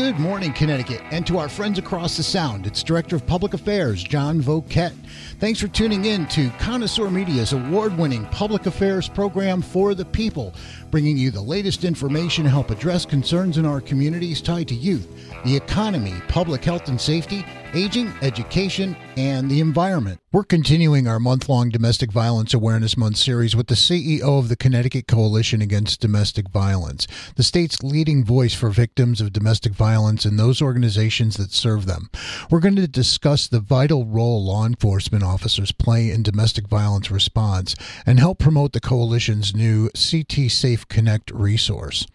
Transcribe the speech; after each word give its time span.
Good 0.00 0.18
morning, 0.18 0.54
Connecticut, 0.54 1.02
and 1.10 1.26
to 1.26 1.36
our 1.36 1.50
friends 1.50 1.78
across 1.78 2.16
the 2.16 2.22
Sound. 2.22 2.66
It's 2.66 2.82
Director 2.82 3.16
of 3.16 3.26
Public 3.26 3.52
Affairs, 3.52 4.02
John 4.02 4.40
Voket. 4.40 4.94
Thanks 5.40 5.60
for 5.60 5.68
tuning 5.68 6.06
in 6.06 6.26
to 6.28 6.48
Connoisseur 6.58 7.10
Media's 7.10 7.52
award 7.52 7.98
winning 7.98 8.24
public 8.28 8.64
affairs 8.64 9.10
program 9.10 9.60
for 9.60 9.94
the 9.94 10.06
people, 10.06 10.54
bringing 10.90 11.18
you 11.18 11.30
the 11.30 11.42
latest 11.42 11.84
information 11.84 12.44
to 12.44 12.50
help 12.50 12.70
address 12.70 13.04
concerns 13.04 13.58
in 13.58 13.66
our 13.66 13.82
communities 13.82 14.40
tied 14.40 14.68
to 14.68 14.74
youth, 14.74 15.06
the 15.44 15.54
economy, 15.54 16.14
public 16.28 16.64
health 16.64 16.88
and 16.88 16.98
safety, 16.98 17.44
aging, 17.74 18.12
education, 18.22 18.96
and 19.16 19.50
the 19.50 19.60
environment. 19.60 20.20
We're 20.32 20.44
continuing 20.44 21.06
our 21.06 21.18
month 21.18 21.48
long 21.48 21.70
Domestic 21.70 22.12
Violence 22.12 22.54
Awareness 22.54 22.96
Month 22.96 23.16
series 23.16 23.56
with 23.56 23.66
the 23.66 23.74
CEO 23.74 24.38
of 24.38 24.48
the 24.48 24.56
Connecticut 24.56 25.06
Coalition 25.06 25.60
Against 25.60 26.00
Domestic 26.00 26.48
Violence, 26.50 27.06
the 27.36 27.42
state's 27.42 27.82
leading 27.82 28.24
voice 28.24 28.54
for 28.54 28.70
victims 28.70 29.20
of 29.20 29.32
domestic 29.32 29.72
violence 29.72 30.24
and 30.24 30.38
those 30.38 30.62
organizations 30.62 31.36
that 31.36 31.52
serve 31.52 31.86
them. 31.86 32.10
We're 32.50 32.60
going 32.60 32.76
to 32.76 32.88
discuss 32.88 33.48
the 33.48 33.60
vital 33.60 34.04
role 34.04 34.44
law 34.44 34.66
enforcement 34.66 35.24
officers 35.24 35.72
play 35.72 36.10
in 36.10 36.22
domestic 36.22 36.68
violence 36.68 37.10
response 37.10 37.74
and 38.06 38.18
help 38.18 38.38
promote 38.38 38.72
the 38.72 38.80
coalition's 38.80 39.54
new 39.54 39.90
CT 39.90 40.50
Safe 40.50 40.86
Connect 40.88 41.30
resource. 41.30 42.06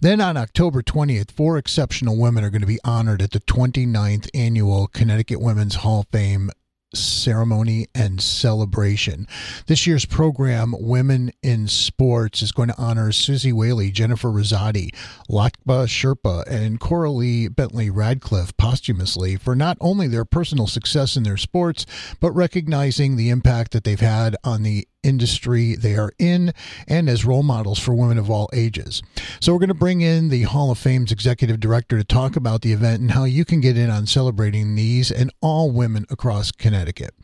Then 0.00 0.20
on 0.20 0.36
October 0.36 0.82
20th, 0.82 1.30
four 1.30 1.58
exceptional 1.58 2.16
women 2.16 2.44
are 2.44 2.50
going 2.50 2.60
to 2.60 2.66
be 2.66 2.80
honored 2.84 3.22
at 3.22 3.32
the 3.32 3.40
29th 3.40 4.28
annual 4.34 4.88
Connecticut 4.88 5.40
Women's 5.40 5.76
Hall 5.76 6.00
of 6.00 6.08
Fame 6.12 6.50
ceremony 6.94 7.86
and 7.94 8.20
celebration. 8.20 9.26
This 9.66 9.86
year's 9.86 10.04
program, 10.04 10.74
Women 10.78 11.32
in 11.42 11.68
Sports, 11.68 12.42
is 12.42 12.52
going 12.52 12.68
to 12.68 12.78
honor 12.78 13.12
Suzy 13.12 13.52
Whaley, 13.52 13.90
Jennifer 13.90 14.28
Rizzotti, 14.28 14.94
Lhakpa 15.28 15.86
Sherpa, 15.86 16.44
and 16.46 16.80
Coralie 16.80 17.48
Bentley 17.48 17.90
Radcliffe 17.90 18.56
posthumously 18.56 19.36
for 19.36 19.54
not 19.54 19.76
only 19.80 20.08
their 20.08 20.24
personal 20.24 20.66
success 20.66 21.16
in 21.16 21.22
their 21.22 21.36
sports, 21.36 21.86
but 22.20 22.32
recognizing 22.32 23.16
the 23.16 23.30
impact 23.30 23.72
that 23.72 23.84
they've 23.84 24.00
had 24.00 24.36
on 24.44 24.62
the 24.62 24.86
industry 25.02 25.74
they 25.74 25.94
are 25.96 26.12
in 26.18 26.52
and 26.86 27.08
as 27.08 27.24
role 27.24 27.42
models 27.42 27.78
for 27.78 27.94
women 27.94 28.18
of 28.18 28.30
all 28.30 28.48
ages. 28.52 29.02
So, 29.40 29.52
we're 29.52 29.58
going 29.58 29.68
to 29.68 29.74
bring 29.74 30.00
in 30.00 30.28
the 30.28 30.42
Hall 30.42 30.70
of 30.70 30.78
Fame's 30.78 31.12
executive 31.12 31.60
director 31.60 31.98
to 31.98 32.04
talk 32.04 32.36
about 32.36 32.62
the 32.62 32.72
event 32.72 33.00
and 33.00 33.12
how 33.12 33.24
you 33.24 33.44
can 33.44 33.60
get 33.60 33.76
in 33.76 33.90
on 33.90 34.06
celebrating 34.06 34.74
these 34.74 35.10
and 35.10 35.32
all 35.40 35.70
women 35.70 36.06
across 36.10 36.50
Connecticut. 36.50 37.14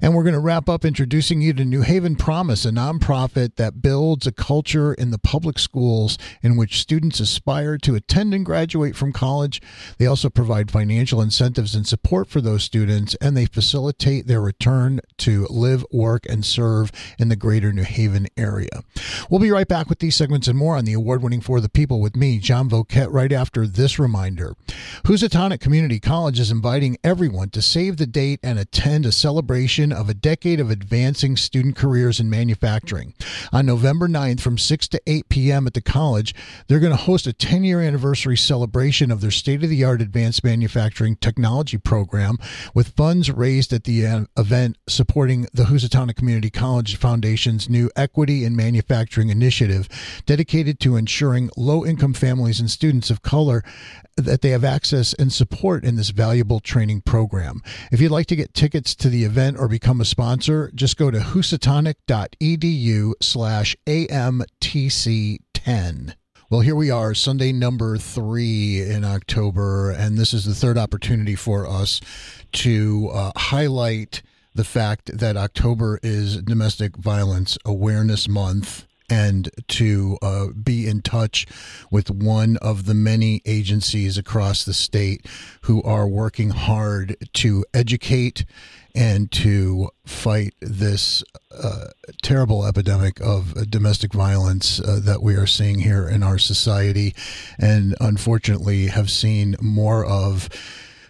And 0.00 0.14
we're 0.14 0.22
going 0.22 0.34
to 0.34 0.40
wrap 0.40 0.68
up 0.68 0.84
introducing 0.84 1.40
you 1.40 1.52
to 1.54 1.64
New 1.64 1.82
Haven 1.82 2.16
Promise, 2.16 2.64
a 2.64 2.70
nonprofit 2.70 3.56
that 3.56 3.82
builds 3.82 4.26
a 4.26 4.32
culture 4.32 4.94
in 4.94 5.10
the 5.10 5.18
public 5.18 5.58
schools 5.58 6.18
in 6.42 6.56
which 6.56 6.80
students 6.80 7.20
aspire 7.20 7.78
to 7.78 7.94
attend 7.94 8.34
and 8.34 8.44
graduate 8.44 8.96
from 8.96 9.12
college. 9.12 9.60
They 9.98 10.06
also 10.06 10.30
provide 10.30 10.70
financial 10.70 11.20
incentives 11.20 11.74
and 11.74 11.86
support 11.86 12.28
for 12.28 12.40
those 12.40 12.64
students, 12.64 13.14
and 13.16 13.36
they 13.36 13.46
facilitate 13.46 14.26
their 14.26 14.40
return 14.40 15.00
to 15.18 15.46
live, 15.50 15.84
work, 15.90 16.26
and 16.28 16.44
serve 16.44 16.90
in 17.24 17.30
the 17.30 17.36
greater 17.36 17.72
New 17.72 17.84
Haven 17.84 18.28
area. 18.36 18.84
We'll 19.30 19.40
be 19.40 19.50
right 19.50 19.66
back 19.66 19.88
with 19.88 19.98
these 19.98 20.14
segments 20.14 20.46
and 20.46 20.58
more 20.58 20.76
on 20.76 20.84
the 20.84 20.92
award 20.92 21.22
winning 21.22 21.40
For 21.40 21.58
the 21.58 21.70
People 21.70 22.02
with 22.02 22.14
me, 22.14 22.38
John 22.38 22.68
Voket, 22.68 23.10
right 23.10 23.32
after 23.32 23.66
this 23.66 23.98
reminder. 23.98 24.54
Housatonic 25.06 25.58
Community 25.58 25.98
College 25.98 26.38
is 26.38 26.50
inviting 26.50 26.98
everyone 27.02 27.48
to 27.50 27.62
save 27.62 27.96
the 27.96 28.06
date 28.06 28.40
and 28.42 28.58
attend 28.58 29.06
a 29.06 29.12
celebration 29.12 29.90
of 29.90 30.10
a 30.10 30.14
decade 30.14 30.60
of 30.60 30.70
advancing 30.70 31.34
student 31.34 31.76
careers 31.76 32.20
in 32.20 32.28
manufacturing. 32.28 33.14
On 33.54 33.64
November 33.64 34.06
9th 34.06 34.40
from 34.40 34.58
6 34.58 34.86
to 34.88 35.00
8 35.06 35.30
p.m. 35.30 35.66
at 35.66 35.72
the 35.72 35.80
college, 35.80 36.34
they're 36.68 36.78
going 36.78 36.92
to 36.92 36.96
host 36.96 37.26
a 37.26 37.32
10 37.32 37.64
year 37.64 37.80
anniversary 37.80 38.36
celebration 38.36 39.10
of 39.10 39.22
their 39.22 39.30
state 39.30 39.64
of 39.64 39.70
the 39.70 39.82
art 39.82 40.02
advanced 40.02 40.44
manufacturing 40.44 41.16
technology 41.16 41.78
program 41.78 42.36
with 42.74 42.88
funds 42.88 43.30
raised 43.30 43.72
at 43.72 43.84
the 43.84 44.06
uh, 44.06 44.24
event 44.36 44.76
supporting 44.86 45.46
the 45.54 45.64
Housatonic 45.64 46.16
Community 46.16 46.50
College 46.50 46.96
Foundation 46.96 47.13
Foundation's 47.14 47.70
new 47.70 47.88
Equity 47.94 48.44
in 48.44 48.56
Manufacturing 48.56 49.28
initiative, 49.28 49.88
dedicated 50.26 50.80
to 50.80 50.96
ensuring 50.96 51.48
low 51.56 51.86
income 51.86 52.12
families 52.12 52.58
and 52.58 52.68
students 52.68 53.08
of 53.08 53.22
color 53.22 53.62
that 54.16 54.40
they 54.40 54.50
have 54.50 54.64
access 54.64 55.14
and 55.14 55.32
support 55.32 55.84
in 55.84 55.94
this 55.94 56.10
valuable 56.10 56.58
training 56.58 57.02
program. 57.02 57.62
If 57.92 58.00
you'd 58.00 58.10
like 58.10 58.26
to 58.26 58.34
get 58.34 58.52
tickets 58.52 58.96
to 58.96 59.08
the 59.08 59.22
event 59.22 59.58
or 59.60 59.68
become 59.68 60.00
a 60.00 60.04
sponsor, 60.04 60.72
just 60.74 60.96
go 60.96 61.12
to 61.12 61.18
housatonic.edu 61.18 63.12
slash 63.22 63.76
AMTC10. 63.86 65.38
Well, 66.50 66.62
here 66.62 66.74
we 66.74 66.90
are, 66.90 67.14
Sunday 67.14 67.52
number 67.52 67.96
three 67.96 68.82
in 68.82 69.04
October, 69.04 69.92
and 69.92 70.18
this 70.18 70.34
is 70.34 70.46
the 70.46 70.54
third 70.54 70.76
opportunity 70.76 71.36
for 71.36 71.68
us 71.68 72.00
to 72.54 73.10
uh, 73.12 73.30
highlight 73.36 74.22
the 74.54 74.64
fact 74.64 75.18
that 75.18 75.36
October 75.36 75.98
is 76.02 76.40
Domestic 76.42 76.96
Violence 76.96 77.58
Awareness 77.64 78.28
Month 78.28 78.86
and 79.10 79.50
to 79.68 80.16
uh, 80.22 80.46
be 80.48 80.86
in 80.86 81.02
touch 81.02 81.46
with 81.90 82.10
one 82.10 82.56
of 82.58 82.86
the 82.86 82.94
many 82.94 83.42
agencies 83.44 84.16
across 84.16 84.64
the 84.64 84.72
state 84.72 85.26
who 85.62 85.82
are 85.82 86.08
working 86.08 86.50
hard 86.50 87.16
to 87.34 87.64
educate 87.74 88.44
and 88.94 89.30
to 89.32 89.90
fight 90.06 90.54
this 90.60 91.24
uh, 91.50 91.86
terrible 92.22 92.64
epidemic 92.64 93.20
of 93.20 93.70
domestic 93.70 94.12
violence 94.12 94.80
uh, 94.80 95.00
that 95.02 95.22
we 95.22 95.34
are 95.34 95.46
seeing 95.46 95.80
here 95.80 96.08
in 96.08 96.22
our 96.22 96.38
society 96.38 97.14
and 97.58 97.94
unfortunately 98.00 98.86
have 98.86 99.10
seen 99.10 99.56
more 99.60 100.04
of 100.06 100.48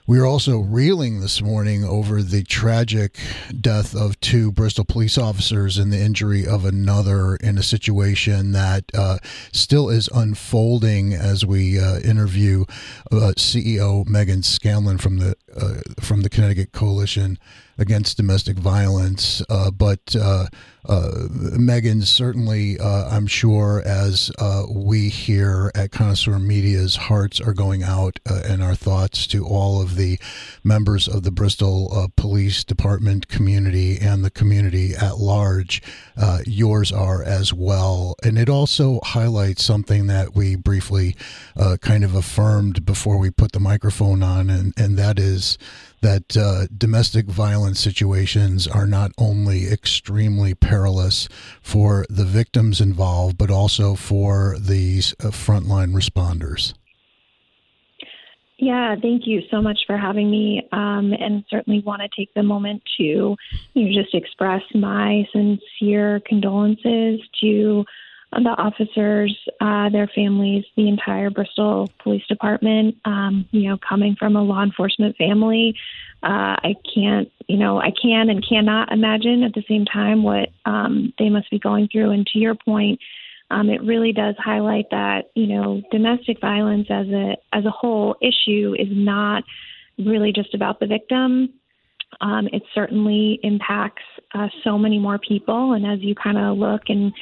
we 0.07 0.19
are 0.19 0.27
also 0.27 0.59
reeling 0.59 1.21
this 1.21 1.41
morning 1.41 1.83
over 1.83 2.23
the 2.23 2.45
tragic 2.45 3.19
death 3.59 3.97
of 3.97 4.21
two 4.21 4.53
Bristol 4.53 4.85
police 4.85 5.17
officers 5.17 5.79
and 5.79 5.91
the 5.91 5.99
injury 5.99 6.47
of 6.47 6.67
another 6.67 7.37
in 7.37 7.57
a 7.57 7.63
situation 7.63 8.53
that 8.53 8.85
uh, 8.93 9.17
still 9.51 9.89
is 9.89 10.11
unfolding 10.15 11.15
as 11.15 11.47
we 11.47 11.81
uh, 11.81 12.01
interview 12.01 12.65
uh, 13.11 13.33
CEO 13.39 14.05
Meghan 14.05 14.45
Scanlon 14.45 14.99
from 14.99 15.19
the 15.19 15.37
uh, 15.57 15.81
from 16.01 16.21
the 16.21 16.29
Connecticut 16.29 16.73
Coalition 16.73 17.39
against 17.79 18.17
domestic 18.17 18.57
violence. 18.57 19.43
Uh, 19.49 19.71
but 19.71 20.15
uh, 20.19 20.47
uh, 20.87 21.29
Meghan, 21.31 22.05
certainly, 22.05 22.79
uh, 22.79 23.09
I'm 23.09 23.27
sure, 23.27 23.83
as 23.87 24.31
uh, 24.39 24.65
we 24.71 25.09
here 25.09 25.71
at 25.75 25.93
Connoisseur 25.93 26.39
Media's 26.39 26.97
hearts 26.97 27.41
are 27.41 27.55
going 27.55 27.83
out 27.83 28.21
uh, 28.29 28.43
and 28.45 28.63
our 28.63 28.75
thoughts 28.75 29.27
to 29.29 29.47
all 29.47 29.81
of 29.81 29.97
the 29.97 30.19
members 30.63 31.09
of 31.09 31.23
the 31.23 31.31
Bristol 31.31 32.11
Police 32.17 32.65
Department 32.65 33.29
community 33.29 33.99
and 33.99 34.25
the 34.25 34.31
community 34.31 34.95
at 34.95 35.19
large, 35.19 35.83
yours 36.45 36.93
are 36.93 37.23
as 37.23 37.55
well. 37.55 38.15
And 38.23 38.39
it 38.39 38.51
also 38.51 39.01
highlights 39.03 39.65
something 39.65 40.07
that 40.09 40.35
we 40.35 40.55
briefly 40.55 41.17
kind 41.81 42.05
of 42.05 42.15
affirmed 42.15 42.85
before 42.85 43.17
we 43.17 43.31
put 43.31 43.53
the 43.53 43.61
microphone 43.61 44.23
on, 44.23 44.51
and, 44.51 44.75
and 44.77 44.99
that 44.99 45.19
is 45.19 45.57
that 46.05 46.37
uh, 46.37 46.67
domestic 46.77 47.25
violence 47.25 47.81
situations 47.81 48.69
are 48.69 48.87
not 48.87 49.11
only 49.17 49.67
extremely 49.73 50.55
perilous 50.55 51.29
for 51.63 52.05
the 52.11 52.27
victims 52.27 52.79
involved, 52.79 53.39
but 53.39 53.51
also 53.51 53.95
for 53.95 54.57
these 54.61 55.15
uh, 55.21 55.29
frontline 55.29 55.95
responders. 55.95 56.75
Yeah, 58.59 58.95
thank 59.01 59.27
you 59.27 59.41
so 59.51 59.63
much 59.63 59.81
for 59.87 59.97
having 59.97 60.31
me, 60.31 60.69
um, 60.73 61.15
and 61.19 61.43
certainly 61.49 61.81
want 61.81 62.03
to 62.03 62.09
take 62.15 62.33
the 62.35 62.43
moment 62.43 62.83
to 62.99 63.03
you 63.03 63.37
know, 63.75 64.03
just 64.03 64.15
express 64.15 64.63
my 64.75 65.27
sincere 65.33 66.21
condolences 66.27 67.21
to 67.41 67.85
the 68.43 68.51
officers, 68.51 69.37
uh, 69.61 69.89
their 69.91 70.09
families, 70.15 70.65
the 70.77 70.89
entire 70.89 71.31
Bristol 71.31 71.91
Police 72.03 72.27
Department. 72.27 72.97
Um, 73.05 73.47
you 73.51 73.69
know, 73.69 73.79
coming 73.87 74.17
from 74.19 74.37
a 74.37 74.43
law 74.43 74.63
enforcement 74.63 75.17
family, 75.17 75.77
uh, 76.25 76.57
I 76.63 76.75
can't, 76.95 77.29
you 77.49 77.59
know, 77.59 77.79
I 77.79 77.91
can 78.01 78.31
and 78.31 78.45
cannot 78.47 78.91
imagine 78.91 79.43
at 79.43 79.53
the 79.53 79.65
same 79.69 79.85
time 79.85 80.23
what 80.23 80.49
um, 80.65 81.13
they 81.19 81.29
must 81.29 81.51
be 81.51 81.59
going 81.59 81.89
through. 81.93 82.11
And 82.11 82.27
to 82.29 82.39
your 82.39 82.55
point, 82.55 82.99
um, 83.51 83.69
it 83.69 83.83
really 83.83 84.13
does 84.13 84.35
highlight 84.39 84.87
that 84.91 85.27
you 85.35 85.47
know 85.47 85.83
domestic 85.93 86.41
violence 86.41 86.87
as 86.89 87.07
a 87.09 87.37
as 87.53 87.67
a 87.67 87.71
whole 87.71 88.17
issue 88.23 88.75
is 88.79 88.89
not 88.91 89.45
really 89.99 90.33
just 90.33 90.55
about 90.55 90.81
the 90.81 90.87
victim. 90.87 91.53
Um, 92.21 92.49
it 92.53 92.63
certainly 92.75 93.39
impacts 93.43 94.03
uh, 94.35 94.49
so 94.63 94.79
many 94.79 94.99
more 94.99 95.19
people. 95.19 95.75
And 95.75 95.85
as 95.85 96.01
you 96.01 96.15
kind 96.15 96.39
of 96.39 96.57
look 96.57 96.83
and 96.89 97.13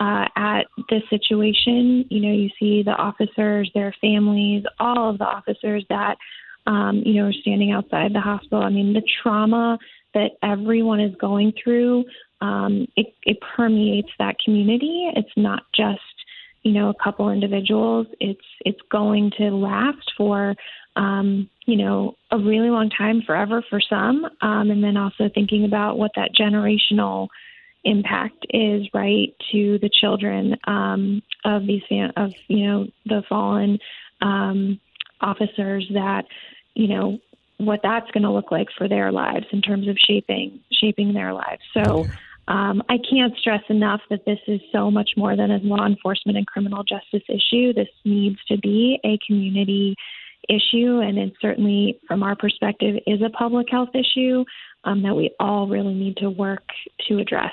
uh, 0.00 0.26
at 0.36 0.62
this 0.90 1.02
situation. 1.10 2.04
You 2.08 2.20
know, 2.20 2.32
you 2.32 2.50
see 2.58 2.82
the 2.82 2.92
officers, 2.92 3.70
their 3.74 3.94
families, 4.00 4.64
all 4.78 5.10
of 5.10 5.18
the 5.18 5.24
officers 5.24 5.84
that, 5.88 6.16
um, 6.68 7.02
you 7.04 7.14
know, 7.14 7.32
standing 7.32 7.72
outside 7.72 8.12
the 8.14 8.20
hospital. 8.20 8.62
I 8.62 8.68
mean, 8.68 8.92
the 8.92 9.02
trauma 9.22 9.78
that 10.14 10.32
everyone 10.42 11.00
is 11.00 11.14
going 11.16 11.52
through, 11.62 12.04
um, 12.40 12.86
it, 12.96 13.14
it 13.24 13.38
permeates 13.56 14.10
that 14.18 14.36
community. 14.44 15.10
It's 15.16 15.32
not 15.36 15.62
just, 15.74 16.00
you 16.62 16.72
know, 16.72 16.90
a 16.90 17.02
couple 17.02 17.30
individuals. 17.30 18.06
It's 18.20 18.40
it's 18.64 18.80
going 18.90 19.32
to 19.38 19.50
last 19.50 20.12
for 20.16 20.54
um, 20.96 21.48
you 21.66 21.76
know, 21.76 22.16
a 22.32 22.38
really 22.38 22.70
long 22.70 22.90
time, 22.90 23.22
forever 23.24 23.62
for 23.70 23.80
some, 23.80 24.24
um, 24.42 24.70
and 24.70 24.82
then 24.82 24.96
also 24.96 25.30
thinking 25.32 25.64
about 25.64 25.96
what 25.96 26.10
that 26.16 26.30
generational 26.38 27.28
impact 27.84 28.44
is, 28.50 28.82
right, 28.92 29.32
to 29.52 29.78
the 29.78 29.90
children 30.00 30.56
um, 30.66 31.22
of 31.44 31.66
these 31.66 31.82
of 32.16 32.32
you 32.48 32.66
know 32.66 32.86
the 33.06 33.22
fallen 33.28 33.78
um, 34.22 34.80
officers 35.20 35.86
that 35.94 36.24
you 36.78 36.88
know 36.88 37.18
what 37.58 37.80
that's 37.82 38.10
going 38.12 38.22
to 38.22 38.30
look 38.30 38.52
like 38.52 38.68
for 38.76 38.88
their 38.88 39.10
lives 39.10 39.46
in 39.52 39.60
terms 39.60 39.88
of 39.88 39.96
shaping 39.98 40.60
shaping 40.72 41.12
their 41.12 41.32
lives. 41.34 41.62
So. 41.74 42.06
Um, 42.50 42.82
I 42.88 42.96
can't 42.96 43.36
stress 43.36 43.60
enough 43.68 44.00
that 44.08 44.24
this 44.24 44.38
is 44.46 44.58
so 44.72 44.90
much 44.90 45.10
more 45.18 45.36
than 45.36 45.50
a 45.50 45.58
law 45.58 45.84
enforcement 45.84 46.38
and 46.38 46.46
criminal 46.46 46.82
justice 46.82 47.22
issue. 47.28 47.74
This 47.74 47.90
needs 48.06 48.38
to 48.48 48.56
be 48.56 48.98
a 49.04 49.18
community 49.26 49.94
issue, 50.48 51.00
and 51.00 51.18
it 51.18 51.34
certainly, 51.42 52.00
from 52.08 52.22
our 52.22 52.34
perspective, 52.34 52.96
is 53.06 53.20
a 53.20 53.28
public 53.28 53.66
health 53.70 53.90
issue 53.94 54.46
um, 54.84 55.02
that 55.02 55.14
we 55.14 55.30
all 55.38 55.68
really 55.68 55.92
need 55.92 56.16
to 56.16 56.30
work 56.30 56.64
to 57.06 57.18
address. 57.18 57.52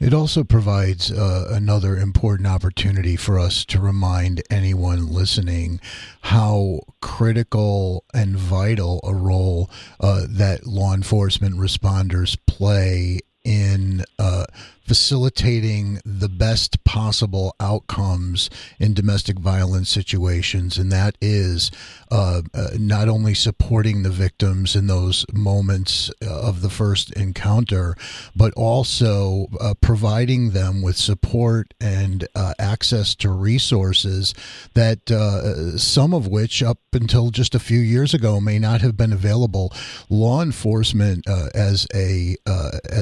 It 0.00 0.12
also 0.12 0.42
provides 0.42 1.10
uh, 1.12 1.48
another 1.50 1.96
important 1.96 2.48
opportunity 2.48 3.16
for 3.16 3.38
us 3.38 3.64
to 3.66 3.80
remind 3.80 4.42
anyone 4.50 5.12
listening 5.12 5.80
how 6.22 6.80
critical 7.00 8.04
and 8.12 8.36
vital 8.36 9.00
a 9.04 9.14
role 9.14 9.70
uh, 10.00 10.26
that 10.28 10.66
law 10.66 10.94
enforcement 10.94 11.56
responders 11.56 12.36
play 12.46 13.20
in 13.44 14.04
uh, 14.18 14.46
facilitating 14.86 16.00
the 16.04 16.28
best 16.28 16.84
possible 16.84 17.54
outcomes 17.58 18.50
in 18.78 18.92
domestic 18.92 19.38
violence 19.38 19.88
situations, 19.88 20.76
and 20.76 20.92
that 20.92 21.16
is 21.20 21.70
uh, 22.10 22.42
uh, 22.52 22.68
not 22.78 23.08
only 23.08 23.34
supporting 23.34 24.02
the 24.02 24.10
victims 24.10 24.76
in 24.76 24.86
those 24.86 25.24
moments 25.32 26.10
uh, 26.22 26.40
of 26.48 26.60
the 26.60 26.68
first 26.68 27.12
encounter, 27.12 27.96
but 28.36 28.52
also 28.54 29.46
uh, 29.60 29.74
providing 29.80 30.50
them 30.50 30.82
with 30.82 30.96
support 30.96 31.72
and 31.80 32.28
uh, 32.34 32.52
access 32.58 33.14
to 33.14 33.30
resources 33.30 34.34
that 34.74 35.10
uh, 35.10 35.76
some 35.78 36.12
of 36.12 36.28
which, 36.28 36.62
up 36.62 36.78
until 36.92 37.30
just 37.30 37.54
a 37.54 37.58
few 37.58 37.78
years 37.78 38.12
ago, 38.12 38.40
may 38.40 38.58
not 38.58 38.80
have 38.82 38.96
been 38.96 39.12
available. 39.12 39.72
Law 40.10 40.42
enforcement, 40.42 41.26
as 41.54 41.86
a 41.94 42.36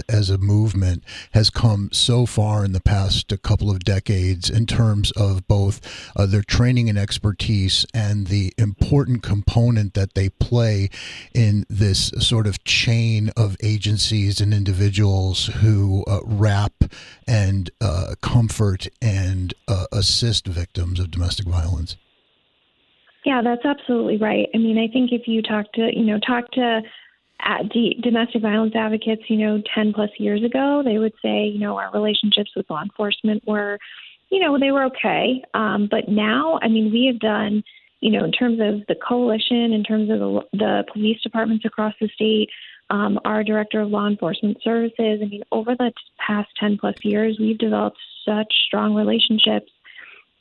as 0.09 0.31
a 0.31 0.39
movement, 0.39 1.03
has 1.33 1.51
come 1.51 1.72
come 1.73 1.89
so 1.91 2.27
far 2.27 2.67
in 2.67 2.73
the 2.73 2.81
past 2.81 3.33
couple 3.43 3.71
of 3.71 3.81
decades 3.81 4.51
in 4.51 4.67
terms 4.67 5.11
of 5.13 5.47
both 5.49 5.81
uh, 6.15 6.27
their 6.27 6.43
training 6.43 6.91
and 6.91 6.99
expertise 6.99 7.87
and 7.95 8.27
the 8.27 8.53
important 8.59 9.23
component 9.23 9.95
that 9.95 10.13
they 10.13 10.29
play 10.29 10.91
in 11.35 11.65
this 11.71 12.09
sort 12.19 12.47
of 12.47 12.63
chain 12.65 13.31
of 13.39 13.57
agencies 13.63 14.39
and 14.39 14.53
individuals 14.53 15.47
who 15.63 16.05
uh, 16.07 16.21
wrap 16.25 16.85
and 17.27 17.71
uh, 17.81 18.15
comfort 18.21 18.87
and 19.01 19.55
uh, 19.67 19.87
assist 19.93 20.47
victims 20.47 21.01
of 21.01 21.11
domestic 21.11 21.47
violence. 21.47 21.97
Yeah, 23.25 23.41
that's 23.43 23.65
absolutely 23.65 24.19
right. 24.19 24.49
I 24.55 24.59
mean, 24.59 24.77
I 24.77 24.93
think 24.93 25.11
if 25.13 25.27
you 25.27 25.41
talk 25.41 25.73
to, 25.75 25.89
you 25.91 26.05
know, 26.05 26.19
talk 26.19 26.51
to 26.53 26.83
domestic 28.03 28.43
violence 28.43 28.75
advocates, 28.77 29.23
you 29.29 29.37
know, 29.37 29.63
10 29.75 29.93
plus 29.93 30.11
years 30.19 30.43
ago, 30.45 30.83
they 30.85 30.99
would 30.99 31.15
say, 31.23 31.45
you 31.47 31.59
know, 31.59 31.77
our 31.77 31.91
relationships 31.93 32.51
with 32.57 32.69
law 32.71 32.83
enforcement 32.83 33.43
were, 33.47 33.79
you 34.31 34.41
know, 34.41 34.59
they 34.59 34.71
were 34.71 34.85
okay. 34.85 35.43
Um, 35.55 35.89
but 35.91 36.09
now, 36.09 36.59
I 36.63 36.69
mean, 36.69 36.93
we 36.93 37.07
have 37.07 37.21
done, 37.21 37.63
you 38.01 38.11
know, 38.11 38.25
in 38.25 38.33
terms 38.33 38.61
of 38.61 38.87
the 38.87 38.95
coalition, 39.07 39.73
in 39.73 39.85
terms 39.85 40.11
of 40.11 40.19
the, 40.19 40.41
the 40.53 40.85
police 40.93 41.21
departments 41.23 41.65
across 41.65 41.95
the 42.01 42.09
state, 42.15 42.49
um, 42.91 43.19
our 43.25 43.43
director 43.43 43.81
of 43.81 43.91
law 43.91 44.07
enforcement 44.07 44.59
services, 44.63 45.21
I 45.23 45.27
mean, 45.27 45.43
over 45.51 45.75
the 45.75 45.93
past 46.25 46.51
10 46.61 46.79
plus 46.79 46.97
years, 47.03 47.39
we've 47.41 47.59
developed 47.59 47.99
such 48.25 48.53
strong 48.67 48.95
relationships 48.95 49.71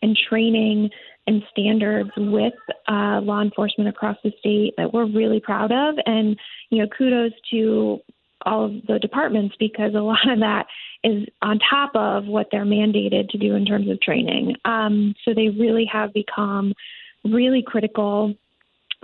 and 0.02 0.18
training 0.30 0.90
and 1.28 1.44
standards 1.52 2.10
with 2.18 2.54
uh, 2.88 3.22
law 3.22 3.42
enforcement 3.42 3.90
across 3.90 4.18
the 4.24 4.32
state 4.40 4.74
that 4.78 4.94
we're 4.94 5.06
really 5.06 5.40
proud 5.40 5.72
of. 5.72 5.96
And, 6.06 6.38
you 6.70 6.80
know, 6.80 6.88
kudos 6.98 7.32
to 7.52 8.00
all 8.46 8.66
of 8.66 8.72
the 8.88 9.00
departments 9.00 9.56
because 9.60 9.94
a 9.94 10.00
lot 10.00 10.30
of 10.30 10.40
that 10.40 10.66
is 11.04 11.28
on 11.42 11.60
top 11.70 11.92
of 11.96 12.26
what 12.26 12.48
they're 12.52 12.66
mandated 12.66 13.30
to 13.30 13.38
do 13.38 13.56
in 13.56 13.66
terms 13.66 13.90
of 13.90 14.02
training. 14.02 14.56
Um, 14.66 15.16
so 15.24 15.34
they 15.34 15.50
really 15.50 15.86
have 15.92 16.14
become 16.14 16.74
really 17.24 17.64
critical 17.66 18.34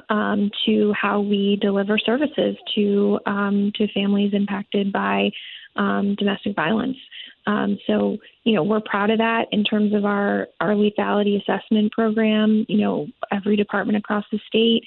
um, 0.09 0.49
to 0.65 0.93
how 0.99 1.21
we 1.21 1.57
deliver 1.61 1.97
services 1.97 2.55
to 2.75 3.19
um, 3.25 3.71
to 3.75 3.87
families 3.93 4.33
impacted 4.33 4.91
by 4.91 5.31
um, 5.77 6.15
domestic 6.15 6.55
violence. 6.55 6.97
Um, 7.45 7.79
so, 7.87 8.17
you 8.43 8.53
know, 8.53 8.63
we're 8.63 8.81
proud 8.81 9.09
of 9.09 9.19
that 9.19 9.45
in 9.51 9.63
terms 9.63 9.93
of 9.93 10.03
our, 10.03 10.47
our 10.59 10.71
lethality 10.71 11.41
assessment 11.41 11.93
program. 11.93 12.65
You 12.67 12.79
know, 12.79 13.07
every 13.31 13.55
department 13.55 13.97
across 13.97 14.25
the 14.31 14.39
state, 14.47 14.83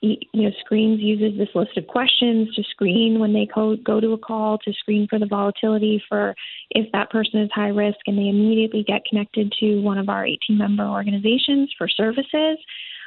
you 0.00 0.18
know, 0.34 0.50
screens 0.64 1.00
uses 1.00 1.38
this 1.38 1.48
list 1.54 1.76
of 1.76 1.86
questions 1.86 2.54
to 2.54 2.62
screen 2.70 3.18
when 3.18 3.32
they 3.32 3.48
go, 3.52 3.76
go 3.76 4.00
to 4.00 4.12
a 4.12 4.18
call, 4.18 4.58
to 4.58 4.72
screen 4.74 5.08
for 5.08 5.18
the 5.18 5.26
volatility 5.26 6.00
for 6.08 6.34
if 6.70 6.90
that 6.92 7.10
person 7.10 7.40
is 7.40 7.50
high 7.52 7.68
risk, 7.68 7.98
and 8.06 8.18
they 8.18 8.28
immediately 8.28 8.84
get 8.86 9.04
connected 9.04 9.52
to 9.58 9.80
one 9.80 9.98
of 9.98 10.08
our 10.08 10.26
18 10.26 10.58
member 10.58 10.84
organizations 10.84 11.72
for 11.76 11.88
services. 11.88 12.58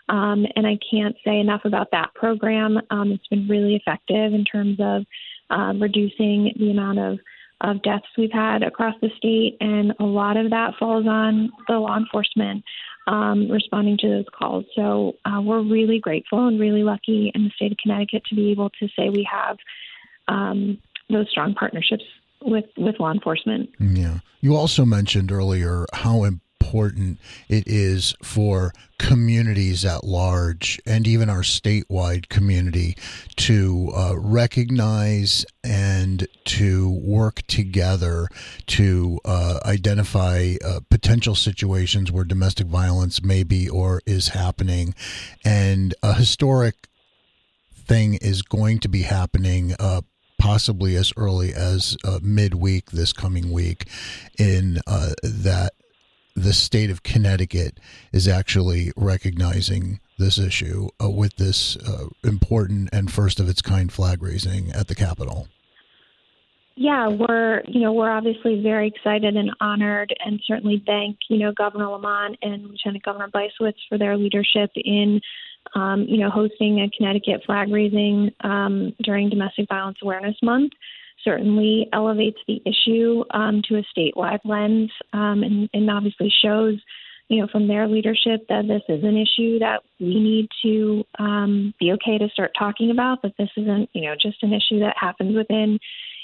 Um, 0.08 0.46
and 0.56 0.68
I 0.68 0.78
can't 0.90 1.16
say 1.26 1.40
enough 1.40 1.62
about 1.66 1.90
that 1.92 2.14
program. 2.14 2.80
Um, 2.90 3.12
it's 3.12 3.28
been 3.28 3.48
really 3.48 3.76
effective 3.76 4.34
in 4.34 4.46
terms 4.46 4.78
of 4.80 5.06
um, 5.50 5.82
reducing 5.82 6.54
the 6.58 6.72
amount 6.72 7.00
of 7.00 7.20
of 7.62 7.82
deaths 7.84 8.06
we've 8.18 8.34
had 8.34 8.64
across 8.64 8.96
the 9.02 9.10
state, 9.18 9.56
and 9.62 9.94
a 10.00 10.04
lot 10.04 10.36
of 10.36 10.50
that 10.50 10.74
falls 10.78 11.08
on 11.08 11.50
the 11.68 11.80
law 11.80 11.98
enforcement 11.98 12.64
um, 13.08 13.50
responding 13.50 13.98
to 14.00 14.10
those 14.10 14.26
calls. 14.38 14.66
So 14.76 15.16
uh, 15.26 15.42
we're 15.42 15.62
really 15.62 16.00
grateful 16.00 16.48
and 16.48 16.60
really 16.60 16.84
lucky 16.84 17.32
in 17.34 17.46
the 17.46 17.50
state 17.56 17.72
of 17.72 17.78
Connecticut 17.82 18.24
to 18.26 18.36
be 18.36 18.52
able 18.52 18.70
to 18.72 18.88
say 18.98 19.10
we 19.10 19.28
have 19.32 19.58
um, 20.28 20.80
those 21.10 21.30
strong 21.30 21.54
partnerships 21.54 22.04
with 22.42 22.66
with 22.78 23.00
law 23.00 23.12
enforcement. 23.12 23.70
Yeah. 23.80 24.20
You 24.42 24.56
also 24.56 24.86
mentioned 24.86 25.32
earlier 25.32 25.86
how 25.94 26.24
important 26.76 27.18
it 27.48 27.64
is 27.68 28.14
for 28.22 28.74
communities 28.98 29.86
at 29.86 30.04
large 30.04 30.78
and 30.86 31.08
even 31.08 31.30
our 31.30 31.42
statewide 31.42 32.28
community 32.28 32.98
to 33.38 33.92
uh, 33.96 34.14
recognize 34.18 35.46
and 35.64 36.28
to 36.44 36.90
work 37.02 37.42
together 37.48 38.28
to 38.68 39.18
uh, 39.24 39.58
identify 39.66 40.56
uh, 40.66 40.82
potential 40.90 41.34
situations 41.34 42.12
where 42.12 42.26
domestic 42.26 42.68
violence 42.68 43.24
may 43.24 43.44
be 43.44 43.70
or 43.70 44.02
is 44.06 44.30
happening. 44.30 44.94
And 45.46 45.96
a 46.04 46.14
historic 46.14 46.76
thing 47.74 48.16
is 48.16 48.42
going 48.42 48.80
to 48.80 48.90
be 48.90 49.04
happening 49.04 49.74
uh, 49.80 50.02
possibly 50.38 50.98
as 50.98 51.14
early 51.16 51.54
as 51.54 51.96
uh, 52.04 52.20
midweek 52.22 52.92
this 52.92 53.14
coming 53.14 53.52
week 53.52 53.88
in 54.38 54.80
uh, 54.88 55.12
that 55.24 55.72
the 56.36 56.54
state 56.54 56.90
of 56.90 57.04
Connecticut 57.04 57.80
is 58.12 58.28
actually 58.28 58.92
recognizing 58.96 60.00
this 60.18 60.38
issue 60.38 60.90
uh, 61.02 61.10
with 61.10 61.38
this 61.38 61.78
uh, 61.78 62.08
important 62.24 62.90
and 62.92 63.12
first 63.12 63.40
of 63.40 63.50
its 63.50 63.62
kind 63.62 63.92
flag 63.92 64.22
raising 64.22 64.72
at 64.72 64.88
the 64.88 64.96
Capitol. 64.96 65.48
Yeah, 66.78 67.08
we're 67.08 67.62
you 67.68 67.80
know 67.80 67.94
we're 67.94 68.12
obviously 68.12 68.62
very 68.62 68.88
excited 68.90 69.38
and 69.38 69.52
honored, 69.62 70.14
and 70.26 70.42
certainly 70.46 70.84
thank 70.86 71.18
you 71.30 71.38
know 71.38 71.54
Governor 71.54 71.88
Lamont 71.88 72.38
and 72.42 72.68
Lieutenant 72.68 73.04
Governor 73.04 73.30
Bysiewicz 73.30 73.76
for 73.88 73.98
their 73.98 74.18
leadership 74.18 74.72
in 74.76 75.22
um, 75.74 76.02
you 76.02 76.18
know 76.18 76.30
hosting 76.30 76.82
a 76.82 76.90
Connecticut 76.90 77.44
flag 77.46 77.72
raising 77.72 78.30
um, 78.42 78.94
during 79.02 79.30
Domestic 79.30 79.70
Violence 79.70 80.00
Awareness 80.04 80.36
Month 80.44 80.74
certainly 81.26 81.90
elevates 81.92 82.38
the 82.48 82.62
issue 82.66 83.24
um, 83.32 83.62
to 83.68 83.76
a 83.76 83.84
statewide 83.98 84.40
lens 84.46 84.92
um, 85.12 85.44
and, 85.44 85.70
and, 85.74 85.90
obviously 85.90 86.32
shows, 86.44 86.80
you 87.28 87.42
know, 87.42 87.48
from 87.52 87.68
their 87.68 87.88
leadership 87.88 88.46
that 88.48 88.68
this 88.68 88.84
is 88.88 89.04
an 89.04 89.18
issue 89.18 89.60
that 89.60 89.82
we 90.00 90.20
need 90.20 90.48
to 90.62 91.04
um, 91.20 91.74
be 91.80 91.92
okay 91.94 92.18
to 92.18 92.30
start 92.30 92.52
talking 92.58 92.92
about, 92.92 93.22
that 93.24 93.34
this 93.38 93.50
isn't, 93.58 93.90
you 93.94 94.04
know, 94.04 94.16
just 94.16 94.42
an 94.44 94.54
issue 94.54 94.80
that 94.80 94.96
happens 94.98 95.36
within 95.36 95.80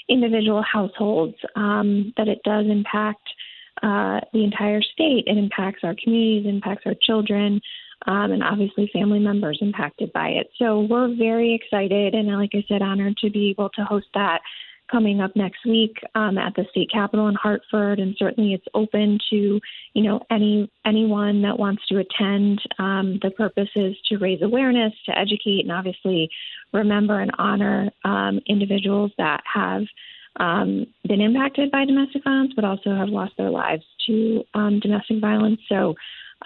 individual 0.08 0.62
households, 0.62 1.36
um, 1.56 2.14
that 2.16 2.28
it 2.28 2.38
does 2.44 2.66
impact 2.68 3.28
uh, 3.82 4.20
the 4.32 4.44
entire 4.44 4.80
state. 4.80 5.24
It 5.26 5.36
impacts 5.36 5.80
our 5.82 5.94
communities, 6.02 6.46
impacts 6.48 6.84
our 6.86 6.94
children. 7.02 7.60
Um, 8.04 8.32
and 8.32 8.42
obviously 8.42 8.90
family 8.92 9.20
members 9.20 9.58
impacted 9.60 10.12
by 10.12 10.30
it. 10.30 10.50
So 10.58 10.80
we're 10.80 11.14
very 11.14 11.54
excited 11.54 12.14
and, 12.14 12.26
like 12.36 12.50
I 12.52 12.64
said, 12.66 12.82
honored 12.82 13.16
to 13.18 13.30
be 13.30 13.50
able 13.50 13.70
to 13.70 13.84
host 13.84 14.08
that 14.14 14.40
coming 14.92 15.20
up 15.20 15.34
next 15.34 15.64
week 15.66 15.96
um, 16.14 16.38
at 16.38 16.54
the 16.54 16.64
state 16.70 16.90
capitol 16.92 17.28
in 17.28 17.34
Hartford, 17.34 17.98
and 17.98 18.14
certainly 18.18 18.52
it's 18.52 18.66
open 18.74 19.18
to 19.30 19.58
you 19.94 20.02
know 20.02 20.20
any 20.30 20.70
anyone 20.86 21.42
that 21.42 21.58
wants 21.58 21.82
to 21.88 21.98
attend. 21.98 22.60
Um, 22.78 23.18
the 23.22 23.30
purpose 23.30 23.70
is 23.74 23.96
to 24.10 24.18
raise 24.18 24.42
awareness, 24.42 24.92
to 25.06 25.18
educate, 25.18 25.62
and 25.62 25.72
obviously 25.72 26.30
remember 26.72 27.20
and 27.20 27.32
honor 27.38 27.90
um, 28.04 28.40
individuals 28.46 29.10
that 29.18 29.42
have 29.52 29.82
um, 30.38 30.86
been 31.06 31.20
impacted 31.20 31.70
by 31.70 31.84
domestic 31.84 32.24
violence, 32.24 32.52
but 32.54 32.64
also 32.64 32.94
have 32.94 33.08
lost 33.08 33.32
their 33.36 33.50
lives 33.50 33.84
to 34.06 34.44
um, 34.54 34.80
domestic 34.80 35.20
violence. 35.20 35.60
So 35.68 35.94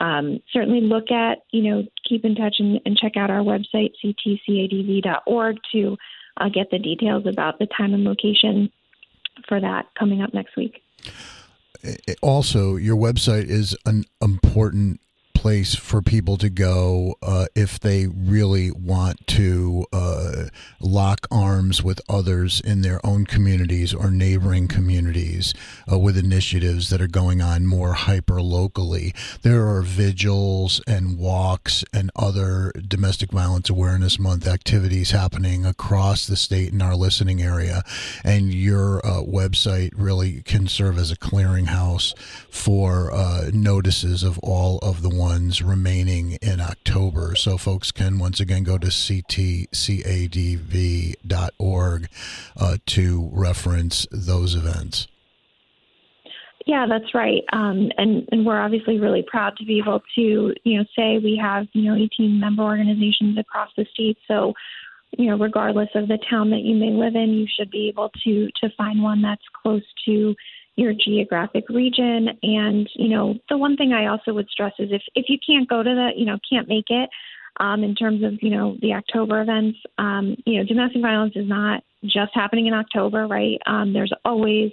um, 0.00 0.40
certainly 0.52 0.80
look 0.80 1.10
at, 1.10 1.38
you 1.52 1.62
know, 1.62 1.84
keep 2.08 2.24
in 2.24 2.34
touch 2.34 2.56
and, 2.58 2.80
and 2.84 2.96
check 2.96 3.16
out 3.16 3.30
our 3.30 3.40
website, 3.40 3.92
ctcadv.org, 4.04 5.56
to 5.72 5.96
uh, 6.36 6.48
get 6.48 6.70
the 6.70 6.78
details 6.78 7.26
about 7.26 7.58
the 7.58 7.66
time 7.66 7.94
and 7.94 8.04
location 8.04 8.70
for 9.48 9.60
that 9.60 9.86
coming 9.98 10.22
up 10.22 10.32
next 10.34 10.56
week. 10.56 10.82
Also, 12.22 12.76
your 12.76 12.96
website 12.96 13.48
is 13.48 13.76
an 13.84 14.04
important 14.20 15.00
place 15.46 15.76
for 15.76 16.02
people 16.02 16.36
to 16.36 16.50
go 16.50 17.14
uh, 17.22 17.46
if 17.54 17.78
they 17.78 18.08
really 18.08 18.68
want 18.72 19.24
to 19.28 19.86
uh, 19.92 20.46
lock 20.80 21.28
arms 21.30 21.84
with 21.84 22.00
others 22.08 22.60
in 22.62 22.82
their 22.82 22.98
own 23.06 23.24
communities 23.24 23.94
or 23.94 24.10
neighboring 24.10 24.66
communities 24.66 25.54
uh, 25.88 25.96
with 25.96 26.18
initiatives 26.18 26.90
that 26.90 27.00
are 27.00 27.06
going 27.06 27.40
on 27.40 27.64
more 27.64 27.92
hyper 27.92 28.42
locally. 28.42 29.14
There 29.42 29.68
are 29.68 29.82
vigils 29.82 30.82
and 30.84 31.16
walks 31.16 31.84
and 31.92 32.10
other 32.16 32.72
domestic 32.88 33.30
violence 33.30 33.70
awareness 33.70 34.18
month 34.18 34.48
activities 34.48 35.12
happening 35.12 35.64
across 35.64 36.26
the 36.26 36.34
state 36.34 36.72
in 36.72 36.82
our 36.82 36.96
listening 36.96 37.40
area, 37.40 37.84
and 38.24 38.52
your 38.52 38.98
uh, 39.06 39.22
website 39.22 39.92
really 39.94 40.42
can 40.42 40.66
serve 40.66 40.98
as 40.98 41.12
a 41.12 41.16
clearinghouse 41.16 42.18
for 42.50 43.12
uh, 43.12 43.48
notices 43.52 44.24
of 44.24 44.40
all 44.40 44.78
of 44.78 45.02
the 45.02 45.08
ones 45.08 45.35
ones 45.36 45.60
remaining 45.60 46.32
in 46.40 46.60
October. 46.62 47.34
So 47.36 47.58
folks 47.58 47.92
can 47.92 48.18
once 48.18 48.40
again 48.40 48.62
go 48.62 48.78
to 48.78 48.86
ctcadv.org 48.86 49.68
uh, 52.58 52.76
to 52.86 53.30
reference 53.32 54.06
those 54.10 54.54
events. 54.54 55.08
Yeah, 56.64 56.86
that's 56.88 57.14
right. 57.14 57.44
Um, 57.52 57.90
and, 57.98 58.26
and 58.32 58.46
we're 58.46 58.58
obviously 58.58 58.98
really 58.98 59.22
proud 59.26 59.58
to 59.58 59.66
be 59.66 59.78
able 59.78 60.00
to, 60.14 60.54
you 60.64 60.78
know, 60.78 60.84
say 60.96 61.18
we 61.18 61.38
have, 61.40 61.66
you 61.74 61.82
know, 61.82 61.94
18 62.02 62.40
member 62.40 62.62
organizations 62.62 63.36
across 63.36 63.68
the 63.76 63.84
state. 63.92 64.16
So, 64.26 64.54
you 65.18 65.26
know, 65.26 65.36
regardless 65.36 65.90
of 65.94 66.08
the 66.08 66.18
town 66.30 66.48
that 66.50 66.62
you 66.62 66.74
may 66.76 66.92
live 66.92 67.14
in, 67.14 67.34
you 67.34 67.46
should 67.46 67.70
be 67.70 67.88
able 67.88 68.10
to 68.24 68.48
to 68.62 68.70
find 68.76 69.02
one 69.02 69.20
that's 69.20 69.44
close 69.62 69.84
to 70.06 70.34
your 70.76 70.92
geographic 70.92 71.64
region. 71.68 72.28
And, 72.42 72.88
you 72.95 73.09
know, 73.09 73.35
the 73.49 73.59
one 73.59 73.76
thing 73.76 73.92
I 73.92 74.06
also 74.06 74.33
would 74.35 74.49
stress 74.49 74.73
is 74.78 74.90
if, 74.92 75.02
if 75.14 75.26
you 75.28 75.38
can't 75.45 75.68
go 75.68 75.83
to 75.83 75.90
the, 75.90 76.11
you 76.16 76.26
know, 76.26 76.38
can't 76.49 76.68
make 76.68 76.87
it 76.88 77.09
um, 77.61 77.83
in 77.83 77.95
terms 77.95 78.23
of, 78.23 78.35
you 78.42 78.50
know, 78.50 78.76
the 78.83 78.92
October 78.92 79.40
events, 79.40 79.78
um, 79.99 80.37
you 80.45 80.59
know, 80.59 80.66
domestic 80.66 81.02
violence 81.02 81.33
is 81.35 81.49
not 81.49 81.83
just 82.04 82.33
happening 82.35 82.66
in 82.66 82.75
October, 82.75 83.26
right? 83.26 83.59
Um, 83.66 83.92
there's 83.92 84.12
always 84.25 84.71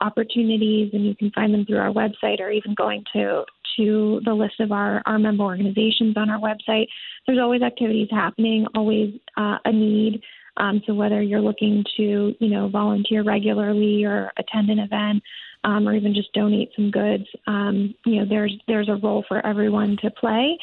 opportunities 0.00 0.90
and 0.94 1.06
you 1.06 1.14
can 1.14 1.30
find 1.30 1.52
them 1.52 1.66
through 1.66 1.78
our 1.78 1.92
website 1.92 2.40
or 2.40 2.50
even 2.50 2.74
going 2.74 3.04
to 3.12 3.44
to 3.76 4.20
the 4.24 4.34
list 4.34 4.60
of 4.60 4.70
our, 4.70 5.02
our 5.06 5.18
member 5.18 5.44
organizations 5.44 6.14
on 6.16 6.28
our 6.28 6.38
website. 6.38 6.86
There's 7.26 7.38
always 7.38 7.62
activities 7.62 8.08
happening, 8.10 8.66
always 8.74 9.14
uh, 9.36 9.58
a 9.64 9.72
need. 9.72 10.22
Um, 10.56 10.82
so 10.86 10.94
whether 10.94 11.22
you're 11.22 11.40
looking 11.40 11.84
to, 11.96 12.34
you 12.38 12.48
know, 12.48 12.68
volunteer 12.68 13.22
regularly 13.22 14.04
or 14.04 14.32
attend 14.36 14.70
an 14.70 14.78
event, 14.78 15.22
um, 15.64 15.88
or 15.88 15.94
even 15.94 16.14
just 16.14 16.32
donate 16.32 16.70
some 16.74 16.90
goods, 16.90 17.24
um, 17.46 17.94
you 18.04 18.16
know, 18.16 18.26
there's 18.28 18.54
there's 18.66 18.88
a 18.88 18.96
role 18.96 19.24
for 19.28 19.44
everyone 19.46 19.96
to 20.02 20.10
play. 20.10 20.58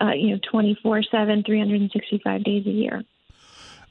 Uh, 0.00 0.10
you 0.12 0.30
know, 0.30 0.38
24/7, 0.52 1.46
365 1.46 2.44
days 2.44 2.66
a 2.66 2.70
year. 2.70 3.04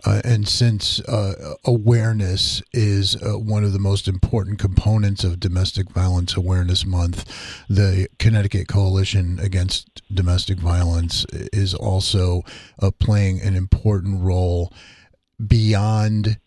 Uh, 0.05 0.21
and 0.25 0.47
since 0.47 0.99
uh, 1.01 1.55
awareness 1.65 2.61
is 2.73 3.15
uh, 3.21 3.39
one 3.39 3.63
of 3.63 3.71
the 3.71 3.79
most 3.79 4.07
important 4.07 4.59
components 4.59 5.23
of 5.23 5.39
Domestic 5.39 5.89
Violence 5.91 6.35
Awareness 6.35 6.85
Month, 6.85 7.65
the 7.69 8.07
Connecticut 8.19 8.67
Coalition 8.67 9.39
Against 9.39 10.01
Domestic 10.13 10.59
Violence 10.59 11.25
is 11.31 11.73
also 11.73 12.43
uh, 12.81 12.91
playing 12.91 13.41
an 13.41 13.55
important 13.55 14.21
role 14.21 14.73
beyond 15.47 16.37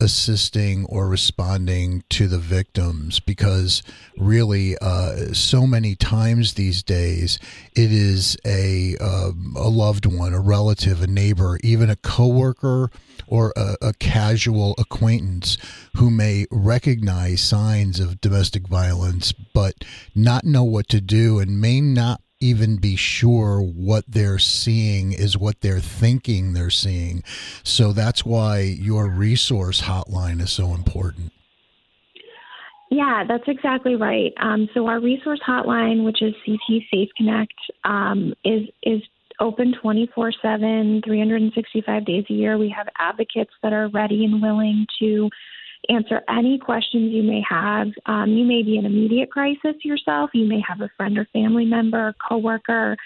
assisting 0.00 0.86
or 0.86 1.06
responding 1.06 2.02
to 2.08 2.26
the 2.26 2.38
victims 2.38 3.20
because 3.20 3.82
really 4.16 4.76
uh, 4.78 5.32
so 5.32 5.66
many 5.66 5.94
times 5.94 6.54
these 6.54 6.82
days 6.82 7.38
it 7.76 7.92
is 7.92 8.36
a 8.46 8.96
uh, 8.98 9.30
a 9.56 9.68
loved 9.68 10.06
one 10.06 10.32
a 10.32 10.40
relative 10.40 11.02
a 11.02 11.06
neighbor 11.06 11.58
even 11.62 11.90
a 11.90 11.96
coworker 11.96 12.90
or 13.26 13.52
a, 13.56 13.76
a 13.82 13.92
casual 13.94 14.74
acquaintance 14.78 15.58
who 15.96 16.10
may 16.10 16.46
recognize 16.50 17.42
signs 17.42 18.00
of 18.00 18.20
domestic 18.22 18.66
violence 18.66 19.32
but 19.32 19.84
not 20.14 20.44
know 20.44 20.64
what 20.64 20.88
to 20.88 21.00
do 21.00 21.38
and 21.38 21.60
may 21.60 21.80
not 21.80 22.22
even 22.40 22.76
be 22.76 22.96
sure 22.96 23.60
what 23.60 24.04
they're 24.08 24.38
seeing 24.38 25.12
is 25.12 25.36
what 25.36 25.60
they're 25.60 25.80
thinking 25.80 26.52
they're 26.52 26.70
seeing. 26.70 27.22
So 27.62 27.92
that's 27.92 28.24
why 28.24 28.60
your 28.60 29.08
resource 29.08 29.82
hotline 29.82 30.40
is 30.40 30.50
so 30.50 30.74
important. 30.74 31.32
Yeah, 32.90 33.24
that's 33.28 33.44
exactly 33.46 33.94
right. 33.94 34.32
Um, 34.38 34.68
so 34.74 34.88
our 34.88 35.00
resource 35.00 35.40
hotline, 35.46 36.04
which 36.04 36.22
is 36.22 36.34
CT 36.44 36.82
Safe 36.92 37.08
Connect, 37.16 37.54
um, 37.84 38.34
is 38.44 38.62
is 38.82 39.00
open 39.38 39.74
24 39.80 40.32
7, 40.42 41.02
365 41.04 42.04
days 42.04 42.24
a 42.28 42.32
year. 42.32 42.58
We 42.58 42.68
have 42.76 42.88
advocates 42.98 43.52
that 43.62 43.72
are 43.72 43.88
ready 43.88 44.24
and 44.24 44.42
willing 44.42 44.86
to 45.00 45.30
answer 45.88 46.20
any 46.28 46.58
questions 46.58 47.12
you 47.12 47.22
may 47.22 47.42
have. 47.48 47.88
Um, 48.06 48.30
you 48.30 48.44
may 48.44 48.62
be 48.62 48.76
in 48.76 48.86
immediate 48.86 49.30
crisis 49.30 49.76
yourself. 49.82 50.30
You 50.34 50.46
may 50.46 50.62
have 50.66 50.80
a 50.80 50.90
friend 50.96 51.18
or 51.18 51.26
family 51.32 51.64
member, 51.64 52.14
coworker 52.28 52.96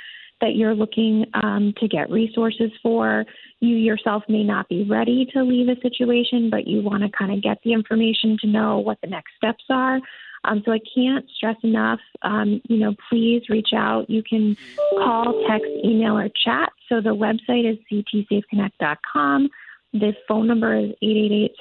that 0.40 0.56
you're 0.56 0.74
looking 0.74 1.24
um, 1.34 1.72
to 1.78 1.88
get 1.88 2.10
resources 2.10 2.70
for. 2.82 3.24
You 3.60 3.76
yourself 3.76 4.24
may 4.28 4.42
not 4.42 4.68
be 4.68 4.84
ready 4.84 5.26
to 5.32 5.42
leave 5.42 5.68
a 5.68 5.80
situation, 5.80 6.50
but 6.50 6.66
you 6.66 6.82
want 6.82 7.02
to 7.02 7.08
kind 7.16 7.32
of 7.32 7.42
get 7.42 7.58
the 7.64 7.72
information 7.72 8.36
to 8.40 8.46
know 8.46 8.78
what 8.78 8.98
the 9.00 9.08
next 9.08 9.32
steps 9.36 9.64
are. 9.70 10.00
Um, 10.44 10.62
so 10.66 10.72
I 10.72 10.80
can't 10.94 11.24
stress 11.34 11.56
enough, 11.62 12.00
um, 12.22 12.60
you 12.68 12.76
know, 12.76 12.94
please 13.08 13.42
reach 13.48 13.70
out. 13.74 14.10
You 14.10 14.22
can 14.22 14.56
call, 14.90 15.42
text, 15.48 15.70
email, 15.82 16.18
or 16.18 16.28
chat. 16.44 16.70
So 16.88 17.00
the 17.00 17.14
website 17.14 17.70
is 17.70 17.78
ctsafeconnect.com. 17.90 19.48
The 19.94 20.12
phone 20.28 20.46
number 20.48 20.76
is 20.76 20.90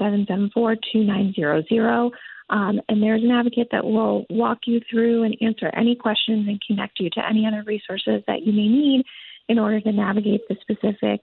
888-774-2900. 0.01 2.11
Um, 2.49 2.81
and 2.89 3.01
there's 3.01 3.23
an 3.23 3.31
advocate 3.31 3.69
that 3.71 3.85
will 3.85 4.25
walk 4.29 4.59
you 4.65 4.81
through 4.89 5.23
and 5.23 5.37
answer 5.41 5.71
any 5.75 5.95
questions 5.95 6.45
and 6.47 6.61
connect 6.65 6.99
you 6.99 7.09
to 7.11 7.25
any 7.25 7.47
other 7.47 7.63
resources 7.65 8.21
that 8.27 8.43
you 8.43 8.51
may 8.51 8.67
need 8.67 9.05
in 9.47 9.59
order 9.59 9.79
to 9.81 9.91
navigate 9.91 10.41
the 10.49 10.55
specific, 10.61 11.21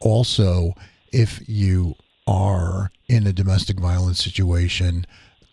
Also, 0.00 0.74
if 1.12 1.40
you 1.48 1.94
are 2.26 2.90
in 3.08 3.26
a 3.26 3.32
domestic 3.32 3.80
violence 3.80 4.22
situation, 4.22 5.06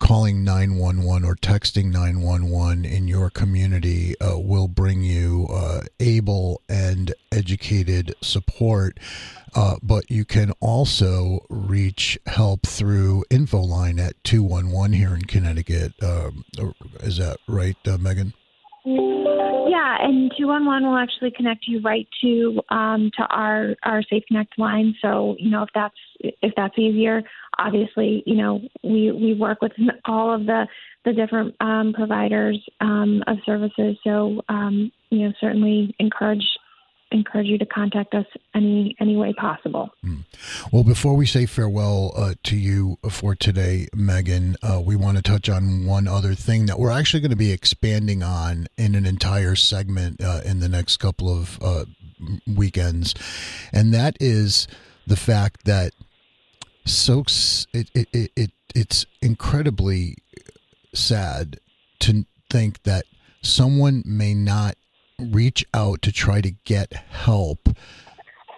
calling 0.04 0.44
911 0.44 1.24
or 1.24 1.34
texting 1.34 1.86
911 1.86 2.84
in 2.84 3.08
your 3.08 3.30
community 3.30 4.20
uh, 4.20 4.38
will 4.38 4.68
bring 4.68 5.02
you 5.02 5.48
uh, 5.50 5.80
able 6.02 6.62
and 6.68 7.14
educated 7.32 8.14
support. 8.22 9.00
Uh, 9.56 9.78
but 9.82 10.12
you 10.12 10.26
can 10.26 10.52
also 10.60 11.46
reach 11.50 12.20
help 12.26 12.68
through 12.68 13.24
Infoline 13.30 13.98
at 13.98 14.22
211 14.26 14.92
here 14.92 15.16
in 15.16 15.22
Connecticut. 15.22 15.94
Um, 16.04 16.44
is 17.00 17.18
that 17.20 17.38
right, 17.48 17.78
uh, 17.86 17.96
Meghan? 17.96 18.34
Yeah, 18.86 19.98
and 20.02 20.32
two 20.38 20.48
one 20.48 20.66
one 20.66 20.86
will 20.86 20.98
actually 20.98 21.32
connect 21.32 21.66
you 21.68 21.80
right 21.80 22.08
to 22.22 22.62
um, 22.70 23.10
to 23.18 23.24
our 23.30 23.76
our 23.84 24.04
Safe 24.04 24.24
Connect 24.28 24.60
line. 24.60 24.94
So 25.02 25.38
you 25.40 25.50
know 25.50 25.64
if 25.64 25.70
that's 25.74 25.96
if 26.20 26.54
that's 26.58 26.78
easier, 26.78 27.24
obviously 27.58 28.24
you 28.26 28.36
know 28.36 28.62
we 28.84 29.12
we 29.12 29.34
work 29.34 29.62
with 29.62 29.72
all 30.06 30.34
of 30.34 30.46
the 30.46 30.68
the 31.06 31.14
different 31.14 31.56
um, 31.60 31.94
providers 31.94 32.64
um, 32.80 33.24
of 33.28 33.38
services. 33.46 33.98
So 34.04 34.42
um, 34.50 34.92
you 35.10 35.28
know 35.28 35.34
certainly 35.40 35.96
encourage 36.00 36.46
encourage 37.14 37.48
you 37.48 37.58
to 37.60 37.66
contact 37.66 38.14
us 38.14 38.26
any 38.54 38.96
any 39.00 39.16
way 39.16 39.34
possible. 39.34 39.90
Mm. 40.04 40.24
Well, 40.72 40.84
before 40.84 41.16
we 41.16 41.26
say 41.26 41.46
farewell 41.46 42.12
uh, 42.16 42.34
to 42.44 42.58
you 42.58 42.98
for 43.10 43.36
today, 43.36 43.88
Meghan, 43.96 44.56
uh, 44.62 44.82
we 44.82 44.96
want 44.96 45.18
to 45.18 45.24
touch 45.24 45.48
on 45.48 45.86
one 45.86 46.08
other 46.08 46.34
thing 46.34 46.66
that 46.66 46.80
we're 46.80 46.92
actually 46.92 47.22
going 47.22 47.32
to 47.32 47.38
be 47.38 47.52
expanding 47.52 48.24
on 48.24 48.68
in 48.78 48.96
an 48.96 49.06
entire 49.06 49.56
segment 49.56 50.22
uh, 50.22 50.42
in 50.44 50.60
the 50.60 50.70
next 50.70 50.98
couple 50.98 51.30
of 51.30 51.60
uh, 51.62 51.86
weekends, 52.48 53.14
and 53.72 53.94
that 53.94 54.18
is 54.20 54.68
the 55.06 55.18
fact 55.18 55.66
that 55.66 55.94
so 56.86 57.24
it, 57.74 57.90
it, 57.94 58.08
it, 58.14 58.32
it 58.36 58.52
it's 58.76 59.06
incredibly 59.22 60.16
sad 60.94 61.60
to 62.00 62.26
think 62.50 62.84
that 62.84 63.06
someone 63.42 64.04
may 64.06 64.34
not 64.34 64.76
reach 65.20 65.66
out 65.74 66.02
to 66.02 66.12
try 66.12 66.42
to 66.42 66.52
get 66.66 66.94
help 66.94 67.70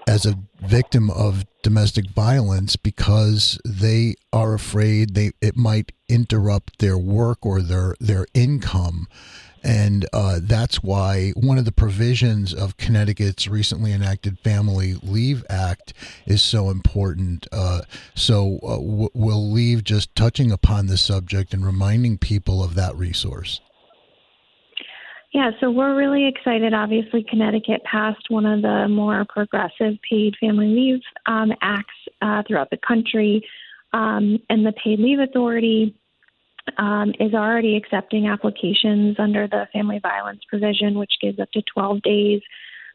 as 0.08 0.26
a 0.26 0.38
victim 0.62 1.10
of 1.10 1.46
domestic 1.64 2.10
violence 2.12 2.76
because 2.76 3.60
they 3.66 4.16
are 4.32 4.54
afraid 4.54 5.16
they 5.16 5.32
it 5.42 5.58
might 5.58 5.92
interrupt 6.08 6.80
their 6.80 6.98
work 6.98 7.44
or 7.46 7.62
their 7.62 7.96
their 8.00 8.26
income 8.34 9.08
and 9.66 10.06
uh, 10.14 10.40
that's 10.44 10.84
why 10.84 11.32
one 11.36 11.58
of 11.58 11.66
the 11.66 11.72
provisions 11.72 12.54
of 12.54 12.78
Connecticut's 12.78 13.48
recently 13.48 13.92
enacted 13.92 14.38
Family 14.40 14.94
Leave 15.02 15.44
Act 15.50 15.94
is 16.28 16.44
so 16.44 16.70
important. 16.70 17.48
Uh, 17.52 17.82
so 18.14 18.60
uh, 18.62 18.78
we'll 18.80 19.52
leave 19.52 19.84
just 19.84 20.16
touching 20.16 20.52
upon 20.52 20.86
this 20.86 21.02
subject 21.02 21.52
and 21.52 21.66
reminding 21.66 22.20
people 22.20 22.64
of 22.64 22.76
that 22.76 22.96
resource. 22.96 23.60
Yeah, 25.34 25.50
so 25.60 25.72
we're 25.72 25.96
really 25.96 26.28
excited. 26.28 26.74
Obviously, 26.74 27.26
Connecticut 27.28 27.84
passed 27.84 28.26
one 28.30 28.46
of 28.46 28.62
the 28.62 28.88
more 28.88 29.26
progressive 29.28 29.96
paid 30.08 30.36
family 30.40 30.68
leave 30.68 31.02
um, 31.26 31.52
acts 31.62 31.94
uh, 32.22 32.44
throughout 32.48 32.70
the 32.70 32.80
country, 32.88 33.44
um, 33.94 34.40
and 34.50 34.66
the 34.66 34.74
Paid 34.84 35.00
Leave 35.00 35.20
Authority 35.20 35.96
um, 36.78 37.14
is 37.20 37.34
already 37.34 37.76
accepting 37.76 38.28
applications 38.28 39.18
under 39.20 39.48
the 39.48 39.68
family 39.74 40.00
violence 40.00 40.42
provision, 40.50 40.98
which 40.98 41.14
gives 41.22 41.40
up 41.40 41.52
to 41.52 41.62
12 41.74 42.02
days 42.02 42.42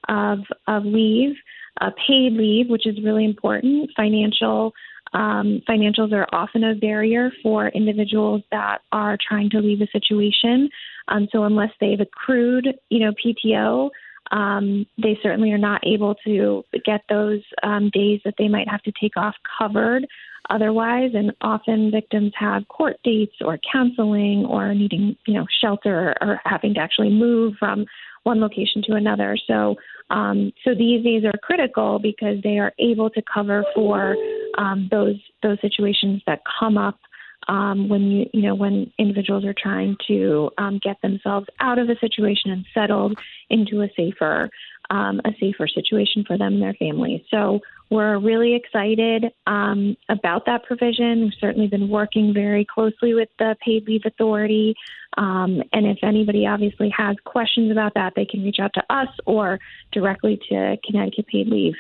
of, 0.08 0.40
of 0.66 0.84
leave, 0.84 1.34
uh, 1.80 1.90
paid 2.06 2.32
leave, 2.32 2.68
which 2.68 2.86
is 2.86 3.02
really 3.02 3.24
important. 3.24 3.90
Financial 3.96 4.72
um, 5.12 5.60
financials 5.68 6.12
are 6.12 6.26
often 6.32 6.62
a 6.62 6.74
barrier 6.74 7.32
for 7.42 7.68
individuals 7.68 8.42
that 8.52 8.82
are 8.92 9.18
trying 9.28 9.50
to 9.50 9.58
leave 9.58 9.80
a 9.80 9.88
situation. 9.88 10.68
Um, 11.08 11.26
so 11.32 11.44
unless 11.44 11.70
they've 11.80 12.00
accrued, 12.00 12.68
you 12.90 13.00
know, 13.00 13.12
PTO, 13.12 13.90
um, 14.30 14.86
they 15.02 15.18
certainly 15.22 15.50
are 15.50 15.58
not 15.58 15.84
able 15.84 16.14
to 16.24 16.64
get 16.84 17.00
those 17.08 17.40
um, 17.64 17.90
days 17.92 18.20
that 18.24 18.34
they 18.38 18.46
might 18.46 18.68
have 18.68 18.82
to 18.82 18.92
take 19.00 19.16
off 19.16 19.34
covered 19.58 20.06
otherwise. 20.50 21.12
And 21.14 21.32
often 21.40 21.90
victims 21.90 22.32
have 22.38 22.68
court 22.68 22.96
dates 23.04 23.36
or 23.40 23.58
counseling 23.72 24.44
or 24.44 24.74
needing, 24.74 25.16
you 25.26 25.34
know, 25.34 25.46
shelter 25.60 26.14
or 26.20 26.40
having 26.44 26.74
to 26.74 26.80
actually 26.80 27.10
move 27.10 27.54
from 27.58 27.86
one 28.24 28.40
location 28.40 28.82
to 28.86 28.94
another. 28.94 29.36
So, 29.46 29.76
um, 30.10 30.52
so 30.64 30.74
these 30.74 31.02
days 31.04 31.24
are 31.24 31.38
critical 31.42 31.98
because 31.98 32.42
they 32.42 32.58
are 32.58 32.72
able 32.78 33.10
to 33.10 33.22
cover 33.32 33.64
for 33.74 34.16
um, 34.58 34.88
those 34.90 35.16
those 35.42 35.58
situations 35.60 36.22
that 36.26 36.40
come 36.58 36.76
up 36.76 36.98
um, 37.48 37.88
when 37.88 38.02
you 38.10 38.26
you 38.32 38.42
know 38.42 38.54
when 38.54 38.92
individuals 38.98 39.44
are 39.44 39.54
trying 39.56 39.96
to 40.08 40.50
um, 40.58 40.80
get 40.82 41.00
themselves 41.02 41.46
out 41.60 41.78
of 41.78 41.88
a 41.88 41.98
situation 41.98 42.50
and 42.50 42.66
settled 42.74 43.18
into 43.48 43.82
a 43.82 43.88
safer 43.96 44.50
um, 44.90 45.20
a 45.24 45.30
safer 45.40 45.68
situation 45.68 46.24
for 46.26 46.36
them 46.36 46.54
and 46.54 46.62
their 46.62 46.74
families. 46.74 47.22
So 47.30 47.60
we're 47.90 48.18
really 48.18 48.54
excited 48.54 49.32
um, 49.46 49.96
about 50.08 50.46
that 50.46 50.64
provision. 50.64 51.22
We've 51.22 51.32
certainly 51.40 51.66
been 51.66 51.88
working 51.88 52.32
very 52.32 52.64
closely 52.64 53.14
with 53.14 53.28
the 53.38 53.56
Paid 53.64 53.86
Leave 53.86 54.02
Authority. 54.04 54.74
Um, 55.18 55.62
and 55.72 55.86
if 55.86 55.98
anybody 56.02 56.46
obviously 56.46 56.88
has 56.96 57.16
questions 57.24 57.72
about 57.72 57.94
that, 57.94 58.12
they 58.14 58.24
can 58.24 58.44
reach 58.44 58.58
out 58.60 58.72
to 58.74 58.82
us 58.88 59.08
or 59.26 59.58
directly 59.90 60.40
to 60.48 60.76
Connecticut 60.84 61.26
Paid 61.26 61.48
Leave 61.48 61.74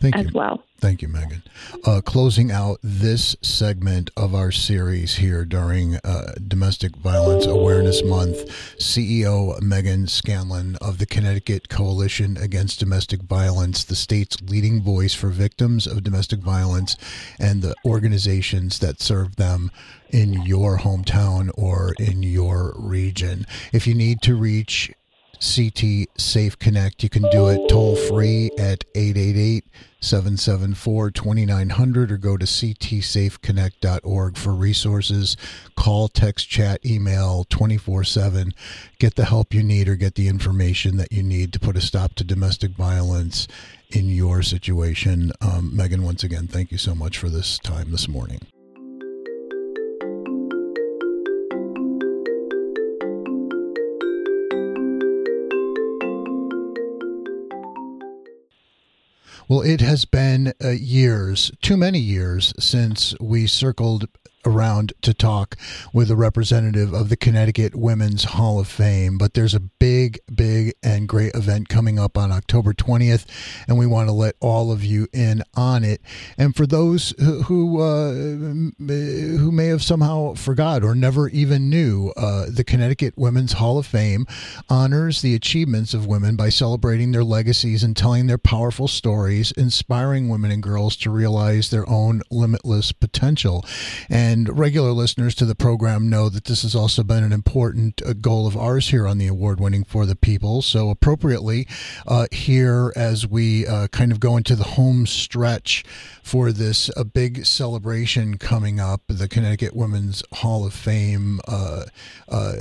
Thank 0.00 0.16
as 0.16 0.26
you. 0.26 0.32
well. 0.34 0.62
Thank 0.78 1.00
you, 1.00 1.08
Meghan. 1.08 1.42
Uh, 1.84 2.02
closing 2.02 2.50
out 2.50 2.78
this 2.82 3.34
segment 3.40 4.10
of 4.14 4.34
our 4.34 4.52
series 4.52 5.16
here 5.16 5.46
during 5.46 5.96
uh, 5.96 6.34
Domestic 6.46 6.94
Violence 6.96 7.46
Awareness 7.46 8.04
Month, 8.04 8.46
CEO 8.78 9.58
Meghan 9.60 10.08
Scanlon 10.08 10.76
of 10.82 10.98
the 10.98 11.06
Connecticut 11.06 11.70
Coalition 11.70 12.36
Against 12.36 12.78
Domestic 12.78 13.22
Violence, 13.22 13.84
the 13.84 13.96
state's 13.96 14.40
leading 14.42 14.82
voice 14.82 15.14
for 15.14 15.28
victims 15.28 15.86
of 15.86 16.04
domestic 16.04 16.40
violence 16.40 16.96
and 17.38 17.62
the 17.62 17.74
organizations 17.86 18.78
that 18.80 19.00
serve 19.00 19.36
them 19.36 19.70
in 20.10 20.42
your 20.42 20.78
hometown 20.78 21.50
or 21.54 21.94
in 21.98 22.22
your 22.22 22.74
region. 22.76 23.46
If 23.72 23.86
you 23.86 23.94
need 23.94 24.20
to 24.22 24.36
reach 24.36 24.92
CT 25.40 26.08
Safe 26.16 26.58
Connect. 26.58 27.02
You 27.02 27.08
can 27.08 27.22
do 27.30 27.48
it 27.48 27.68
toll 27.68 27.96
free 27.96 28.50
at 28.58 28.84
888 28.94 29.64
774 30.00 31.10
2900 31.10 32.12
or 32.12 32.16
go 32.16 32.36
to 32.36 32.44
ctsafeconnect.org 32.44 34.36
for 34.36 34.52
resources. 34.52 35.36
Call, 35.74 36.08
text, 36.08 36.48
chat, 36.48 36.84
email 36.84 37.44
24 37.48 38.04
7. 38.04 38.54
Get 38.98 39.16
the 39.16 39.24
help 39.24 39.52
you 39.52 39.62
need 39.62 39.88
or 39.88 39.96
get 39.96 40.14
the 40.14 40.28
information 40.28 40.96
that 40.98 41.12
you 41.12 41.22
need 41.22 41.52
to 41.52 41.60
put 41.60 41.76
a 41.76 41.80
stop 41.80 42.14
to 42.14 42.24
domestic 42.24 42.72
violence 42.72 43.48
in 43.90 44.08
your 44.08 44.42
situation. 44.42 45.32
Um, 45.40 45.72
Meghan, 45.74 46.00
once 46.00 46.24
again, 46.24 46.46
thank 46.46 46.70
you 46.72 46.78
so 46.78 46.94
much 46.94 47.18
for 47.18 47.28
this 47.28 47.58
time 47.58 47.90
this 47.90 48.08
morning. 48.08 48.40
Well, 59.48 59.60
it 59.60 59.80
has 59.80 60.04
been 60.04 60.54
uh, 60.62 60.70
years, 60.70 61.52
too 61.62 61.76
many 61.76 62.00
years, 62.00 62.52
since 62.58 63.14
we 63.20 63.46
circled 63.46 64.08
around 64.46 64.92
to 65.02 65.12
talk 65.12 65.56
with 65.92 66.10
a 66.10 66.16
representative 66.16 66.94
of 66.94 67.08
the 67.08 67.16
Connecticut 67.16 67.74
Women's 67.74 68.24
Hall 68.24 68.60
of 68.60 68.68
Fame. 68.68 69.18
But 69.18 69.34
there's 69.34 69.54
a 69.54 69.60
big, 69.60 70.18
big, 70.32 70.74
and 70.82 71.08
great 71.08 71.34
event 71.34 71.68
coming 71.68 71.98
up 71.98 72.16
on 72.16 72.30
October 72.30 72.72
20th, 72.72 73.26
and 73.66 73.76
we 73.76 73.86
want 73.86 74.08
to 74.08 74.12
let 74.12 74.36
all 74.40 74.70
of 74.70 74.84
you 74.84 75.08
in 75.12 75.42
on 75.54 75.84
it. 75.84 76.00
And 76.38 76.54
for 76.54 76.66
those 76.66 77.12
who 77.18 77.56
who, 77.56 77.80
uh, 77.80 78.12
who 78.12 79.50
may 79.50 79.66
have 79.66 79.82
somehow 79.82 80.34
forgot 80.34 80.84
or 80.84 80.94
never 80.94 81.28
even 81.30 81.70
knew, 81.70 82.12
uh, 82.16 82.46
the 82.48 82.64
Connecticut 82.64 83.14
Women's 83.16 83.54
Hall 83.54 83.78
of 83.78 83.86
Fame 83.86 84.26
honors 84.68 85.22
the 85.22 85.34
achievements 85.34 85.94
of 85.94 86.06
women 86.06 86.36
by 86.36 86.50
celebrating 86.50 87.12
their 87.12 87.24
legacies 87.24 87.82
and 87.82 87.96
telling 87.96 88.26
their 88.26 88.38
powerful 88.38 88.88
stories, 88.88 89.52
inspiring 89.52 90.28
women 90.28 90.50
and 90.50 90.62
girls 90.62 90.96
to 90.98 91.10
realize 91.10 91.70
their 91.70 91.88
own 91.88 92.22
limitless 92.30 92.92
potential. 92.92 93.64
And 94.10 94.35
and 94.36 94.58
regular 94.58 94.90
listeners 94.90 95.34
to 95.34 95.46
the 95.46 95.54
program 95.54 96.10
know 96.10 96.28
that 96.28 96.44
this 96.44 96.60
has 96.60 96.74
also 96.74 97.02
been 97.02 97.24
an 97.24 97.32
important 97.32 98.02
uh, 98.02 98.12
goal 98.12 98.46
of 98.46 98.54
ours 98.54 98.90
here 98.90 99.06
on 99.06 99.16
the 99.16 99.26
award 99.26 99.58
winning 99.58 99.82
for 99.82 100.04
the 100.04 100.14
people. 100.14 100.60
So, 100.60 100.90
appropriately, 100.90 101.66
uh, 102.06 102.26
here 102.30 102.92
as 102.94 103.26
we 103.26 103.66
uh, 103.66 103.88
kind 103.88 104.12
of 104.12 104.20
go 104.20 104.36
into 104.36 104.54
the 104.54 104.64
home 104.64 105.06
stretch 105.06 105.84
for 106.22 106.52
this 106.52 106.90
a 106.98 107.04
big 107.04 107.46
celebration 107.46 108.36
coming 108.36 108.78
up, 108.78 109.00
the 109.06 109.26
Connecticut 109.26 109.74
Women's 109.74 110.22
Hall 110.32 110.66
of 110.66 110.74
Fame 110.74 111.40
uh, 111.48 111.84
uh, 112.28 112.56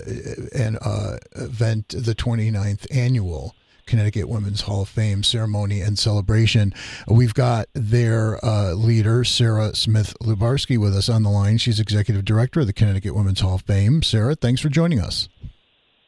and 0.55 0.77
uh, 0.81 1.17
event, 1.35 1.89
the 1.89 2.15
29th 2.15 2.87
annual. 2.89 3.53
Connecticut 3.85 4.27
Women's 4.27 4.61
Hall 4.61 4.81
of 4.81 4.89
Fame 4.89 5.23
ceremony 5.23 5.81
and 5.81 5.97
celebration. 5.97 6.73
We've 7.07 7.33
got 7.33 7.67
their 7.73 8.43
uh, 8.43 8.73
leader, 8.73 9.23
Sarah 9.23 9.75
Smith 9.75 10.15
Lubarsky, 10.21 10.77
with 10.77 10.95
us 10.95 11.09
on 11.09 11.23
the 11.23 11.29
line. 11.29 11.57
She's 11.57 11.79
executive 11.79 12.25
director 12.25 12.61
of 12.61 12.67
the 12.67 12.73
Connecticut 12.73 13.15
Women's 13.15 13.41
Hall 13.41 13.55
of 13.55 13.61
Fame. 13.61 14.03
Sarah, 14.03 14.35
thanks 14.35 14.61
for 14.61 14.69
joining 14.69 14.99
us. 14.99 15.29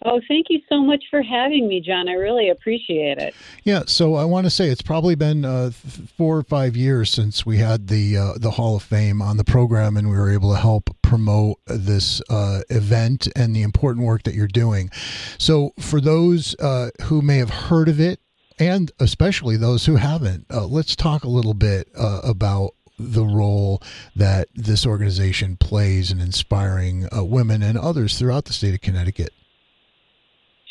Oh, 0.10 0.22
thank 0.30 0.46
you 0.50 0.62
so 0.70 0.82
much 0.82 1.04
for 1.10 1.22
having 1.22 1.68
me, 1.68 1.82
John. 1.82 2.08
I 2.08 2.14
really 2.14 2.48
appreciate 2.48 3.18
it. 3.18 3.36
Yeah, 3.66 3.84
so 3.88 4.16
I 4.16 4.24
want 4.24 4.46
to 4.46 4.50
say 4.50 4.70
it's 4.70 4.82
probably 4.82 5.16
been 5.16 5.44
uh, 5.44 5.72
four 5.72 6.38
or 6.38 6.44
five 6.44 6.78
years 6.78 7.10
since 7.10 7.46
we 7.46 7.58
had 7.58 7.90
the 7.90 8.16
uh, 8.16 8.34
the 8.38 8.52
Hall 8.52 8.78
of 8.78 8.84
Fame 8.84 9.22
on 9.22 9.36
the 9.36 9.44
program, 9.44 9.98
and 9.98 10.10
we 10.10 10.16
were 10.16 10.32
able 10.32 10.54
to 10.54 10.60
help 10.60 10.96
promote 11.02 11.58
this 11.66 12.22
uh, 12.30 12.62
event 12.70 13.28
and 13.36 13.54
the 13.54 13.64
important 13.64 14.06
work 14.06 14.24
that 14.24 14.34
you're 14.34 14.48
doing. 14.48 14.90
So, 15.38 15.74
for 15.78 16.00
those 16.00 16.56
uh, 16.56 16.92
who 17.04 17.22
may 17.22 17.40
have 17.40 17.50
heard 17.50 17.90
of 17.90 18.00
it, 18.00 18.22
and 18.58 18.90
especially 19.02 19.58
those 19.58 19.88
who 19.88 19.98
haven't, 19.98 20.46
uh, 20.50 20.68
let's 20.68 20.96
talk 20.96 21.26
a 21.26 21.30
little 21.30 21.54
bit 21.54 21.90
uh, 21.98 22.22
about 22.24 22.76
the 22.98 23.26
role 23.26 23.84
that 24.16 24.48
this 24.56 24.86
organization 24.86 25.58
plays 25.58 26.12
in 26.12 26.22
inspiring 26.22 27.10
women 27.12 27.62
and 27.62 27.78
others 27.78 28.18
throughout 28.18 28.46
the 28.46 28.54
state 28.54 28.74
of 28.74 28.80
Connecticut. 28.80 29.34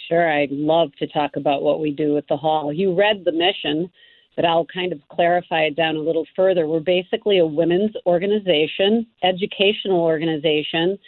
Sure, 0.09 0.31
I'd 0.31 0.53
love 0.53 0.93
to 0.99 1.07
talk 1.09 1.37
about 1.37 1.63
what 1.63 1.81
we 1.81 1.91
do 1.91 2.17
at 2.17 2.29
the 2.29 2.37
Hall. 2.37 2.73
You 2.73 2.95
read 2.95 3.25
the 3.25 3.33
mission, 3.33 3.91
but 4.37 4.45
I'll 4.45 4.67
kind 4.67 4.93
of 4.93 5.01
clarify 5.09 5.63
it 5.63 5.77
down 5.77 5.97
a 5.97 6.01
little 6.01 6.27
further. 6.37 6.69
We're 6.69 6.81
basically 6.81 7.39
a 7.39 7.47
women's 7.47 7.93
organization, 8.07 9.07
educational 9.25 10.01
organization 10.01 10.99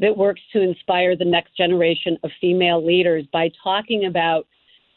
that 0.00 0.16
works 0.16 0.40
to 0.52 0.60
inspire 0.60 1.16
the 1.16 1.24
next 1.24 1.56
generation 1.56 2.18
of 2.24 2.30
female 2.40 2.84
leaders 2.84 3.24
by 3.32 3.50
talking 3.62 4.06
about 4.06 4.48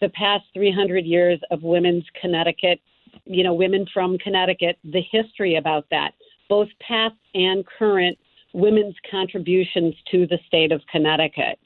the 0.02 0.10
past 0.10 0.46
300 0.54 1.06
years 1.06 1.40
of 1.52 1.62
women's 1.62 2.06
Connecticut, 2.20 2.80
you 3.26 3.44
know, 3.44 3.54
women 3.54 3.86
from 3.94 4.18
Connecticut, 4.18 4.78
the 4.84 5.04
history 5.12 5.58
about 5.58 5.86
that, 5.92 6.12
both 6.50 6.70
past 6.80 7.16
and 7.36 7.64
current 7.78 8.18
women's 8.54 8.96
contributions 9.12 9.94
to 10.12 10.26
the 10.28 10.40
state 10.48 10.72
of 10.72 10.82
Connecticut. 10.92 11.60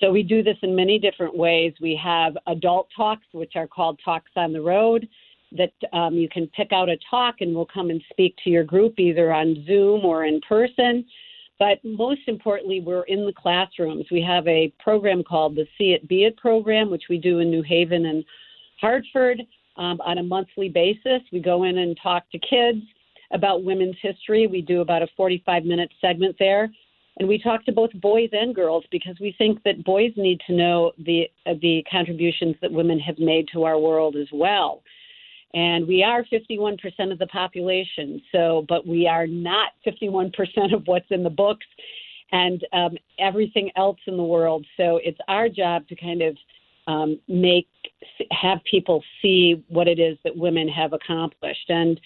So 0.00 0.12
we 0.12 0.22
do 0.22 0.42
this 0.42 0.56
in 0.62 0.76
many 0.76 0.98
different 0.98 1.36
ways. 1.36 1.74
We 1.80 1.98
have 2.02 2.36
adult 2.46 2.88
talks, 2.96 3.26
which 3.32 3.56
are 3.56 3.66
called 3.66 4.00
Talks 4.04 4.30
on 4.36 4.52
the 4.52 4.60
Road, 4.60 5.08
that 5.52 5.72
um, 5.92 6.14
you 6.14 6.28
can 6.28 6.46
pick 6.48 6.72
out 6.72 6.88
a 6.88 6.96
talk 7.10 7.36
and 7.40 7.54
we'll 7.54 7.66
come 7.66 7.90
and 7.90 8.02
speak 8.10 8.36
to 8.44 8.50
your 8.50 8.64
group 8.64 8.98
either 8.98 9.32
on 9.32 9.64
Zoom 9.66 10.04
or 10.04 10.24
in 10.24 10.40
person. 10.42 11.04
But 11.58 11.78
most 11.82 12.20
importantly, 12.26 12.80
we're 12.80 13.02
in 13.04 13.26
the 13.26 13.32
classrooms. 13.32 14.06
We 14.10 14.22
have 14.22 14.46
a 14.46 14.72
program 14.78 15.24
called 15.24 15.56
the 15.56 15.66
See 15.76 15.92
It 15.92 16.06
Be 16.06 16.24
It 16.24 16.36
program, 16.36 16.90
which 16.90 17.04
we 17.10 17.18
do 17.18 17.40
in 17.40 17.50
New 17.50 17.62
Haven 17.62 18.06
and 18.06 18.24
Hartford 18.80 19.42
um, 19.76 20.00
on 20.02 20.18
a 20.18 20.22
monthly 20.22 20.68
basis. 20.68 21.22
We 21.32 21.40
go 21.40 21.64
in 21.64 21.78
and 21.78 21.98
talk 22.00 22.30
to 22.30 22.38
kids 22.38 22.82
about 23.32 23.64
women's 23.64 23.96
history. 24.00 24.46
We 24.46 24.62
do 24.62 24.80
about 24.82 25.02
a 25.02 25.08
45 25.16 25.64
minute 25.64 25.90
segment 26.00 26.36
there. 26.38 26.70
And 27.18 27.28
we 27.28 27.38
talk 27.38 27.64
to 27.64 27.72
both 27.72 27.90
boys 27.94 28.28
and 28.32 28.54
girls 28.54 28.84
because 28.90 29.16
we 29.20 29.34
think 29.38 29.62
that 29.64 29.84
boys 29.84 30.12
need 30.16 30.40
to 30.46 30.52
know 30.52 30.92
the 30.98 31.24
uh, 31.46 31.54
the 31.60 31.84
contributions 31.90 32.54
that 32.62 32.70
women 32.70 32.98
have 33.00 33.18
made 33.18 33.48
to 33.52 33.64
our 33.64 33.78
world 33.78 34.16
as 34.16 34.28
well. 34.32 34.82
And 35.54 35.88
we 35.88 36.02
are 36.02 36.24
51% 36.24 36.78
of 37.10 37.18
the 37.18 37.26
population, 37.28 38.20
so 38.32 38.64
but 38.68 38.86
we 38.86 39.06
are 39.06 39.26
not 39.26 39.72
51% 39.86 40.30
of 40.74 40.86
what's 40.86 41.10
in 41.10 41.24
the 41.24 41.30
books 41.30 41.66
and 42.32 42.64
um, 42.72 42.96
everything 43.18 43.70
else 43.76 43.98
in 44.06 44.16
the 44.16 44.22
world. 44.22 44.66
So 44.76 45.00
it's 45.02 45.18
our 45.26 45.48
job 45.48 45.88
to 45.88 45.96
kind 45.96 46.22
of 46.22 46.36
um, 46.86 47.18
make 47.28 47.66
have 48.30 48.58
people 48.70 49.02
see 49.20 49.64
what 49.68 49.88
it 49.88 49.98
is 49.98 50.18
that 50.24 50.36
women 50.36 50.68
have 50.68 50.92
accomplished 50.92 51.68
and 51.68 52.00